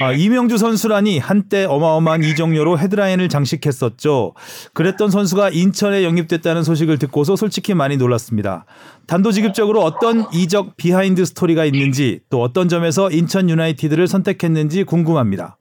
아, 0.00 0.12
이명주 0.12 0.56
선수라니 0.56 1.18
한때 1.18 1.64
어마어마한 1.64 2.22
이정료로 2.22 2.78
헤드라인을 2.78 3.28
장식했었죠. 3.28 4.34
그랬던 4.72 5.10
선수가 5.10 5.50
인천에 5.50 6.04
영입됐다는 6.04 6.62
소식을 6.62 6.98
듣고서 6.98 7.34
솔직히 7.36 7.74
많이 7.74 7.96
놀랐습니다. 7.96 8.66
단도직입적으로 9.06 9.82
어떤 9.82 10.26
이적 10.32 10.76
behind 10.76 11.24
story가 11.24 11.64
있는지 11.64 12.20
또 12.30 12.40
어떤 12.40 12.68
점에서 12.68 13.10
인천 13.10 13.50
유나이티드를 13.50 14.06
선택했는지 14.06 14.84
궁금합니다. 14.84 15.56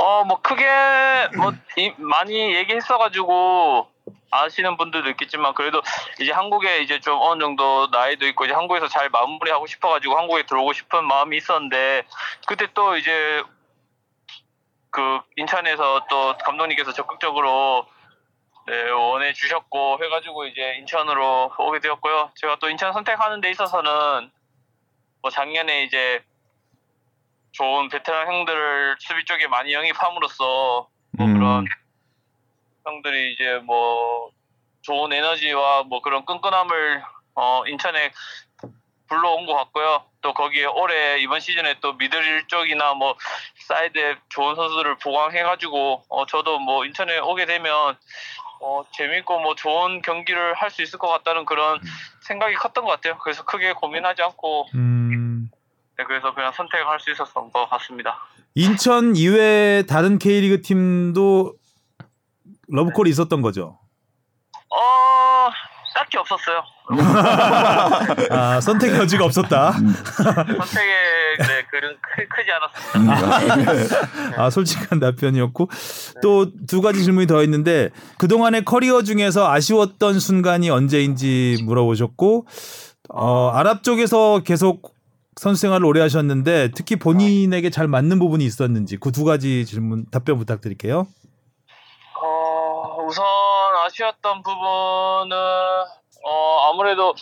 어, 0.00 0.24
뭐 0.24 0.40
크게 0.42 0.64
뭐 1.36 1.52
이- 1.78 1.92
많이 1.98 2.54
얘기했어가지고 2.56 3.86
아시는 4.30 4.76
분들도 4.76 5.10
있겠지만 5.10 5.54
그래도 5.54 5.82
이제 6.20 6.32
한국에 6.32 6.80
이제 6.80 7.00
좀 7.00 7.18
어느 7.20 7.40
정도 7.40 7.86
나이도 7.92 8.26
있고 8.28 8.46
이제 8.46 8.54
한국에서 8.54 8.88
잘 8.88 9.10
마무리하고 9.10 9.66
싶어가지고 9.66 10.16
한국에 10.16 10.44
들어오고 10.46 10.72
싶은 10.72 11.04
마음이 11.04 11.36
있었는데 11.36 12.04
그때 12.46 12.66
또 12.74 12.96
이제 12.96 13.42
그 14.90 15.20
인천에서 15.36 16.06
또 16.08 16.36
감독님께서 16.38 16.92
적극적으로 16.92 17.86
네, 18.66 18.90
원해 18.90 19.32
주셨고 19.32 19.98
해가지고 20.02 20.46
이제 20.46 20.76
인천으로 20.78 21.52
오게 21.58 21.80
되었고요. 21.80 22.30
제가 22.36 22.56
또 22.60 22.68
인천 22.68 22.92
선택하는 22.92 23.40
데 23.40 23.50
있어서는 23.50 24.30
뭐 25.20 25.30
작년에 25.30 25.84
이제 25.84 26.22
좋은 27.52 27.88
베테랑 27.88 28.32
형들을 28.32 28.96
수비 29.00 29.24
쪽에 29.24 29.46
많이 29.48 29.72
영입함으로써 29.72 30.88
뭐 31.18 31.26
음. 31.26 31.34
그런 31.34 31.64
형들이 32.84 33.32
이제 33.34 33.60
뭐 33.64 34.30
좋은 34.82 35.12
에너지와 35.12 35.84
뭐 35.84 36.00
그런 36.02 36.24
끈끈함을 36.24 37.02
어 37.34 37.62
인천에 37.66 38.12
불러온 39.08 39.46
것 39.46 39.54
같고요. 39.54 40.04
또 40.22 40.32
거기에 40.32 40.64
올해 40.64 41.18
이번 41.20 41.40
시즌에 41.40 41.74
또 41.80 41.92
미들 41.94 42.46
쪽이나 42.46 42.94
뭐 42.94 43.16
사이드에 43.66 44.16
좋은 44.30 44.54
선수들을 44.54 44.98
보강해가지고 44.98 46.04
어 46.08 46.26
저도 46.26 46.58
뭐 46.60 46.84
인천에 46.84 47.18
오게 47.18 47.46
되면 47.46 47.96
어 48.60 48.82
재밌고 48.92 49.40
뭐 49.40 49.54
좋은 49.54 50.02
경기를 50.02 50.54
할 50.54 50.70
수 50.70 50.82
있을 50.82 50.98
것 50.98 51.08
같다는 51.08 51.44
그런 51.44 51.80
생각이 52.22 52.54
컸던 52.54 52.84
것 52.84 52.90
같아요. 52.92 53.18
그래서 53.18 53.44
크게 53.44 53.72
고민하지 53.74 54.22
않고 54.22 54.68
음, 54.74 55.50
네, 55.98 56.04
그래서 56.04 56.32
그냥 56.34 56.52
선택할 56.52 56.98
수 57.00 57.10
있었던 57.10 57.50
것 57.52 57.68
같습니다. 57.70 58.18
인천 58.54 59.16
이외 59.16 59.84
다른 59.88 60.18
K리그 60.18 60.62
팀도 60.62 61.54
러브콜이 62.72 63.10
있었던 63.10 63.40
거죠. 63.42 63.78
어 64.74 65.48
딱히 65.94 66.16
없었어요. 66.18 66.62
아, 68.30 68.60
선택 68.60 68.94
여지가 68.96 69.24
없었다. 69.26 69.72
선택에 69.72 70.92
네, 71.38 71.62
크, 71.70 72.28
크지 72.28 72.50
않았습니다. 73.06 74.42
아, 74.42 74.50
솔직한 74.50 75.00
답변이었고 75.00 75.68
또 76.22 76.46
두 76.66 76.80
가지 76.80 77.02
질문이 77.04 77.26
더 77.26 77.42
있는데 77.44 77.90
그동안의 78.18 78.64
커리어 78.64 79.02
중에서 79.02 79.50
아쉬웠던 79.50 80.18
순간이 80.20 80.70
언제인지 80.70 81.62
물어보셨고 81.64 82.46
어, 83.10 83.50
아랍 83.54 83.82
쪽에서 83.82 84.40
계속 84.42 84.94
선수 85.36 85.60
생활을 85.62 85.84
오래 85.86 86.00
하셨는데 86.00 86.70
특히 86.74 86.96
본인에게 86.96 87.68
잘 87.70 87.86
맞는 87.88 88.18
부분이 88.18 88.44
있었는지 88.44 88.96
그 88.96 89.10
두 89.12 89.24
가지 89.24 89.64
질문 89.66 90.06
답변 90.10 90.38
부탁드릴게요. 90.38 91.06
어, 93.12 93.14
우선 93.14 93.24
아쉬웠던 93.84 94.42
부분은 94.42 95.36
어, 96.24 96.70
아무래도 96.70 97.14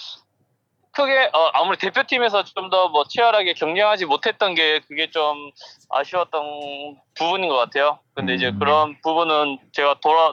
크게 0.92 1.30
어, 1.32 1.50
아무리 1.54 1.78
대표팀에서 1.78 2.44
좀 2.44 2.70
더 2.70 2.88
뭐 2.88 3.04
치열하게 3.08 3.54
경쟁하지 3.54 4.06
못했던 4.06 4.54
게 4.54 4.80
그게 4.86 5.10
좀 5.10 5.50
아쉬웠던 5.90 6.96
부분인 7.14 7.48
것 7.48 7.56
같아요. 7.56 7.98
근데 8.14 8.34
이제 8.34 8.48
음. 8.48 8.58
그런 8.58 9.00
부분은 9.02 9.58
제가 9.72 9.96
돌아 10.00 10.32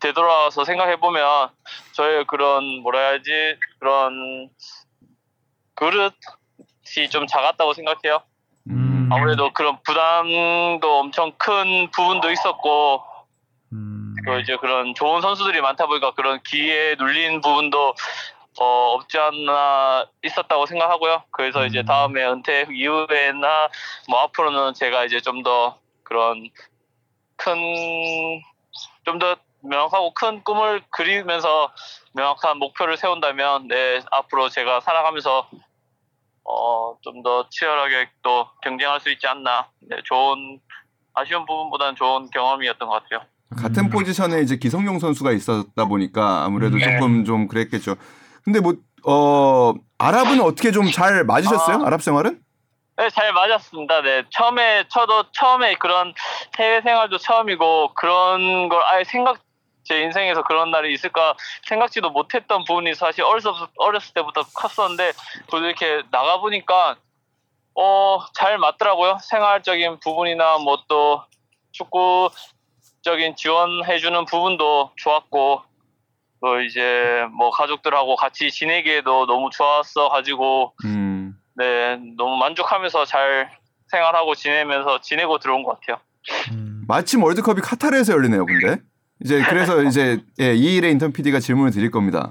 되돌아서 0.00 0.64
생각해 0.64 0.96
보면 0.96 1.48
저의 1.92 2.24
그런 2.26 2.64
뭐라 2.82 2.98
해야지 2.98 3.30
그런 3.78 4.50
그릇이 5.74 7.08
좀 7.10 7.26
작았다고 7.26 7.72
생각해요. 7.74 8.22
음. 8.68 9.08
아무래도 9.12 9.52
그런 9.52 9.78
부담도 9.82 10.98
엄청 11.00 11.32
큰 11.38 11.90
부분도 11.90 12.30
있었고 12.30 13.02
음, 13.72 14.01
또 14.26 14.38
이제 14.38 14.56
그런 14.56 14.94
좋은 14.94 15.20
선수들이 15.20 15.60
많다 15.60 15.86
보니까 15.86 16.12
그런 16.12 16.40
기회에 16.42 16.96
눌린 16.96 17.40
부분도 17.40 17.94
어, 18.60 18.64
없지 18.94 19.18
않나 19.18 20.06
있었다고 20.22 20.66
생각하고요. 20.66 21.24
그래서 21.30 21.64
이제 21.66 21.80
음. 21.80 21.84
다음에 21.86 22.24
은퇴 22.24 22.66
이후에나 22.70 23.68
뭐 24.08 24.20
앞으로는 24.20 24.74
제가 24.74 25.04
이제 25.04 25.20
좀 25.20 25.42
더 25.42 25.78
그런 26.04 26.48
큰 27.36 27.56
좀 29.04 29.18
더 29.18 29.36
명확하고 29.62 30.12
큰 30.14 30.42
꿈을 30.44 30.82
그리면서 30.90 31.72
명확한 32.14 32.58
목표를 32.58 32.96
세운다면 32.96 33.68
네 33.68 34.00
앞으로 34.10 34.48
제가 34.48 34.80
살아가면서 34.80 35.48
어, 36.44 36.96
좀 37.02 37.22
더 37.22 37.48
치열하게 37.50 38.10
또 38.22 38.48
경쟁할 38.62 39.00
수 39.00 39.10
있지 39.10 39.26
않나. 39.26 39.68
네, 39.80 39.96
좋은 40.04 40.60
아쉬운 41.14 41.46
부분보다는 41.46 41.94
좋은 41.96 42.28
경험이었던 42.30 42.88
것 42.88 43.02
같아요. 43.02 43.26
같은 43.56 43.90
포지션에 43.90 44.40
이제 44.42 44.56
기성용 44.56 44.98
선수가 44.98 45.32
있었다 45.32 45.84
보니까 45.86 46.44
아무래도 46.44 46.76
네. 46.76 46.84
조금 46.84 47.24
좀 47.24 47.48
그랬겠죠. 47.48 47.96
근데 48.44 48.60
뭐, 48.60 48.74
어, 49.04 49.74
아랍은 49.98 50.40
어떻게 50.40 50.70
좀 50.72 50.90
잘 50.90 51.24
맞으셨어요? 51.24 51.82
아. 51.82 51.86
아랍 51.86 52.02
생활은? 52.02 52.40
네, 52.96 53.08
잘 53.10 53.32
맞았습니다. 53.32 54.02
네, 54.02 54.24
처음에 54.30 54.84
저도 54.88 55.24
처음에 55.32 55.74
그런 55.76 56.12
해외 56.58 56.80
생활도 56.82 57.18
처음이고 57.18 57.94
그런 57.94 58.68
걸 58.68 58.82
아예 58.84 59.04
생각 59.04 59.40
제 59.84 60.00
인생에서 60.02 60.42
그런 60.44 60.70
날이 60.70 60.92
있을까 60.92 61.34
생각지도 61.66 62.10
못했던 62.10 62.62
부분이 62.64 62.94
사실 62.94 63.24
어렸을, 63.24 63.50
어렸을 63.78 64.14
때부터 64.14 64.42
컸었는데 64.54 65.12
그래도 65.50 65.66
이렇게 65.66 66.02
나가 66.12 66.38
보니까 66.38 66.96
어 67.74 68.20
잘 68.34 68.58
맞더라고요. 68.58 69.18
생활적인 69.22 69.98
부분이나 70.00 70.58
뭐 70.58 70.84
또 70.88 71.22
축구 71.72 72.28
적인 73.02 73.34
지원해주는 73.36 74.24
부분도 74.26 74.92
좋았고 74.96 75.62
또 76.40 76.60
이제 76.60 77.24
뭐 77.36 77.50
가족들하고 77.50 78.16
같이 78.16 78.50
지내기에도 78.50 79.26
너무 79.26 79.50
좋았어 79.50 80.08
가지고 80.08 80.74
음. 80.84 81.36
네, 81.54 81.96
너무 82.16 82.36
만족하면서 82.36 83.04
잘 83.04 83.50
생활하고 83.88 84.34
지내면서 84.34 85.00
지내고 85.00 85.38
들어온 85.38 85.62
것 85.62 85.78
같아요. 85.80 86.02
음. 86.52 86.84
마침 86.88 87.22
월드컵이 87.22 87.60
카타르에서 87.60 88.12
열리네요, 88.12 88.46
근데. 88.46 88.82
이제 89.24 89.40
그래서 89.48 89.82
이제 89.82 90.18
예, 90.40 90.52
이일의 90.54 90.90
인턴 90.92 91.12
PD가 91.12 91.38
질문을 91.38 91.70
드릴 91.70 91.90
겁니다. 91.90 92.30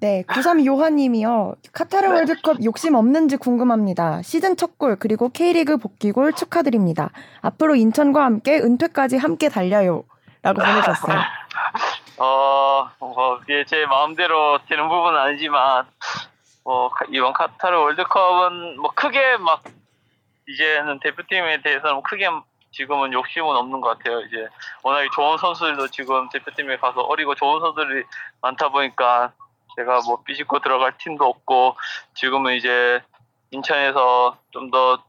네, 0.00 0.22
93 0.28 0.64
요한님이요. 0.64 1.54
카타르 1.72 2.08
월드컵 2.08 2.62
욕심 2.64 2.94
없는지 2.94 3.36
궁금합니다. 3.36 4.22
시즌 4.22 4.56
첫 4.56 4.78
골 4.78 4.96
그리고 4.96 5.28
K리그 5.28 5.76
복귀골 5.76 6.32
축하드립니다. 6.32 7.10
앞으로 7.40 7.74
인천과 7.74 8.24
함께 8.24 8.58
은퇴까지 8.58 9.16
함께 9.16 9.48
달려요. 9.48 10.04
라고 10.42 10.60
보내셨어요. 10.60 11.18
어, 12.18 12.88
뭐, 12.98 13.38
이게 13.44 13.64
제 13.66 13.84
마음대로 13.86 14.58
되는 14.68 14.88
부분은 14.88 15.18
아니지만, 15.18 15.84
뭐, 16.64 16.88
카- 16.90 17.04
이번 17.12 17.32
카타르 17.32 17.76
월드컵은 17.78 18.76
뭐 18.80 18.90
크게 18.94 19.36
막, 19.38 19.62
이제는 20.48 20.98
대표팀에 21.00 21.62
대해서는 21.62 22.02
크게 22.02 22.28
지금은 22.72 23.12
욕심은 23.12 23.48
없는 23.54 23.80
것 23.80 23.98
같아요. 23.98 24.20
이제 24.22 24.48
워낙에 24.82 25.08
좋은 25.14 25.36
선수들도 25.38 25.88
지금 25.88 26.28
대표팀에 26.30 26.78
가서 26.78 27.02
어리고 27.02 27.34
좋은 27.34 27.60
선수들이 27.60 28.04
많다 28.40 28.70
보니까 28.70 29.32
제가 29.76 30.00
뭐 30.06 30.22
삐집고 30.24 30.58
들어갈 30.60 30.96
팀도 30.98 31.24
없고 31.24 31.76
지금은 32.14 32.54
이제 32.56 33.02
인천에서 33.50 34.38
좀 34.50 34.70
더 34.70 35.02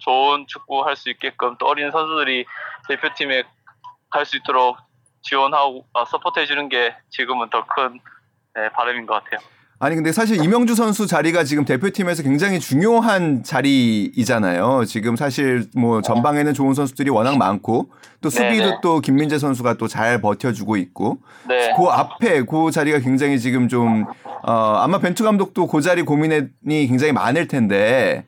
좋은 0.00 0.46
축구 0.46 0.84
할 0.86 0.94
수 0.94 1.10
있게끔 1.10 1.56
또 1.58 1.66
어린 1.66 1.90
선수들이 1.90 2.46
대표팀에 2.88 3.42
갈 4.10 4.24
수 4.24 4.36
있도록 4.36 4.76
지원하고 5.22 5.84
아, 5.92 6.04
support 6.04 6.38
해 6.38 6.46
주는 6.46 6.68
게 6.68 6.96
지금은 7.10 7.50
더큰 7.50 7.98
바람인 8.74 9.06
것 9.06 9.22
같아요. 9.24 9.40
아니 9.80 9.94
근데 9.94 10.10
사실 10.10 10.42
이명주 10.42 10.74
선수 10.74 11.06
자리가 11.06 11.44
지금 11.44 11.64
대표팀에서 11.64 12.24
굉장히 12.24 12.58
중요한 12.58 13.44
자리이잖아요. 13.44 14.84
지금 14.86 15.14
사실 15.14 15.66
뭐 15.76 16.02
전방에는 16.02 16.52
좋은 16.52 16.74
선수들이 16.74 17.10
워낙 17.10 17.36
많고 17.38 17.90
또 18.20 18.28
수비도 18.28 18.64
네네. 18.64 18.78
또 18.82 19.00
김민재 19.00 19.38
선수가 19.38 19.74
또 19.74 19.88
잘 19.88 20.20
버텨주고 20.20 20.76
있고 20.76 21.18
네. 21.48 21.72
그 21.76 21.84
앞에 21.84 22.42
그 22.42 22.70
자리가 22.70 22.98
굉장히 22.98 23.38
지금 23.38 23.68
좀 23.68 24.04
어, 24.42 24.52
아마 24.80 24.98
벤투 24.98 25.24
감독도 25.24 25.66
그 25.68 25.80
자리 25.80 26.02
고민이 26.02 26.48
굉장히 26.88 27.12
많을 27.12 27.46
텐데 27.48 28.26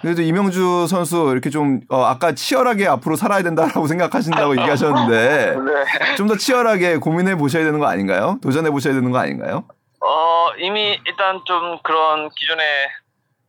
그래도 0.00 0.22
이명주 0.22 0.86
선수 0.88 1.28
이렇게 1.30 1.50
좀 1.50 1.80
어, 1.88 2.02
아까 2.04 2.34
치열하게 2.34 2.86
앞으로 2.86 3.16
살아야 3.16 3.42
된다라고 3.42 3.86
생각하신다고 3.88 4.58
얘기하셨는데 4.58 5.56
네. 5.60 6.16
좀더 6.16 6.36
치열하게 6.36 6.96
고민해 6.96 7.36
보셔야 7.36 7.64
되는 7.64 7.78
거 7.78 7.86
아닌가요? 7.86 8.38
도전해 8.42 8.70
보셔야 8.70 8.94
되는 8.94 9.10
거 9.10 9.18
아닌가요? 9.18 9.64
어, 10.06 10.52
이미 10.58 11.00
일단 11.04 11.40
좀 11.44 11.78
그런 11.82 12.30
기존에 12.30 12.62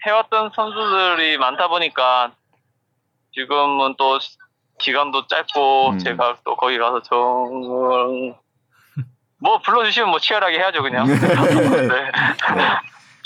해왔던 0.06 0.52
선수들이 0.56 1.38
많다 1.38 1.68
보니까 1.68 2.32
지금은 3.34 3.96
또 3.98 4.18
기간도 4.80 5.28
짧고 5.28 5.90
음. 5.92 6.00
제가 6.00 6.38
또 6.44 6.56
거기 6.56 6.78
가서 6.78 7.02
정, 7.04 8.36
뭐 9.40 9.60
불러주시면 9.60 10.10
뭐 10.10 10.20
치열하게 10.20 10.58
해야죠 10.58 10.82
그냥. 10.82 11.06
네. 11.08 12.12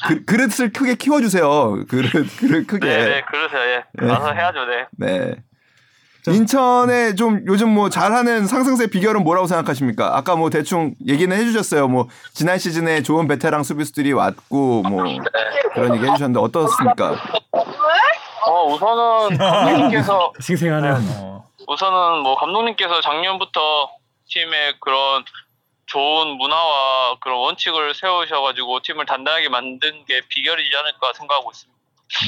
그, 0.08 0.26
그릇을 0.26 0.74
크게 0.74 0.96
키워주세요. 0.96 1.86
그릇 1.88 2.12
그릇 2.38 2.68
크게. 2.68 2.88
네, 2.88 3.06
네, 3.06 3.22
그러세요. 3.22 3.62
예. 3.62 3.84
네. 3.94 4.08
가서 4.08 4.34
해야죠, 4.34 4.66
네. 4.66 4.88
네. 4.98 5.36
인천에 6.28 7.16
좀 7.16 7.44
요즘 7.48 7.70
뭐 7.70 7.90
잘하는 7.90 8.46
상승세 8.46 8.88
비결은 8.88 9.24
뭐라고 9.24 9.48
생각하십니까? 9.48 10.16
아까 10.16 10.36
뭐 10.36 10.50
대충 10.50 10.94
얘기는 11.08 11.36
해주셨어요. 11.36 11.88
뭐 11.88 12.08
지난 12.34 12.60
시즌에 12.60 13.02
좋은 13.02 13.28
베테랑 13.28 13.64
수비수들이 13.64 14.14
왔고 14.14 14.84
뭐 14.84 15.04
그런 15.74 15.96
얘기 15.96 16.06
해주셨는데 16.06 16.40
어떻습니까? 16.40 17.16
어, 18.46 18.66
우선은 18.74 19.38
감독님께서 19.38 20.34
생생하는 20.40 20.98
어. 21.18 21.48
우선은 21.68 22.22
뭐 22.22 22.36
감독님께서 22.36 23.02
작년부터 23.02 23.90
팀의 24.30 24.76
그런 24.80 25.24
좋은 25.88 26.38
문화와 26.38 27.18
그런 27.20 27.40
원칙을 27.40 27.94
세우셔가지고 27.96 28.82
팀을 28.82 29.06
단단하게 29.06 29.50
만든 29.50 30.06
게 30.06 30.22
비결이지 30.28 30.76
않을까 30.76 31.14
생각하고 31.14 31.52
있습니다. 31.52 31.82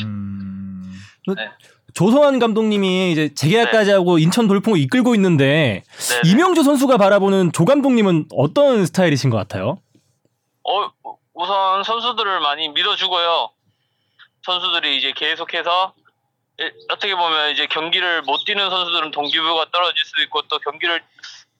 음, 0.06 0.94
조성환 1.94 2.40
감독님이 2.40 3.12
이제 3.12 3.34
재계약까지 3.34 3.92
하고 3.92 4.18
인천 4.18 4.48
돌풍을 4.48 4.80
이끌고 4.80 5.14
있는데 5.16 5.84
네. 5.86 6.30
이명주 6.30 6.64
선수가 6.64 6.98
바라보는 6.98 7.52
조 7.52 7.66
감독님은 7.66 8.28
어떤 8.36 8.86
스타일이신 8.86 9.30
것 9.30 9.38
같아요? 9.38 9.80
어, 10.64 10.90
우선 11.34 11.84
선수들을 11.84 12.40
많이 12.40 12.70
믿어주고요. 12.70 13.50
선수들이 14.46 14.98
이제 14.98 15.14
계속해서 15.16 15.94
일- 16.60 16.74
어떻게 16.90 17.16
보면 17.16 17.52
이제 17.52 17.68
경기를 17.68 18.22
못 18.24 18.44
뛰는 18.46 18.70
선수들은 18.70 19.12
동기부여가 19.12 19.68
떨어질 19.72 20.04
수도 20.06 20.22
있고 20.24 20.42
또 20.44 20.60
경기를 20.60 21.02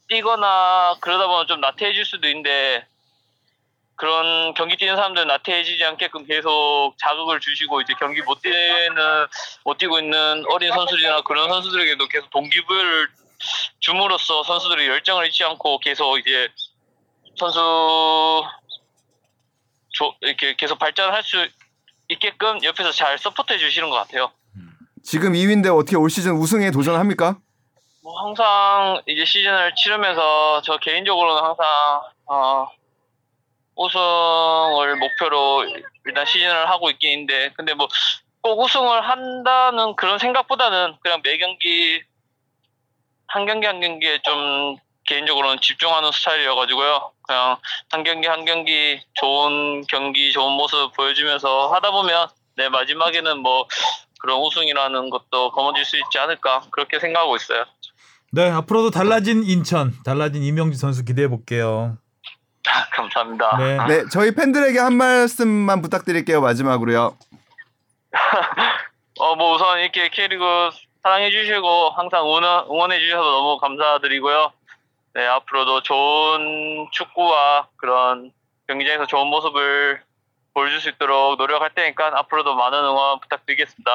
뛰거나 0.10 0.96
그러다 1.00 1.28
보면 1.28 1.48
좀 1.48 1.62
나태해질 1.62 2.06
수도 2.06 2.28
있는데 2.28 2.86
그런 3.96 4.54
경기 4.56 4.76
뛰는 4.76 4.96
사람들은 4.96 5.28
나태해지지 5.28 5.84
않게끔 5.86 6.26
계속 6.26 6.94
자극을 6.98 7.40
주시고 7.40 7.82
이제 7.82 7.94
경기 8.00 8.22
못 8.22 8.42
뛰는 8.42 8.96
못 9.64 9.78
뛰고 9.78 10.00
있는 10.00 10.44
어린 10.50 10.72
선수들이나 10.72 11.22
그런 11.22 11.50
선수들에게도 11.50 12.08
계속 12.08 12.30
동기부여를 12.32 13.08
줌으로써 13.80 14.44
선수들이 14.44 14.88
열정을 14.88 15.26
잃지 15.28 15.44
않고 15.44 15.80
계속 15.80 16.18
이제 16.18 16.50
선수 17.38 18.44
조- 19.92 20.16
이렇게 20.22 20.56
계속 20.56 20.80
발전할 20.80 21.22
수 21.24 21.48
있게끔 22.10 22.64
옆에서 22.64 22.92
잘 22.92 23.18
서포트해 23.18 23.60
주시는 23.60 23.90
것 23.90 23.96
같아요. 23.98 24.32
지금 25.04 25.34
2위인데 25.34 25.68
어떻게 25.76 25.96
올 25.98 26.10
시즌 26.10 26.34
우승에 26.34 26.72
도전합니까? 26.72 27.38
뭐 28.02 28.22
항상 28.26 29.02
이제 29.06 29.24
시즌을 29.26 29.74
치르면서 29.76 30.62
저 30.64 30.78
개인적으로는 30.78 31.44
항상 31.44 31.66
어, 32.26 32.68
우승을 33.76 34.96
목표로 34.98 35.66
일단 36.06 36.26
시즌을 36.26 36.70
하고 36.70 36.90
있긴 36.90 37.12
있는데 37.12 37.52
근데 37.56 37.74
뭐 37.74 37.88
꼭 38.44 38.60
우승을 38.60 39.10
한다는 39.10 39.96
그런 39.96 40.20
생각보다는 40.20 40.98
그냥 41.02 41.22
매 41.24 41.38
경기 41.38 42.04
한 43.28 43.46
경기 43.46 43.66
한 43.66 43.80
경기에 43.80 44.20
좀 44.22 44.76
개인적으로는 45.08 45.60
집중하는 45.62 46.12
스타일이어가지고요. 46.12 47.12
그냥 47.26 47.58
한 47.90 48.04
경기 48.04 48.28
한 48.28 48.44
경기 48.44 49.02
좋은 49.14 49.86
경기 49.88 50.34
좋은 50.34 50.52
모습 50.52 50.92
보여주면서 50.94 51.74
하다 51.74 51.92
보면 51.92 52.28
내 52.58 52.68
마지막에는 52.68 53.40
뭐 53.40 53.66
그런 54.20 54.42
우승이라는 54.42 55.10
것도 55.10 55.52
거머쥘 55.52 55.86
수 55.86 55.98
있지 55.98 56.20
않을까 56.20 56.64
그렇게 56.72 57.00
생각하고 57.00 57.38
있어요. 57.38 57.64
네 58.34 58.50
앞으로도 58.50 58.92
달라진 58.92 59.44
인천, 59.44 59.94
달라진 60.04 60.44
이명주 60.44 60.78
선수 60.78 61.06
기대해 61.06 61.30
볼게요. 61.30 61.98
감사합니다. 62.92 63.58
네. 63.58 63.78
네, 63.88 64.04
저희 64.12 64.34
팬들에게 64.34 64.80
한 64.80 64.96
말씀만 64.96 65.82
부탁드릴게요. 65.82 66.42
마지막으로요. 66.42 67.18
어, 69.20 69.36
뭐 69.36 69.56
우선 69.56 69.80
이렇게 69.80 70.10
K리그 70.10 70.70
사랑해 71.02 71.30
주시고 71.30 71.92
항상 71.92 72.22
응원, 72.26 72.44
응원해 72.44 73.00
주셔서 73.00 73.24
너무 73.24 73.58
감사드리고요. 73.60 74.52
네, 75.16 75.26
앞으로도 75.28 75.84
좋은 75.84 76.88
축구와 76.92 77.68
그런 77.76 78.32
경기장에서 78.68 79.06
좋은 79.06 79.28
모습을 79.28 80.02
보여줄 80.54 80.80
수 80.80 80.90
있도록 80.90 81.38
노력할 81.38 81.74
테니까 81.76 82.12
앞으로도 82.16 82.56
많은 82.56 82.80
응원 82.80 83.20
부탁드리겠습니다. 83.20 83.92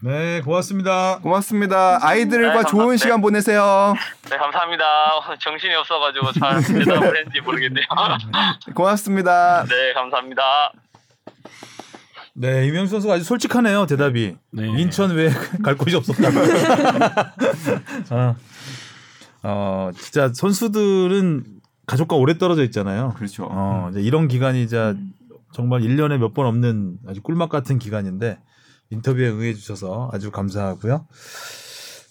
네 0.00 0.40
고맙습니다. 0.40 1.20
고맙습니다. 1.22 1.98
아이들과 2.04 2.62
네, 2.64 2.68
좋은. 2.68 2.96
시간 2.96 3.20
보내세요. 3.20 3.94
네, 4.28 4.36
감사합니다. 4.36 4.84
정신이 5.40 5.74
없어가지고 5.74 6.32
잘 6.32 6.60
대답을 6.62 7.16
했는지 7.18 7.40
모르겠네요. 7.40 7.86
고맙습니다. 8.74 9.64
네, 9.64 9.92
감사합니다. 9.94 10.42
네 12.38 12.66
이명주 12.66 12.90
선수가 12.90 13.14
아주 13.14 13.24
솔직하네요 13.24 13.86
대답이. 13.86 14.36
네. 14.50 14.66
인천 14.80 15.10
왜 15.12 15.30
갈 15.62 15.76
곳이 15.76 15.94
없었다. 15.96 16.28
어. 18.10 18.36
어 19.48 19.90
진짜 19.96 20.32
선수들은 20.34 21.44
가족과 21.86 22.16
오래 22.16 22.36
떨어져 22.36 22.64
있잖아요. 22.64 23.14
그렇죠. 23.16 23.46
어, 23.48 23.88
이제 23.92 24.00
이런 24.00 24.26
기간이 24.26 24.62
이제 24.64 24.94
정말 25.52 25.80
1년에 25.82 26.18
몇 26.18 26.34
번 26.34 26.46
없는 26.46 26.98
아주 27.08 27.22
꿀맛 27.22 27.48
같은 27.48 27.78
기간인데 27.78 28.38
인터뷰에 28.90 29.28
응해 29.28 29.54
주셔서 29.54 30.10
아주 30.12 30.30
감사하고요. 30.30 31.06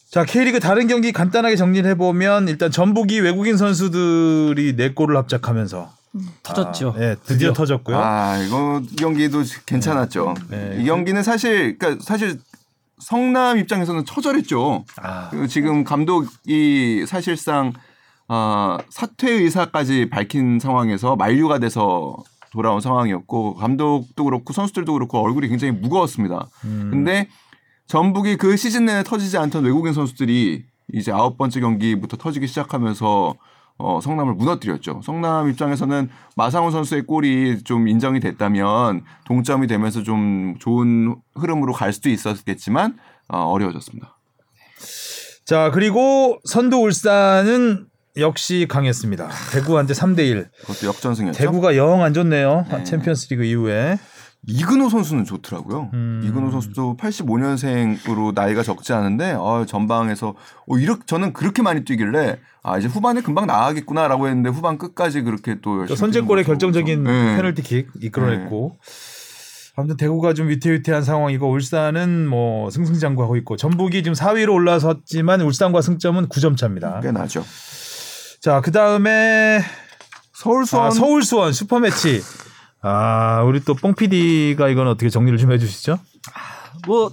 자, 0.09 0.23
K리그 0.23 0.59
다른 0.59 0.87
경기 0.87 1.11
간단하게 1.11 1.55
정리를 1.55 1.89
해보면 1.91 2.47
일단 2.47 2.71
전북이 2.71 3.19
외국인 3.19 3.57
선수들이 3.57 4.75
네 4.75 4.93
골을 4.93 5.17
합작하면서 5.17 5.91
터졌죠. 6.43 6.93
아, 6.95 6.99
네, 6.99 7.15
드디어, 7.25 7.51
터졌고요. 7.53 7.97
아, 7.97 8.37
이거 8.37 8.81
이 8.89 8.95
경기도 8.95 9.43
괜찮았죠. 9.65 10.35
네. 10.49 10.77
이 10.79 10.85
경기는 10.85 11.21
사실 11.21 11.77
그러니까 11.77 12.03
사실 12.03 12.39
성남 12.99 13.57
입장에서는 13.57 14.05
처절했죠. 14.05 14.85
아, 15.01 15.29
그 15.31 15.47
지금 15.47 15.83
감독이 15.83 17.05
사실상 17.05 17.73
어, 18.27 18.77
사퇴 18.89 19.29
의사까지 19.29 20.09
밝힌 20.09 20.59
상황에서 20.59 21.15
만류가 21.15 21.59
돼서 21.59 22.15
돌아온 22.55 22.81
상황이었고 22.81 23.55
감독도 23.55 24.23
그렇고 24.23 24.53
선수들도 24.53 24.93
그렇고 24.93 25.19
얼굴이 25.19 25.47
굉장히 25.49 25.73
무거웠습니다. 25.73 26.47
음. 26.63 26.89
근데 26.91 27.27
전북이 27.87 28.37
그 28.37 28.57
시즌 28.57 28.85
내내 28.85 29.03
터지지 29.03 29.37
않던 29.37 29.63
외국인 29.63 29.93
선수들이 29.93 30.65
이제 30.93 31.11
아홉 31.11 31.37
번째 31.37 31.59
경기부터 31.59 32.17
터지기 32.17 32.47
시작하면서 32.47 33.35
어, 33.77 33.99
성남을 34.01 34.35
무너뜨렸죠. 34.35 35.01
성남 35.03 35.49
입장에서는 35.49 36.09
마상호 36.37 36.71
선수의 36.71 37.03
골이 37.03 37.61
좀 37.63 37.89
인정이 37.89 38.21
됐다면 38.21 39.03
동점이 39.25 39.67
되면서 39.67 40.01
좀 40.01 40.55
좋은 40.59 41.15
흐름으로 41.35 41.73
갈 41.73 41.91
수도 41.91 42.09
있었겠지만 42.09 42.97
어, 43.27 43.39
어려워졌습니다. 43.39 44.17
자 45.45 45.71
그리고 45.71 46.39
선두 46.45 46.77
울산은 46.77 47.87
역시 48.17 48.65
강했습니다. 48.69 49.29
대구한테 49.51 49.93
3대 49.93 50.19
1. 50.19 50.49
그것도 50.61 50.87
역전승이었죠. 50.87 51.37
대구가 51.37 51.75
영 51.75 52.01
안 52.01 52.13
좋네요. 52.13 52.65
네. 52.69 52.83
챔피언스리그 52.83 53.43
이후에. 53.43 53.97
이근호 54.47 54.89
선수는 54.89 55.25
좋더라고요. 55.25 55.89
음. 55.93 56.21
이근호 56.23 56.51
선수도 56.51 56.95
85년생으로 56.99 58.33
나이가 58.35 58.61
적지 58.61 58.93
않은데 58.93 59.31
어, 59.31 59.65
전방에서 59.67 60.35
어, 60.67 60.77
이렇게 60.77 61.01
저는 61.07 61.33
그렇게 61.33 61.63
많이 61.63 61.83
뛰길래 61.83 62.37
아 62.61 62.77
이제 62.77 62.87
후반에 62.87 63.21
금방 63.21 63.47
나가겠구나라고 63.47 64.27
했는데 64.27 64.49
후반 64.49 64.77
끝까지 64.77 65.23
그렇게 65.23 65.55
또또 65.61 65.79
열심히 65.81 65.97
선제골의 65.97 66.45
결정적인. 66.45 67.03
네. 67.03 67.35
페널티킥 67.37 67.89
이끌어냈고. 68.01 68.77
아무튼 69.77 69.97
대구가 69.97 70.33
좀 70.33 70.47
위태위태한 70.47 71.03
상황이고 71.03 71.49
울산은 71.51 72.27
뭐 72.29 72.69
승승장구하고 72.69 73.35
있고 73.37 73.57
전북이 73.57 74.03
지금 74.03 74.13
4위로 74.13 74.53
올라섰지만 74.53 75.41
울산과 75.41 75.81
승점은 75.81 76.29
9점 76.29 76.55
차입니다. 76.55 77.01
꽤 77.01 77.11
나죠. 77.11 77.43
자, 78.45 78.61
그 78.61 78.71
다음에 78.71 79.59
서울 80.31 80.67
수원 80.67 80.85
아, 80.85 80.91
서울 80.91 81.23
수원 81.23 81.51
슈퍼 81.51 81.79
매치. 81.79 82.21
아, 82.79 83.41
우리 83.43 83.59
또뽕 83.59 83.95
PD가 83.95 84.69
이건 84.69 84.87
어떻게 84.87 85.09
정리를 85.09 85.39
좀 85.39 85.51
해 85.51 85.57
주시죠? 85.57 85.97
뭐 86.85 87.11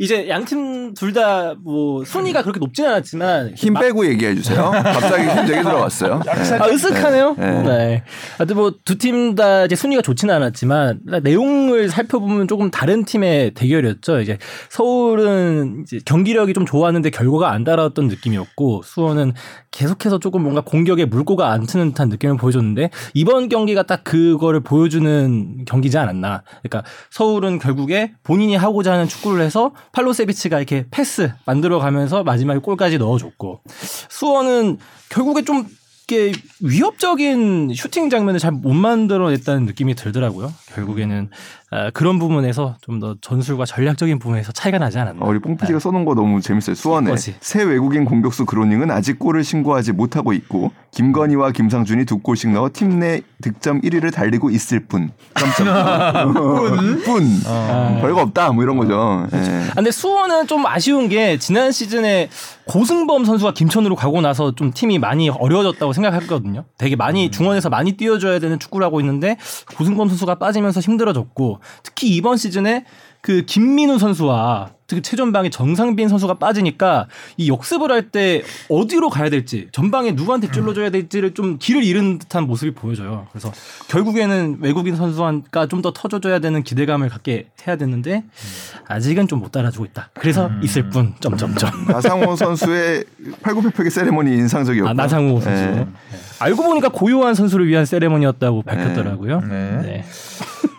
이제 0.00 0.28
양팀 0.30 0.94
둘 0.94 1.12
다 1.12 1.54
뭐 1.62 2.04
순위가 2.04 2.42
그렇게 2.42 2.58
높진 2.58 2.86
않았지만 2.86 3.52
힘 3.54 3.74
빼고 3.74 4.06
얘기해 4.06 4.34
주세요. 4.34 4.70
갑자기 4.72 5.28
힘 5.28 5.46
되게 5.46 5.62
들어갔어요. 5.62 6.22
네. 6.24 6.30
아, 6.30 6.68
으쓱하네요. 6.68 7.38
네. 7.38 7.62
네. 7.62 8.02
하여튼 8.38 8.56
뭐 8.56 8.70
두 8.84 8.96
팀 8.96 9.34
다 9.34 9.64
이제 9.66 9.76
순위가 9.76 10.00
좋지는 10.02 10.34
않았지만 10.34 11.00
내용을 11.22 11.90
살펴보면 11.90 12.48
조금 12.48 12.70
다른 12.70 13.04
팀의 13.04 13.52
대결이었죠. 13.54 14.20
이제 14.20 14.38
서울은 14.70 15.82
이제 15.84 16.00
경기력이 16.04 16.54
좀 16.54 16.64
좋았는데 16.64 17.10
결과가 17.10 17.52
안 17.52 17.64
따라왔던 17.64 18.08
느낌이었고 18.08 18.82
수원은 18.84 19.34
계속해서 19.70 20.18
조금 20.18 20.42
뭔가 20.42 20.62
공격에 20.62 21.04
물꼬가 21.04 21.50
안 21.52 21.66
트는 21.66 21.90
듯한 21.90 22.08
느낌을 22.08 22.36
보여줬는데 22.38 22.90
이번 23.14 23.48
경기가 23.48 23.82
딱 23.82 24.02
그거를 24.04 24.60
보여주는 24.60 25.64
경기지 25.66 25.98
않았나. 25.98 26.42
그러니까 26.62 26.88
서울은 27.10 27.58
결국에 27.58 28.12
본인이 28.22 28.56
하고자 28.56 28.92
하는 28.92 29.06
축구를 29.06 29.44
해서 29.44 29.72
팔로세비치가 29.92 30.58
이렇게 30.58 30.86
패스 30.90 31.32
만들어가면서 31.46 32.22
마지막에 32.22 32.60
골까지 32.60 32.98
넣어줬고 32.98 33.60
수원은 34.08 34.78
결국에 35.08 35.42
좀 35.42 35.66
이렇게 36.12 36.36
위협적인 36.60 37.72
슈팅 37.74 38.10
장면을 38.10 38.40
잘 38.40 38.50
못 38.50 38.72
만들어냈다는 38.72 39.64
느낌이 39.64 39.94
들더라고요. 39.94 40.52
결국에는 40.74 41.30
아, 41.72 41.88
그런 41.90 42.18
부분에서 42.18 42.76
좀 42.80 43.00
더 43.00 43.14
전술과 43.20 43.64
전략적인 43.64 44.18
부분에서 44.18 44.52
차이가 44.52 44.78
나지 44.78 44.98
않았나. 44.98 45.24
어, 45.24 45.28
우리 45.28 45.38
뽕피디가 45.38 45.78
써놓은 45.78 46.04
거 46.04 46.14
너무 46.14 46.40
재밌어요. 46.42 46.74
수원에. 46.74 47.14
새 47.16 47.62
외국인 47.62 48.04
공격수 48.04 48.44
그로닝은 48.44 48.90
아직 48.90 49.18
골을 49.18 49.42
신고하지 49.44 49.92
못하고 49.92 50.32
있고 50.34 50.72
김건희와 50.90 51.52
김상준이 51.52 52.04
두 52.04 52.18
골씩 52.18 52.50
넣어 52.50 52.68
팀 52.72 52.98
내 52.98 53.20
득점 53.40 53.80
1위를 53.80 54.12
달리고 54.12 54.50
있을 54.50 54.80
뿐. 54.80 55.10
뿐. 55.34 57.02
뿐. 57.04 57.40
어. 57.46 57.98
별거 58.02 58.22
없다. 58.22 58.52
뭐 58.52 58.62
이런 58.64 58.76
거죠. 58.76 59.26
예. 59.32 59.38
아, 59.70 59.74
근데 59.76 59.90
수원은 59.90 60.46
좀 60.48 60.66
아쉬운 60.66 61.08
게 61.08 61.38
지난 61.38 61.72
시즌에 61.72 62.28
고승범 62.66 63.24
선수가 63.24 63.52
김천으로 63.54 63.96
가고 63.96 64.20
나서 64.20 64.54
좀 64.54 64.72
팀이 64.72 64.98
많이 64.98 65.28
어려워졌다고 65.30 65.92
생각했거든요. 65.92 66.64
되게 66.78 66.96
많이 66.96 67.30
중원에서 67.30 67.70
많이 67.70 67.92
뛰어줘야 67.92 68.38
되는 68.40 68.58
축구를 68.58 68.84
하고 68.84 69.00
있는데 69.00 69.36
고승범 69.76 70.08
선수가 70.08 70.34
빠지면서 70.34 70.80
힘들어졌고 70.80 71.59
특히 71.82 72.08
이번 72.08 72.36
시즌에 72.36 72.84
그 73.22 73.42
김민우 73.44 73.98
선수와 73.98 74.70
특히 74.86 75.02
최전방에 75.02 75.50
정상빈 75.50 76.08
선수가 76.08 76.34
빠지니까 76.38 77.06
이 77.36 77.48
역습을 77.50 77.92
할 77.92 78.10
때 78.10 78.42
어디로 78.70 79.08
가야 79.10 79.28
될지 79.28 79.68
전방에 79.72 80.12
누구한테 80.12 80.50
찔러줘야 80.50 80.88
될지를 80.90 81.34
좀 81.34 81.58
길을 81.58 81.84
잃은 81.84 82.18
듯한 82.18 82.44
모습이 82.46 82.72
보여져요. 82.72 83.26
그래서 83.30 83.52
결국에는 83.88 84.56
외국인 84.62 84.96
선수가 84.96 85.66
좀더 85.68 85.92
터져줘야 85.92 86.38
되는 86.40 86.62
기대감을 86.64 87.08
갖게 87.10 87.50
해야 87.68 87.76
되는데 87.76 88.24
아직은 88.88 89.28
좀 89.28 89.40
못 89.40 89.52
따라주고 89.52 89.84
있다. 89.84 90.10
그래서 90.14 90.50
있을 90.62 90.88
뿐 90.88 91.14
점점점. 91.20 91.70
나상호 91.86 92.34
선수의 92.36 93.04
팔굽혀펴기 93.42 93.90
세레머니 93.90 94.32
인상적이었고. 94.32 94.88
아, 94.88 94.92
나상호 94.94 95.40
선수. 95.40 95.62
예. 95.62 95.66
네. 95.68 95.86
알고 96.40 96.62
보니까 96.64 96.88
고요한 96.88 97.34
선수를 97.34 97.68
위한 97.68 97.84
세레머니였다고 97.84 98.62
밝혔더라고요. 98.62 99.40
네. 99.42 99.80
네. 99.82 100.04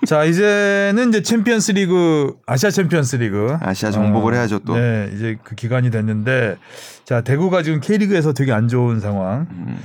자, 0.05 0.23
이제는 0.25 1.09
이제 1.09 1.21
챔피언스리그 1.21 2.35
아시아 2.45 2.69
챔피언스리그 2.69 3.57
아시아 3.61 3.91
정복을 3.91 4.33
해야죠 4.33 4.59
또. 4.59 4.75
네, 4.75 5.09
이제 5.13 5.37
그 5.43 5.55
기간이 5.55 5.91
됐는데 5.91 6.57
자, 7.05 7.21
대구가 7.21 7.63
지금 7.63 7.79
K리그에서 7.79 8.33
되게 8.33 8.51
안 8.51 8.67
좋은 8.67 8.99
상황. 8.99 9.47
음. 9.51 9.79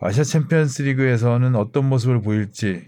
아시아 0.00 0.24
챔피언스리그에서는 0.24 1.56
어떤 1.56 1.88
모습을 1.88 2.22
보일지 2.22 2.84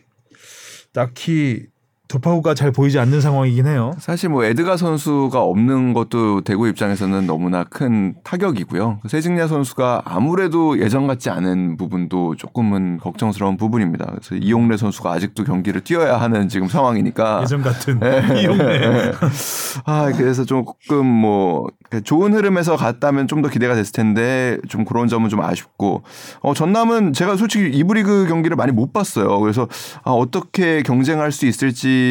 딱히 0.93 1.67
돌파구가 2.13 2.55
잘 2.55 2.73
보이지 2.73 2.99
않는 2.99 3.21
상황이긴 3.21 3.67
해요. 3.67 3.93
사실 3.99 4.29
뭐 4.29 4.45
에드가 4.45 4.77
선수가 4.77 5.41
없는 5.41 5.93
것도 5.93 6.43
대구 6.43 6.69
입장에서는 6.69 7.27
너무나 7.27 7.65
큰 7.65 8.15
타격이고요. 8.25 9.01
세징야 9.09 9.47
선수가 9.47 10.03
아무래도 10.05 10.79
예전 10.79 11.07
같지 11.07 11.31
않은 11.31 11.77
부분도 11.77 12.37
조금은 12.37 12.99
걱정스러운 12.99 13.57
부분입니다. 13.57 14.07
그래서 14.07 14.35
이용래 14.35 14.77
선수가 14.77 15.11
아직도 15.11 15.45
경기를 15.45 15.83
뛰어야 15.83 16.21
하는 16.21 16.49
지금 16.49 16.69
상황이니까 16.69 17.41
예전 17.43 17.63
같은 17.63 17.99
네. 18.01 18.23
이용네. 18.43 19.13
아, 19.87 20.13
그래서 20.17 20.45
조금 20.45 21.07
뭐 21.07 21.67
좋은 22.05 22.33
흐름에서 22.33 22.77
갔다면 22.77 23.29
좀 23.29 23.43
더 23.43 23.49
기대가 23.49 23.75
됐을 23.75 23.93
텐데 23.93 24.57
좀 24.69 24.85
그런 24.85 25.09
점은 25.09 25.29
좀 25.29 25.41
아쉽고 25.41 26.05
어 26.43 26.55
전남은 26.55 27.13
제가 27.13 27.37
솔직히 27.37 27.77
이브리그 27.77 28.27
경기를 28.29 28.57
많이 28.57 28.71
못 28.71 28.93
봤어요. 28.93 29.41
그래서 29.41 29.67
아, 30.05 30.13
어떻게 30.13 30.83
경쟁할 30.85 31.33
수 31.33 31.45
있을지 31.47 32.02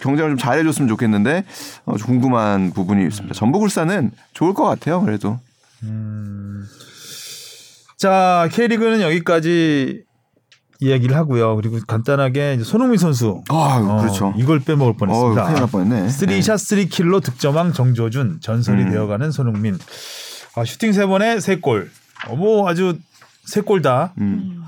경쟁을 0.00 0.30
좀 0.30 0.38
잘해줬으면 0.38 0.88
좋겠는데 0.88 1.44
어, 1.84 1.96
좀 1.96 2.06
궁금한 2.08 2.72
부분이 2.72 3.04
있습니다. 3.06 3.34
전북울산은 3.34 4.10
좋을 4.34 4.54
것 4.54 4.64
같아요. 4.64 5.02
그래도 5.02 5.38
자, 7.96 8.48
K리그는 8.52 9.00
여기까지 9.00 10.02
이야기를 10.80 11.14
하고요. 11.16 11.54
그리고 11.56 11.78
간단하게 11.86 12.54
이제 12.54 12.64
손흥민 12.64 12.98
선수. 12.98 13.42
아 13.48 13.78
어, 13.80 14.00
그렇죠. 14.00 14.34
이걸 14.36 14.58
빼먹을 14.58 14.94
어, 14.94 14.96
뻔했습니다. 14.96 15.44
큰일 15.44 15.58
날 15.60 15.66
뻔했네. 15.68 16.08
쓰리샷 16.08 16.58
쓰리킬로 16.58 17.20
득점왕 17.20 17.72
정조준 17.72 18.38
전설이 18.40 18.82
음. 18.82 18.90
되어가는 18.90 19.30
손흥민. 19.30 19.78
아, 20.56 20.64
슈팅 20.64 20.92
세 20.92 21.06
번에 21.06 21.38
세 21.38 21.56
골. 21.56 21.88
어, 22.28 22.34
뭐 22.34 22.68
아주 22.68 22.98
세 23.44 23.60
골 23.62 23.80
다. 23.82 24.12
음. 24.18 24.62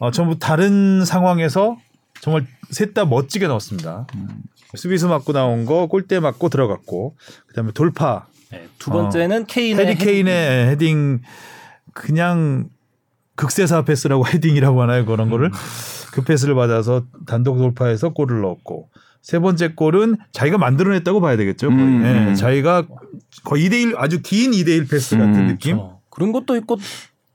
어, 0.00 0.10
전부 0.10 0.38
다른 0.40 1.04
상황에서 1.04 1.76
정말 2.20 2.46
셋 2.70 2.94
다 2.94 3.04
멋지게 3.04 3.46
넣었습니다. 3.48 4.06
음. 4.14 4.28
수비수 4.74 5.08
맞고 5.08 5.32
나온 5.32 5.66
거 5.66 5.86
골대 5.86 6.20
맞고 6.20 6.48
들어갔고 6.48 7.16
그다음에 7.48 7.72
돌파 7.72 8.26
네, 8.50 8.68
두 8.78 8.90
번째는 8.90 9.46
케인의 9.46 9.84
어. 9.84 9.88
해리 9.88 9.98
케인의 9.98 10.68
헤딩 10.68 11.22
그냥 11.92 12.68
극세사 13.36 13.84
패스라고 13.84 14.26
헤딩이라고 14.28 14.82
하나요 14.82 15.04
그런 15.06 15.28
음. 15.28 15.30
거를 15.30 15.50
그 16.12 16.22
패스를 16.22 16.54
받아서 16.54 17.04
단독 17.26 17.58
돌파해서 17.58 18.10
골을 18.10 18.40
넣었고 18.42 18.90
세 19.22 19.38
번째 19.38 19.74
골은 19.74 20.16
자기가 20.32 20.58
만들어냈다고 20.58 21.20
봐야 21.20 21.36
되겠죠 21.36 21.68
거의 21.68 21.80
음, 21.80 22.02
예, 22.04 22.30
음. 22.30 22.34
자기가 22.34 22.86
거의 23.44 23.68
2대1 23.68 23.94
아주 23.96 24.22
긴 24.22 24.52
2대1 24.52 24.88
패스 24.90 25.16
같은 25.16 25.34
음, 25.34 25.46
느낌 25.48 25.78
어, 25.78 26.00
그런 26.10 26.32
것도 26.32 26.56
있고 26.56 26.78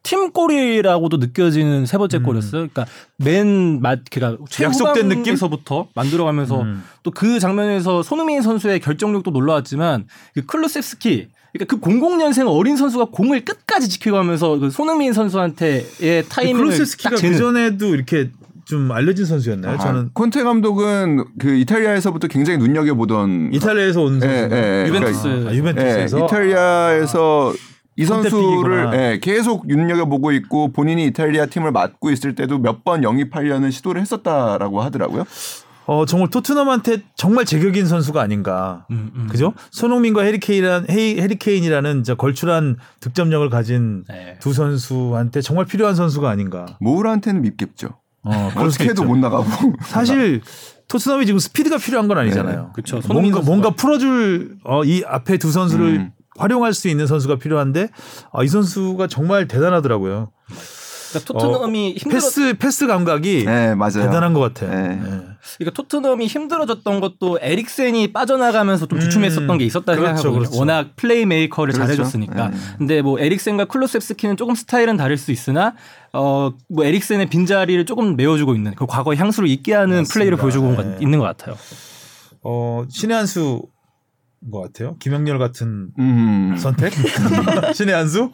팀골이라고도 0.06 1.18
느껴지는 1.18 1.86
세 1.88 1.98
번째 1.98 2.20
골이었어요. 2.20 2.68
그러니까 2.70 2.86
맨 3.18 3.82
맛, 3.82 4.00
그러니까 4.10 4.44
약속된 4.62 5.10
느낌? 5.10 5.34
에서부터 5.34 5.88
만들어가면서 5.96 6.62
음. 6.62 6.84
또그 7.04 7.40
장면에서 7.40 8.04
손흥민 8.04 8.42
선수의 8.42 8.80
결정력도 8.80 9.32
놀라웠지만 9.32 10.06
그 10.36 10.46
클루셉스키 10.46 11.28
그러니까 11.54 11.78
그 11.78 11.82
00년생 11.82 12.48
어린 12.48 12.78
선수가 12.78 13.06
공을 13.06 13.46
끝까지 13.46 13.90
지켜가면서 13.90 14.60
그 14.60 14.70
손흥민 14.70 15.14
선수한테의 15.14 16.26
타이밍을 16.30 16.62
클로세스키가 16.62 17.16
딱그 17.16 17.38
전에도 17.38 17.96
이렇게 17.96 18.30
좀 18.66 18.92
알려진 18.92 19.26
선수였나요? 19.26 19.76
아, 19.76 19.78
저는 19.78 20.10
콘테 20.14 20.44
감독은 20.44 21.24
그 21.40 21.56
이탈리아에서부터 21.56 22.28
굉장히 22.28 22.60
눈여겨 22.60 22.96
보던 22.96 23.52
이탈리아에서 23.54 24.02
온 24.02 24.20
선수. 24.20 24.28
예, 24.28 24.50
예, 24.52 24.88
유벤투스. 24.88 25.46
아, 25.48 25.54
유벤투스에서 25.54 26.20
예, 26.20 26.24
이탈리아에서 26.26 27.54
이 27.98 28.06
선수를. 28.06 28.90
예, 28.94 29.20
계속 29.22 29.68
눈여겨보고 29.68 30.32
있고 30.34 30.72
본인이 30.74 31.06
이탈리아 31.06 31.46
팀을 31.46 31.72
맡고 31.72 32.12
있을 32.12 32.36
때도 32.36 32.60
몇 32.60 32.84
번 32.84 33.04
영입하려는 33.04 33.72
시도를 33.72 34.02
했었다라고 34.02 34.82
하더라고요. 34.82 35.24
어, 35.88 36.06
정말 36.06 36.30
토트넘한테 36.30 37.04
정말 37.16 37.46
제격인 37.46 37.86
선수가 37.86 38.20
아닌가. 38.20 38.86
음, 38.92 39.12
음. 39.16 39.28
그죠? 39.30 39.54
손흥민과 39.72 40.24
해리케인이라는 40.24 42.00
이제 42.02 42.16
걸출한 42.16 42.78
득점력을 43.00 43.48
가진 43.50 44.04
네. 44.10 44.36
두 44.40 44.52
선수한테 44.54 45.42
정말 45.42 45.66
필요한 45.66 45.96
선수가 45.96 46.30
아닌가. 46.30 46.66
모울한테는 46.80 47.42
밉겠죠. 47.42 47.90
어, 48.24 48.52
어떻게 48.56 48.86
해도. 48.90 49.04
못 49.04 49.18
나가고. 49.18 49.46
사실 49.86 50.42
토트넘이 50.88 51.26
지금 51.28 51.40
스피드가 51.40 51.78
필요한 51.78 52.08
건 52.08 52.18
아니잖아요. 52.18 52.72
그쵸. 52.74 53.02
손흥민 53.02 53.32
뭔가 53.32 53.42
선수가- 53.42 53.46
뭔가 53.46 53.70
풀어줄 53.72 54.58
어, 54.64 54.84
이 54.84 55.04
앞에 55.06 55.38
두 55.38 55.52
선수를 55.52 55.86
음. 55.86 56.12
활용할 56.38 56.74
수 56.74 56.88
있는 56.88 57.08
선수가 57.08 57.38
필요한데 57.38 57.90
아, 58.32 58.44
이 58.44 58.48
선수가 58.48 59.08
정말 59.08 59.48
대단하더라고요. 59.48 60.32
그러니까 61.16 61.34
토트넘이 61.34 61.96
힘들어 61.98 62.20
패스 62.20 62.54
패스 62.58 62.88
감각이 62.88 63.46
네, 63.46 63.76
맞아요. 63.76 64.04
대단한 64.04 64.34
것 64.34 64.40
같아. 64.42 64.68
네. 64.68 64.96
네. 64.96 65.22
그러니까 65.58 65.72
토트넘이 65.74 66.28
힘들어졌던 66.28 67.00
것도 67.00 67.40
에릭센이 67.42 68.12
빠져나가면서 68.12 68.88
좀 68.88 69.00
주춤했었던 69.00 69.50
음, 69.50 69.58
게 69.58 69.66
있었다 69.66 69.96
그렇죠, 69.96 70.06
생각하거든요. 70.08 70.40
그렇죠. 70.40 70.60
워낙 70.60 70.96
플레이메이커를 70.96 71.74
그렇죠. 71.74 71.88
잘해줬으니까. 71.88 72.50
네. 72.50 72.58
근데 72.78 73.02
뭐 73.02 73.20
에릭센과 73.20 73.66
쿨루셉스키는 73.66 74.38
조금 74.38 74.56
스타일은 74.56 74.98
다를 74.98 75.18
수 75.18 75.32
있으나 75.32 75.76
어뭐 76.12 76.84
에릭센의 76.84 77.28
빈 77.28 77.46
자리를 77.46 77.86
조금 77.86 78.16
메워주고 78.16 78.56
있는 78.56 78.74
그 78.76 78.86
과거 78.86 79.14
의 79.14 79.18
향수를 79.18 79.48
잊게 79.48 79.74
하는 79.74 80.00
맞습니다. 80.00 80.14
플레이를 80.14 80.38
보여주고 80.38 80.82
네. 80.82 80.98
있는 81.00 81.20
것 81.20 81.26
같아요. 81.26 81.56
어, 82.44 82.84
신의 82.90 83.16
한수 83.16 83.62
것 84.52 84.62
같아요. 84.62 84.96
김영렬 85.00 85.40
같은 85.40 85.90
음. 86.00 86.56
선택? 86.58 86.94
신의 87.74 87.96
한수? 87.96 88.32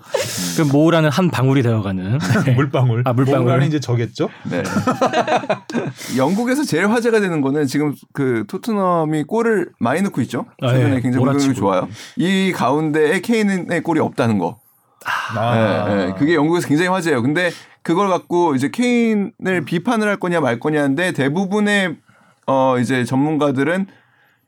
그 0.58 0.62
모우라는 0.64 1.10
한 1.10 1.30
방울이 1.30 1.62
되어가는 1.64 2.20
네. 2.46 2.52
물방울. 2.56 3.04
아, 3.06 3.14
물방울. 3.14 3.40
뭔가는 3.40 3.68
이제 3.68 3.80
저겠죠? 3.80 4.30
네. 4.50 4.64
영국에서 6.18 6.64
제일 6.64 6.90
화제가 6.90 7.20
되는 7.20 7.42
거는 7.42 7.68
지금 7.68 7.96
그 8.14 8.46
토트넘이 8.48 9.24
골을 9.24 9.70
많이 9.80 10.02
넣고 10.02 10.22
있죠. 10.22 10.46
아, 10.62 10.72
최근에 10.74 10.96
예. 10.98 11.02
굉장히 11.02 11.24
몰아치고. 11.26 11.54
공격력이 11.54 11.60
좋아요. 11.60 11.88
이 12.18 12.52
가운데에 12.52 13.22
케인의 13.22 13.82
골이 13.84 14.00
없다는 14.00 14.38
거. 14.38 14.60
아, 15.36 15.88
예, 15.90 16.08
예. 16.08 16.14
그게 16.18 16.36
영국에서 16.36 16.68
굉장히 16.68 16.90
화제예요. 16.90 17.22
근데 17.22 17.52
그걸 17.84 18.10
갖고 18.10 18.54
이제 18.56 18.70
케인을 18.70 19.66
비판을 19.66 20.08
할 20.08 20.18
거냐 20.18 20.40
말 20.42 20.60
거냐인데 20.60 21.14
대부분의 21.14 21.98
어 22.48 22.78
이제 22.80 23.04
전문가들은 23.06 23.88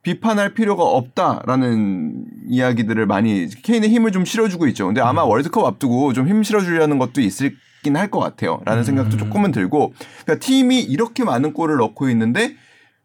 비판할 0.03 0.53
필요가 0.53 0.83
없다라는 0.83 2.25
이야기들을 2.49 3.05
많이 3.05 3.47
케인의 3.49 3.89
힘을 3.89 4.11
좀 4.11 4.25
실어주고 4.25 4.67
있죠. 4.67 4.85
근데 4.87 5.01
아마 5.01 5.23
월드컵 5.23 5.65
앞두고 5.65 6.13
좀 6.13 6.27
힘 6.27 6.43
실어주려는 6.43 6.97
것도 6.99 7.21
있을 7.21 7.55
긴 7.83 7.95
할 7.97 8.09
것 8.11 8.19
같아요. 8.19 8.61
라는 8.65 8.83
생각도 8.83 9.17
조금은 9.17 9.51
들고 9.51 9.93
그러니까 10.25 10.45
팀이 10.45 10.81
이렇게 10.81 11.23
많은 11.23 11.53
골을 11.53 11.77
넣고 11.77 12.09
있는데 12.09 12.55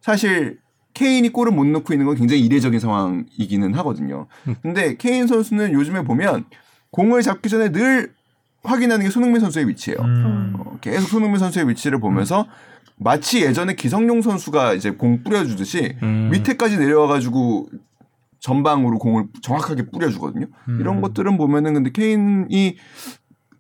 사실 0.01 0.59
케인이 0.95 1.29
골을 1.31 1.53
못 1.53 1.65
넣고 1.67 1.93
있는 1.93 2.07
건 2.07 2.17
굉장히 2.17 2.43
이례적인 2.45 2.79
상황이기는 2.81 3.75
하거든요. 3.75 4.27
근데 4.63 4.97
케인 4.97 5.27
선수는 5.27 5.73
요즘에 5.73 6.03
보면 6.03 6.45
공을 6.91 7.23
잡기 7.23 7.49
전에 7.49 7.71
늘 7.73 8.13
확인하는 8.65 9.05
게 9.05 9.11
손흥민 9.11 9.41
선수의 9.41 9.69
위치예요. 9.69 9.99
음. 10.01 10.55
어, 10.59 10.79
계속 10.81 11.09
손흥민 11.09 11.39
선수의 11.39 11.69
위치를 11.69 12.01
보면서 12.01 12.47
마치 13.01 13.43
예전에 13.43 13.75
기성용 13.75 14.23
선수가 14.23 14.75
이제 14.75 14.91
공 14.91 15.23
뿌려주듯이 15.23 15.97
음. 16.03 16.31
밑에까지 16.33 16.79
내려와가지고 16.79 17.69
전방으로 18.41 18.99
공을 18.99 19.27
정확하게 19.43 19.91
뿌려주거든요. 19.91 20.47
음. 20.69 20.79
이런 20.81 21.01
것들은 21.01 21.37
보면은 21.37 21.75
근데 21.75 21.91
케인이 21.91 22.77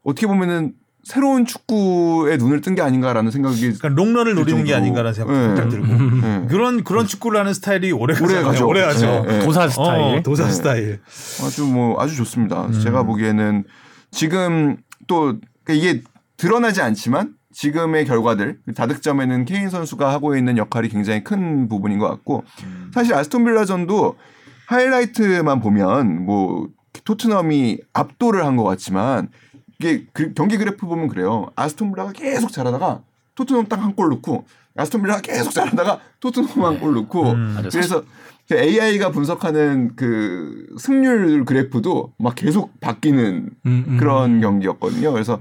어떻게 0.04 0.26
보면은 0.26 0.72
새로운 1.04 1.46
축구에 1.46 2.36
눈을 2.36 2.60
뜬 2.60 2.74
게 2.74 2.82
아닌가라는 2.82 3.30
생각이 3.30 3.60
그러니까 3.60 3.88
롱런을 3.88 4.34
노리는 4.34 4.62
게. 4.64 4.74
아닌가라는 4.74 5.14
생각 5.14 5.32
네. 5.32 5.46
살짝 5.48 5.68
들고. 5.70 5.86
네. 5.86 6.46
그런 6.48 6.84
그런 6.84 7.06
축구를 7.06 7.40
하는 7.40 7.54
스타일이 7.54 7.92
오래. 7.92 8.12
가죠. 8.14 8.66
오래 8.68 8.82
가죠. 8.82 9.24
네, 9.26 9.38
네. 9.38 9.44
도사 9.44 9.68
스타일. 9.68 10.18
어, 10.18 10.22
도사 10.22 10.44
네. 10.44 10.50
스타일. 10.52 11.00
아주 11.44 11.64
뭐 11.64 11.98
아주 12.00 12.14
좋습니다. 12.16 12.66
음. 12.66 12.72
제가 12.80 13.04
보기에는 13.04 13.64
지금 14.10 14.76
또 15.06 15.36
이게 15.70 16.02
드러나지 16.36 16.82
않지만 16.82 17.34
지금의 17.62 18.04
결과들 18.04 18.60
다득점에는 18.76 19.44
케인 19.44 19.68
선수가 19.68 20.12
하고 20.12 20.36
있는 20.36 20.56
역할이 20.58 20.88
굉장히 20.88 21.24
큰 21.24 21.68
부분인 21.68 21.98
것 21.98 22.06
같고 22.08 22.44
음. 22.62 22.92
사실 22.94 23.14
아스톤 23.14 23.44
빌라전도 23.44 24.14
하이라이트만 24.68 25.58
보면 25.60 26.24
뭐 26.24 26.68
토트넘이 27.04 27.78
압도를 27.92 28.44
한 28.46 28.54
것 28.56 28.62
같지만 28.62 29.28
이게 29.80 30.06
그 30.12 30.32
경기 30.34 30.56
그래프 30.56 30.86
보면 30.86 31.08
그래요. 31.08 31.48
아스톤 31.56 31.90
빌라가 31.92 32.12
계속 32.12 32.52
잘하다가 32.52 33.02
토트넘 33.34 33.66
딱 33.66 33.80
한 33.80 33.96
골 33.96 34.08
넣고 34.10 34.44
아스톤 34.76 35.02
빌라가 35.02 35.20
계속 35.20 35.50
잘하다가 35.50 35.98
토트넘 36.20 36.64
한 36.64 36.78
골 36.78 36.94
넣고 36.94 37.32
음. 37.32 37.54
맞아요. 37.56 37.70
그래서 37.72 38.04
AI가 38.52 39.10
분석하는 39.10 39.96
그 39.96 40.64
승률 40.78 41.44
그래프도 41.44 42.12
막 42.18 42.36
계속 42.36 42.78
바뀌는 42.80 43.50
음, 43.66 43.84
음. 43.88 43.96
그런 43.98 44.40
경기였거든요. 44.40 45.10
그래서 45.12 45.40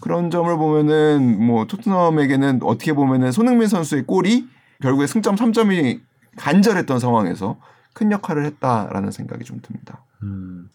그런 0.00 0.30
점을 0.30 0.54
보면은 0.56 1.44
뭐 1.44 1.66
토트넘에게는 1.66 2.60
어떻게 2.62 2.92
보면은 2.92 3.32
손흥민 3.32 3.68
선수의 3.68 4.04
골이 4.04 4.46
결국에 4.80 5.06
승점 5.06 5.36
3점이 5.36 6.00
간절했던 6.36 6.98
상황에서 6.98 7.58
큰 7.92 8.12
역할을 8.12 8.44
했다라는 8.44 9.10
생각이 9.10 9.44
좀 9.44 9.60
듭니다. 9.62 10.04
음. 10.22 10.68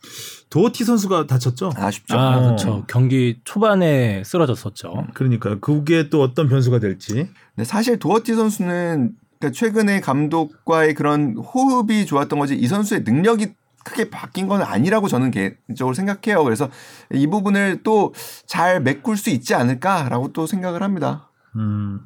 도어티 0.50 0.84
선수가 0.84 1.28
다쳤죠? 1.28 1.72
아쉽죠. 1.76 2.18
아, 2.18 2.38
어. 2.38 2.42
그렇죠. 2.42 2.84
경기 2.88 3.40
초반에 3.44 4.24
쓰러졌었죠. 4.24 5.08
그러니까 5.14 5.60
그게 5.60 6.10
또 6.10 6.22
어떤 6.22 6.50
변수가 6.50 6.80
될지. 6.80 7.30
근데 7.56 7.64
사실 7.64 8.00
도어티 8.00 8.34
선수는 8.34 9.16
그러니까 9.40 9.58
최근에 9.58 10.02
감독과의 10.02 10.94
그런 10.94 11.36
호흡이 11.38 12.06
좋았던 12.06 12.38
거지 12.40 12.56
이 12.56 12.68
선수의 12.68 13.02
능력이 13.04 13.54
크게 13.84 14.10
바뀐 14.10 14.48
건 14.48 14.62
아니라고 14.62 15.08
저는 15.08 15.32
개인적으로 15.32 15.94
생각해요. 15.94 16.44
그래서 16.44 16.70
이 17.14 17.28
부분을 17.28 17.82
또 17.84 18.12
잘 18.46 18.82
메꿀 18.82 19.18
수 19.18 19.30
있지 19.30 19.54
않을까라고 19.56 20.34
또 20.34 20.46
생각을 20.46 20.84
합니다. 20.84 21.30
음. 21.56 22.02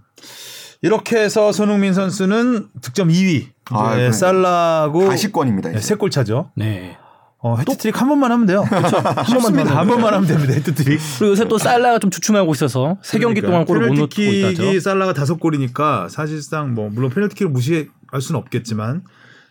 이렇게 0.81 1.17
해서 1.17 1.51
손흥민 1.51 1.93
선수는 1.93 2.67
득점 2.81 3.07
2위. 3.09 3.47
아, 3.71 3.87
이제 3.87 3.95
그러니까. 3.95 4.11
살라고 4.11 5.07
가시권입니다. 5.07 5.69
네, 5.69 5.77
이제. 5.77 5.87
세골 5.87 6.11
차죠. 6.11 6.51
네. 6.55 6.97
어, 7.39 7.55
헤트트릭 7.57 7.99
한 8.01 8.07
번만 8.09 8.31
하면 8.31 8.45
돼요. 8.45 8.63
그렇죠. 8.67 8.97
한 8.97 9.39
번만 9.39 9.67
한 9.67 9.87
번만 9.87 10.13
하면 10.15 10.27
됩니다. 10.27 10.53
해트트릭. 10.53 10.99
그리고 11.19 11.31
요새 11.31 11.45
또 11.47 11.57
살라가 11.57 11.99
좀 11.99 12.09
주춤하고 12.11 12.51
있어서 12.53 12.97
세 13.03 13.19
경기 13.19 13.41
동안 13.41 13.65
골을 13.65 13.87
못 13.87 13.93
넣고 13.93 14.05
있다죠. 14.05 14.31
페널티킥이 14.57 14.79
살라가 14.79 15.13
다섯 15.13 15.35
골이니까 15.39 16.09
사실상 16.09 16.73
뭐 16.73 16.89
물론 16.89 17.09
페널티킥을 17.11 17.51
무시할 17.51 17.87
수는 18.21 18.39
없겠지만 18.41 19.03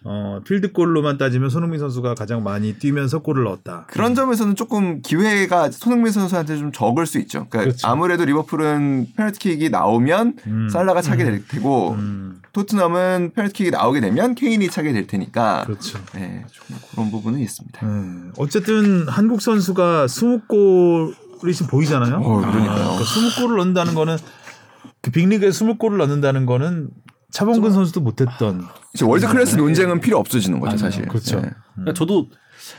어, 0.07 0.40
필드골로만 0.44 1.16
따지면 1.16 1.48
손흥민 1.48 1.80
선수가 1.80 2.14
가장 2.14 2.42
많이 2.42 2.74
뛰면서 2.74 3.20
골을 3.20 3.44
넣었다. 3.44 3.86
그런 3.88 4.14
점에서는 4.14 4.55
조금 4.55 5.00
기회가 5.00 5.70
손흥민 5.70 6.12
선수한테 6.12 6.59
좀 6.59 6.72
적을 6.72 7.07
수 7.07 7.18
있죠. 7.20 7.46
그러니까 7.48 7.61
그렇죠. 7.61 7.88
아무래도 7.88 8.26
리버풀은 8.26 9.09
페널티킥이 9.16 9.70
나오면 9.70 10.36
음. 10.46 10.68
살라가 10.68 11.00
차게 11.00 11.24
될 11.24 11.48
테고 11.48 11.92
음, 11.92 12.42
토트넘은 12.52 13.32
페널티킥이 13.34 13.70
나오게 13.70 14.02
되면 14.02 14.34
케인이 14.34 14.68
차게 14.68 14.92
될 14.92 15.07
테니까 15.07 15.64
그렇죠. 15.64 15.98
네, 16.12 16.44
좀 16.52 16.76
그런 16.90 17.11
부분은 17.11 17.38
있습니다. 17.40 17.86
네. 17.86 18.30
어쨌든 18.36 19.09
한국 19.09 19.40
선수가 19.40 20.05
20골이 20.05 21.55
지금 21.55 21.66
보이잖아요. 21.68 22.16
어, 22.16 22.40
그러니까요. 22.40 22.74
그러니까 22.74 23.02
20골을 23.02 23.57
넣는다는 23.57 23.94
거는 23.94 24.18
그 25.00 25.11
빅리그에 25.11 25.48
20골을 25.48 25.96
넣는다는 25.96 26.44
거는 26.44 26.90
차범근 27.30 27.72
선수도 27.72 28.02
못했던 28.02 28.68
world 29.03 29.26
class 29.26 29.57
논쟁은 29.57 30.01
필요 30.01 30.18
없어지는 30.18 30.61
거죠, 30.61 30.76
사실. 30.76 31.07
그렇죠. 31.07 31.40
네. 31.40 31.51
그러니까 31.74 31.95
저도 31.95 32.28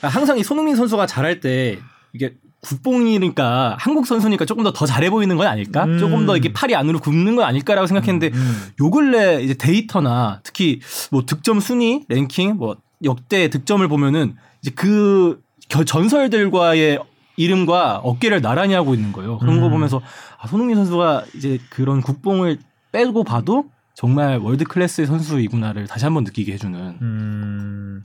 항상 0.01 0.37
이 0.37 0.43
손흥민 0.43 0.75
선수가 0.75 1.05
잘할 1.07 1.39
때 1.41 1.77
이게 2.13 2.35
국뽕이니까 2.61 3.75
한국 3.79 4.07
선수니까 4.07 4.45
조금 4.45 4.63
더 4.63 4.71
더 4.71 4.85
잘해 4.85 5.09
보이는 5.09 5.35
건 5.37 5.47
아닐까? 5.47 5.85
음. 5.85 5.97
조금 5.99 6.25
더 6.25 6.35
이게 6.37 6.51
팔이 6.53 6.75
안으로 6.75 6.99
굽는 6.99 7.35
건 7.35 7.45
아닐까라고 7.45 7.85
생각했는데 7.87 8.31
음. 8.35 8.61
요 8.81 8.89
근래 8.89 9.41
이제 9.43 9.53
데이터나 9.53 10.39
특히 10.43 10.79
뭐 11.11 11.25
득점 11.25 11.59
순위, 11.59 12.03
랭킹, 12.07 12.55
뭐 12.57 12.77
역대 13.03 13.49
득점을 13.49 13.85
보면은 13.87 14.35
이제 14.61 14.71
그 14.75 15.41
겨- 15.69 15.83
전설들과의 15.83 16.99
이름과 17.37 17.97
어깨를 18.03 18.41
나란히 18.41 18.73
하고 18.73 18.93
있는 18.93 19.11
거예요. 19.11 19.37
그런 19.39 19.59
거 19.59 19.67
음. 19.67 19.71
보면서 19.71 20.01
아, 20.39 20.47
손흥민 20.47 20.77
선수가 20.77 21.25
이제 21.35 21.59
그런 21.69 22.01
국뽕을 22.01 22.59
빼고 22.93 23.23
봐도 23.25 23.65
정말 23.95 24.37
world 24.37 24.65
class의 24.65 25.07
선수이구나를 25.07 25.87
다시 25.87 26.05
한번 26.05 26.25
느끼게 26.25 26.53
해주는. 26.53 26.97
음, 27.01 28.03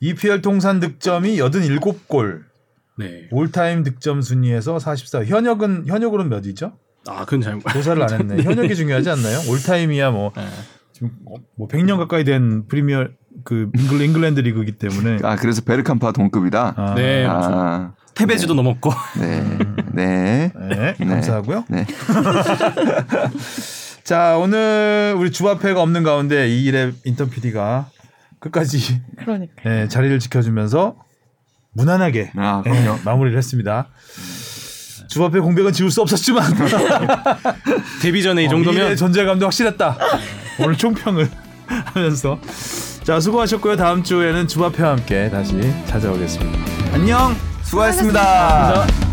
EPL 0.00 0.40
통산 0.40 0.80
득점이 0.80 1.36
87골. 1.36 2.42
네. 2.98 3.26
all-time 3.32 3.82
득점 3.82 4.22
순위에서 4.22 4.78
44. 4.78 5.24
현역은 5.24 5.86
현역으로는 5.88 6.30
몇이죠? 6.30 6.72
아, 7.08 7.24
그건 7.24 7.40
잘. 7.40 7.60
조사를 7.72 8.00
안 8.00 8.12
했네. 8.12 8.42
현역이 8.44 8.76
중요하지 8.76 9.10
않나요? 9.10 9.38
all-time이야 9.50 10.12
뭐 10.12 10.32
네. 10.36 10.46
지금 10.92 11.10
어, 11.26 11.34
뭐 11.56 11.66
100년 11.66 11.96
가까이 11.98 12.22
된 12.22 12.68
프리미어 12.68 13.08
그 13.44 13.70
잉글, 13.76 14.00
잉글랜드 14.02 14.40
리그이기 14.40 14.72
때문에 14.72 15.18
아 15.24 15.34
그래서 15.36 15.62
베르캄파 15.62 16.12
동급이다. 16.12 16.74
아, 16.76 16.94
네. 16.94 17.26
아, 17.26 17.94
테베즈도 18.14 18.54
넘었고. 18.54 18.92
네, 19.18 19.58
네, 19.92 20.52
네, 20.54 20.94
네. 20.98 21.06
감사하고요. 21.06 21.64
네. 21.68 21.86
자 24.04 24.36
오늘 24.36 25.14
우리 25.16 25.30
주바페가 25.30 25.80
없는 25.80 26.02
가운데 26.02 26.48
이 26.48 26.64
일에 26.64 26.92
인턴 27.04 27.30
PD가 27.30 27.88
끝까지 28.40 29.00
그러니까. 29.18 29.52
예, 29.66 29.88
자리를 29.88 30.18
지켜주면서 30.18 30.96
무난하게 31.72 32.32
아, 32.36 32.62
예, 32.66 32.70
그럼요. 32.70 32.98
마무리를 33.04 33.38
했습니다. 33.38 33.88
주바페 35.08 35.40
공백은 35.40 35.72
지울 35.72 35.90
수 35.90 36.00
없었지만 36.02 36.42
데뷔 38.02 38.22
전에 38.22 38.42
이 38.44 38.46
어, 38.46 38.50
정도면 38.50 38.86
이의 38.86 38.96
존재감도 38.96 39.46
확실했다. 39.46 39.96
오늘 40.60 40.76
총평을 40.76 41.28
하면서 41.66 42.40
자 43.04 43.20
수고하셨고요. 43.20 43.76
다음 43.76 44.02
주에는 44.02 44.48
주바페와 44.48 44.90
함께 44.92 45.30
다시 45.30 45.54
찾아오겠습니다. 45.86 46.58
안녕. 46.94 47.34
수고하셨습니다. 47.62 48.20
감사합니다. 48.20 49.11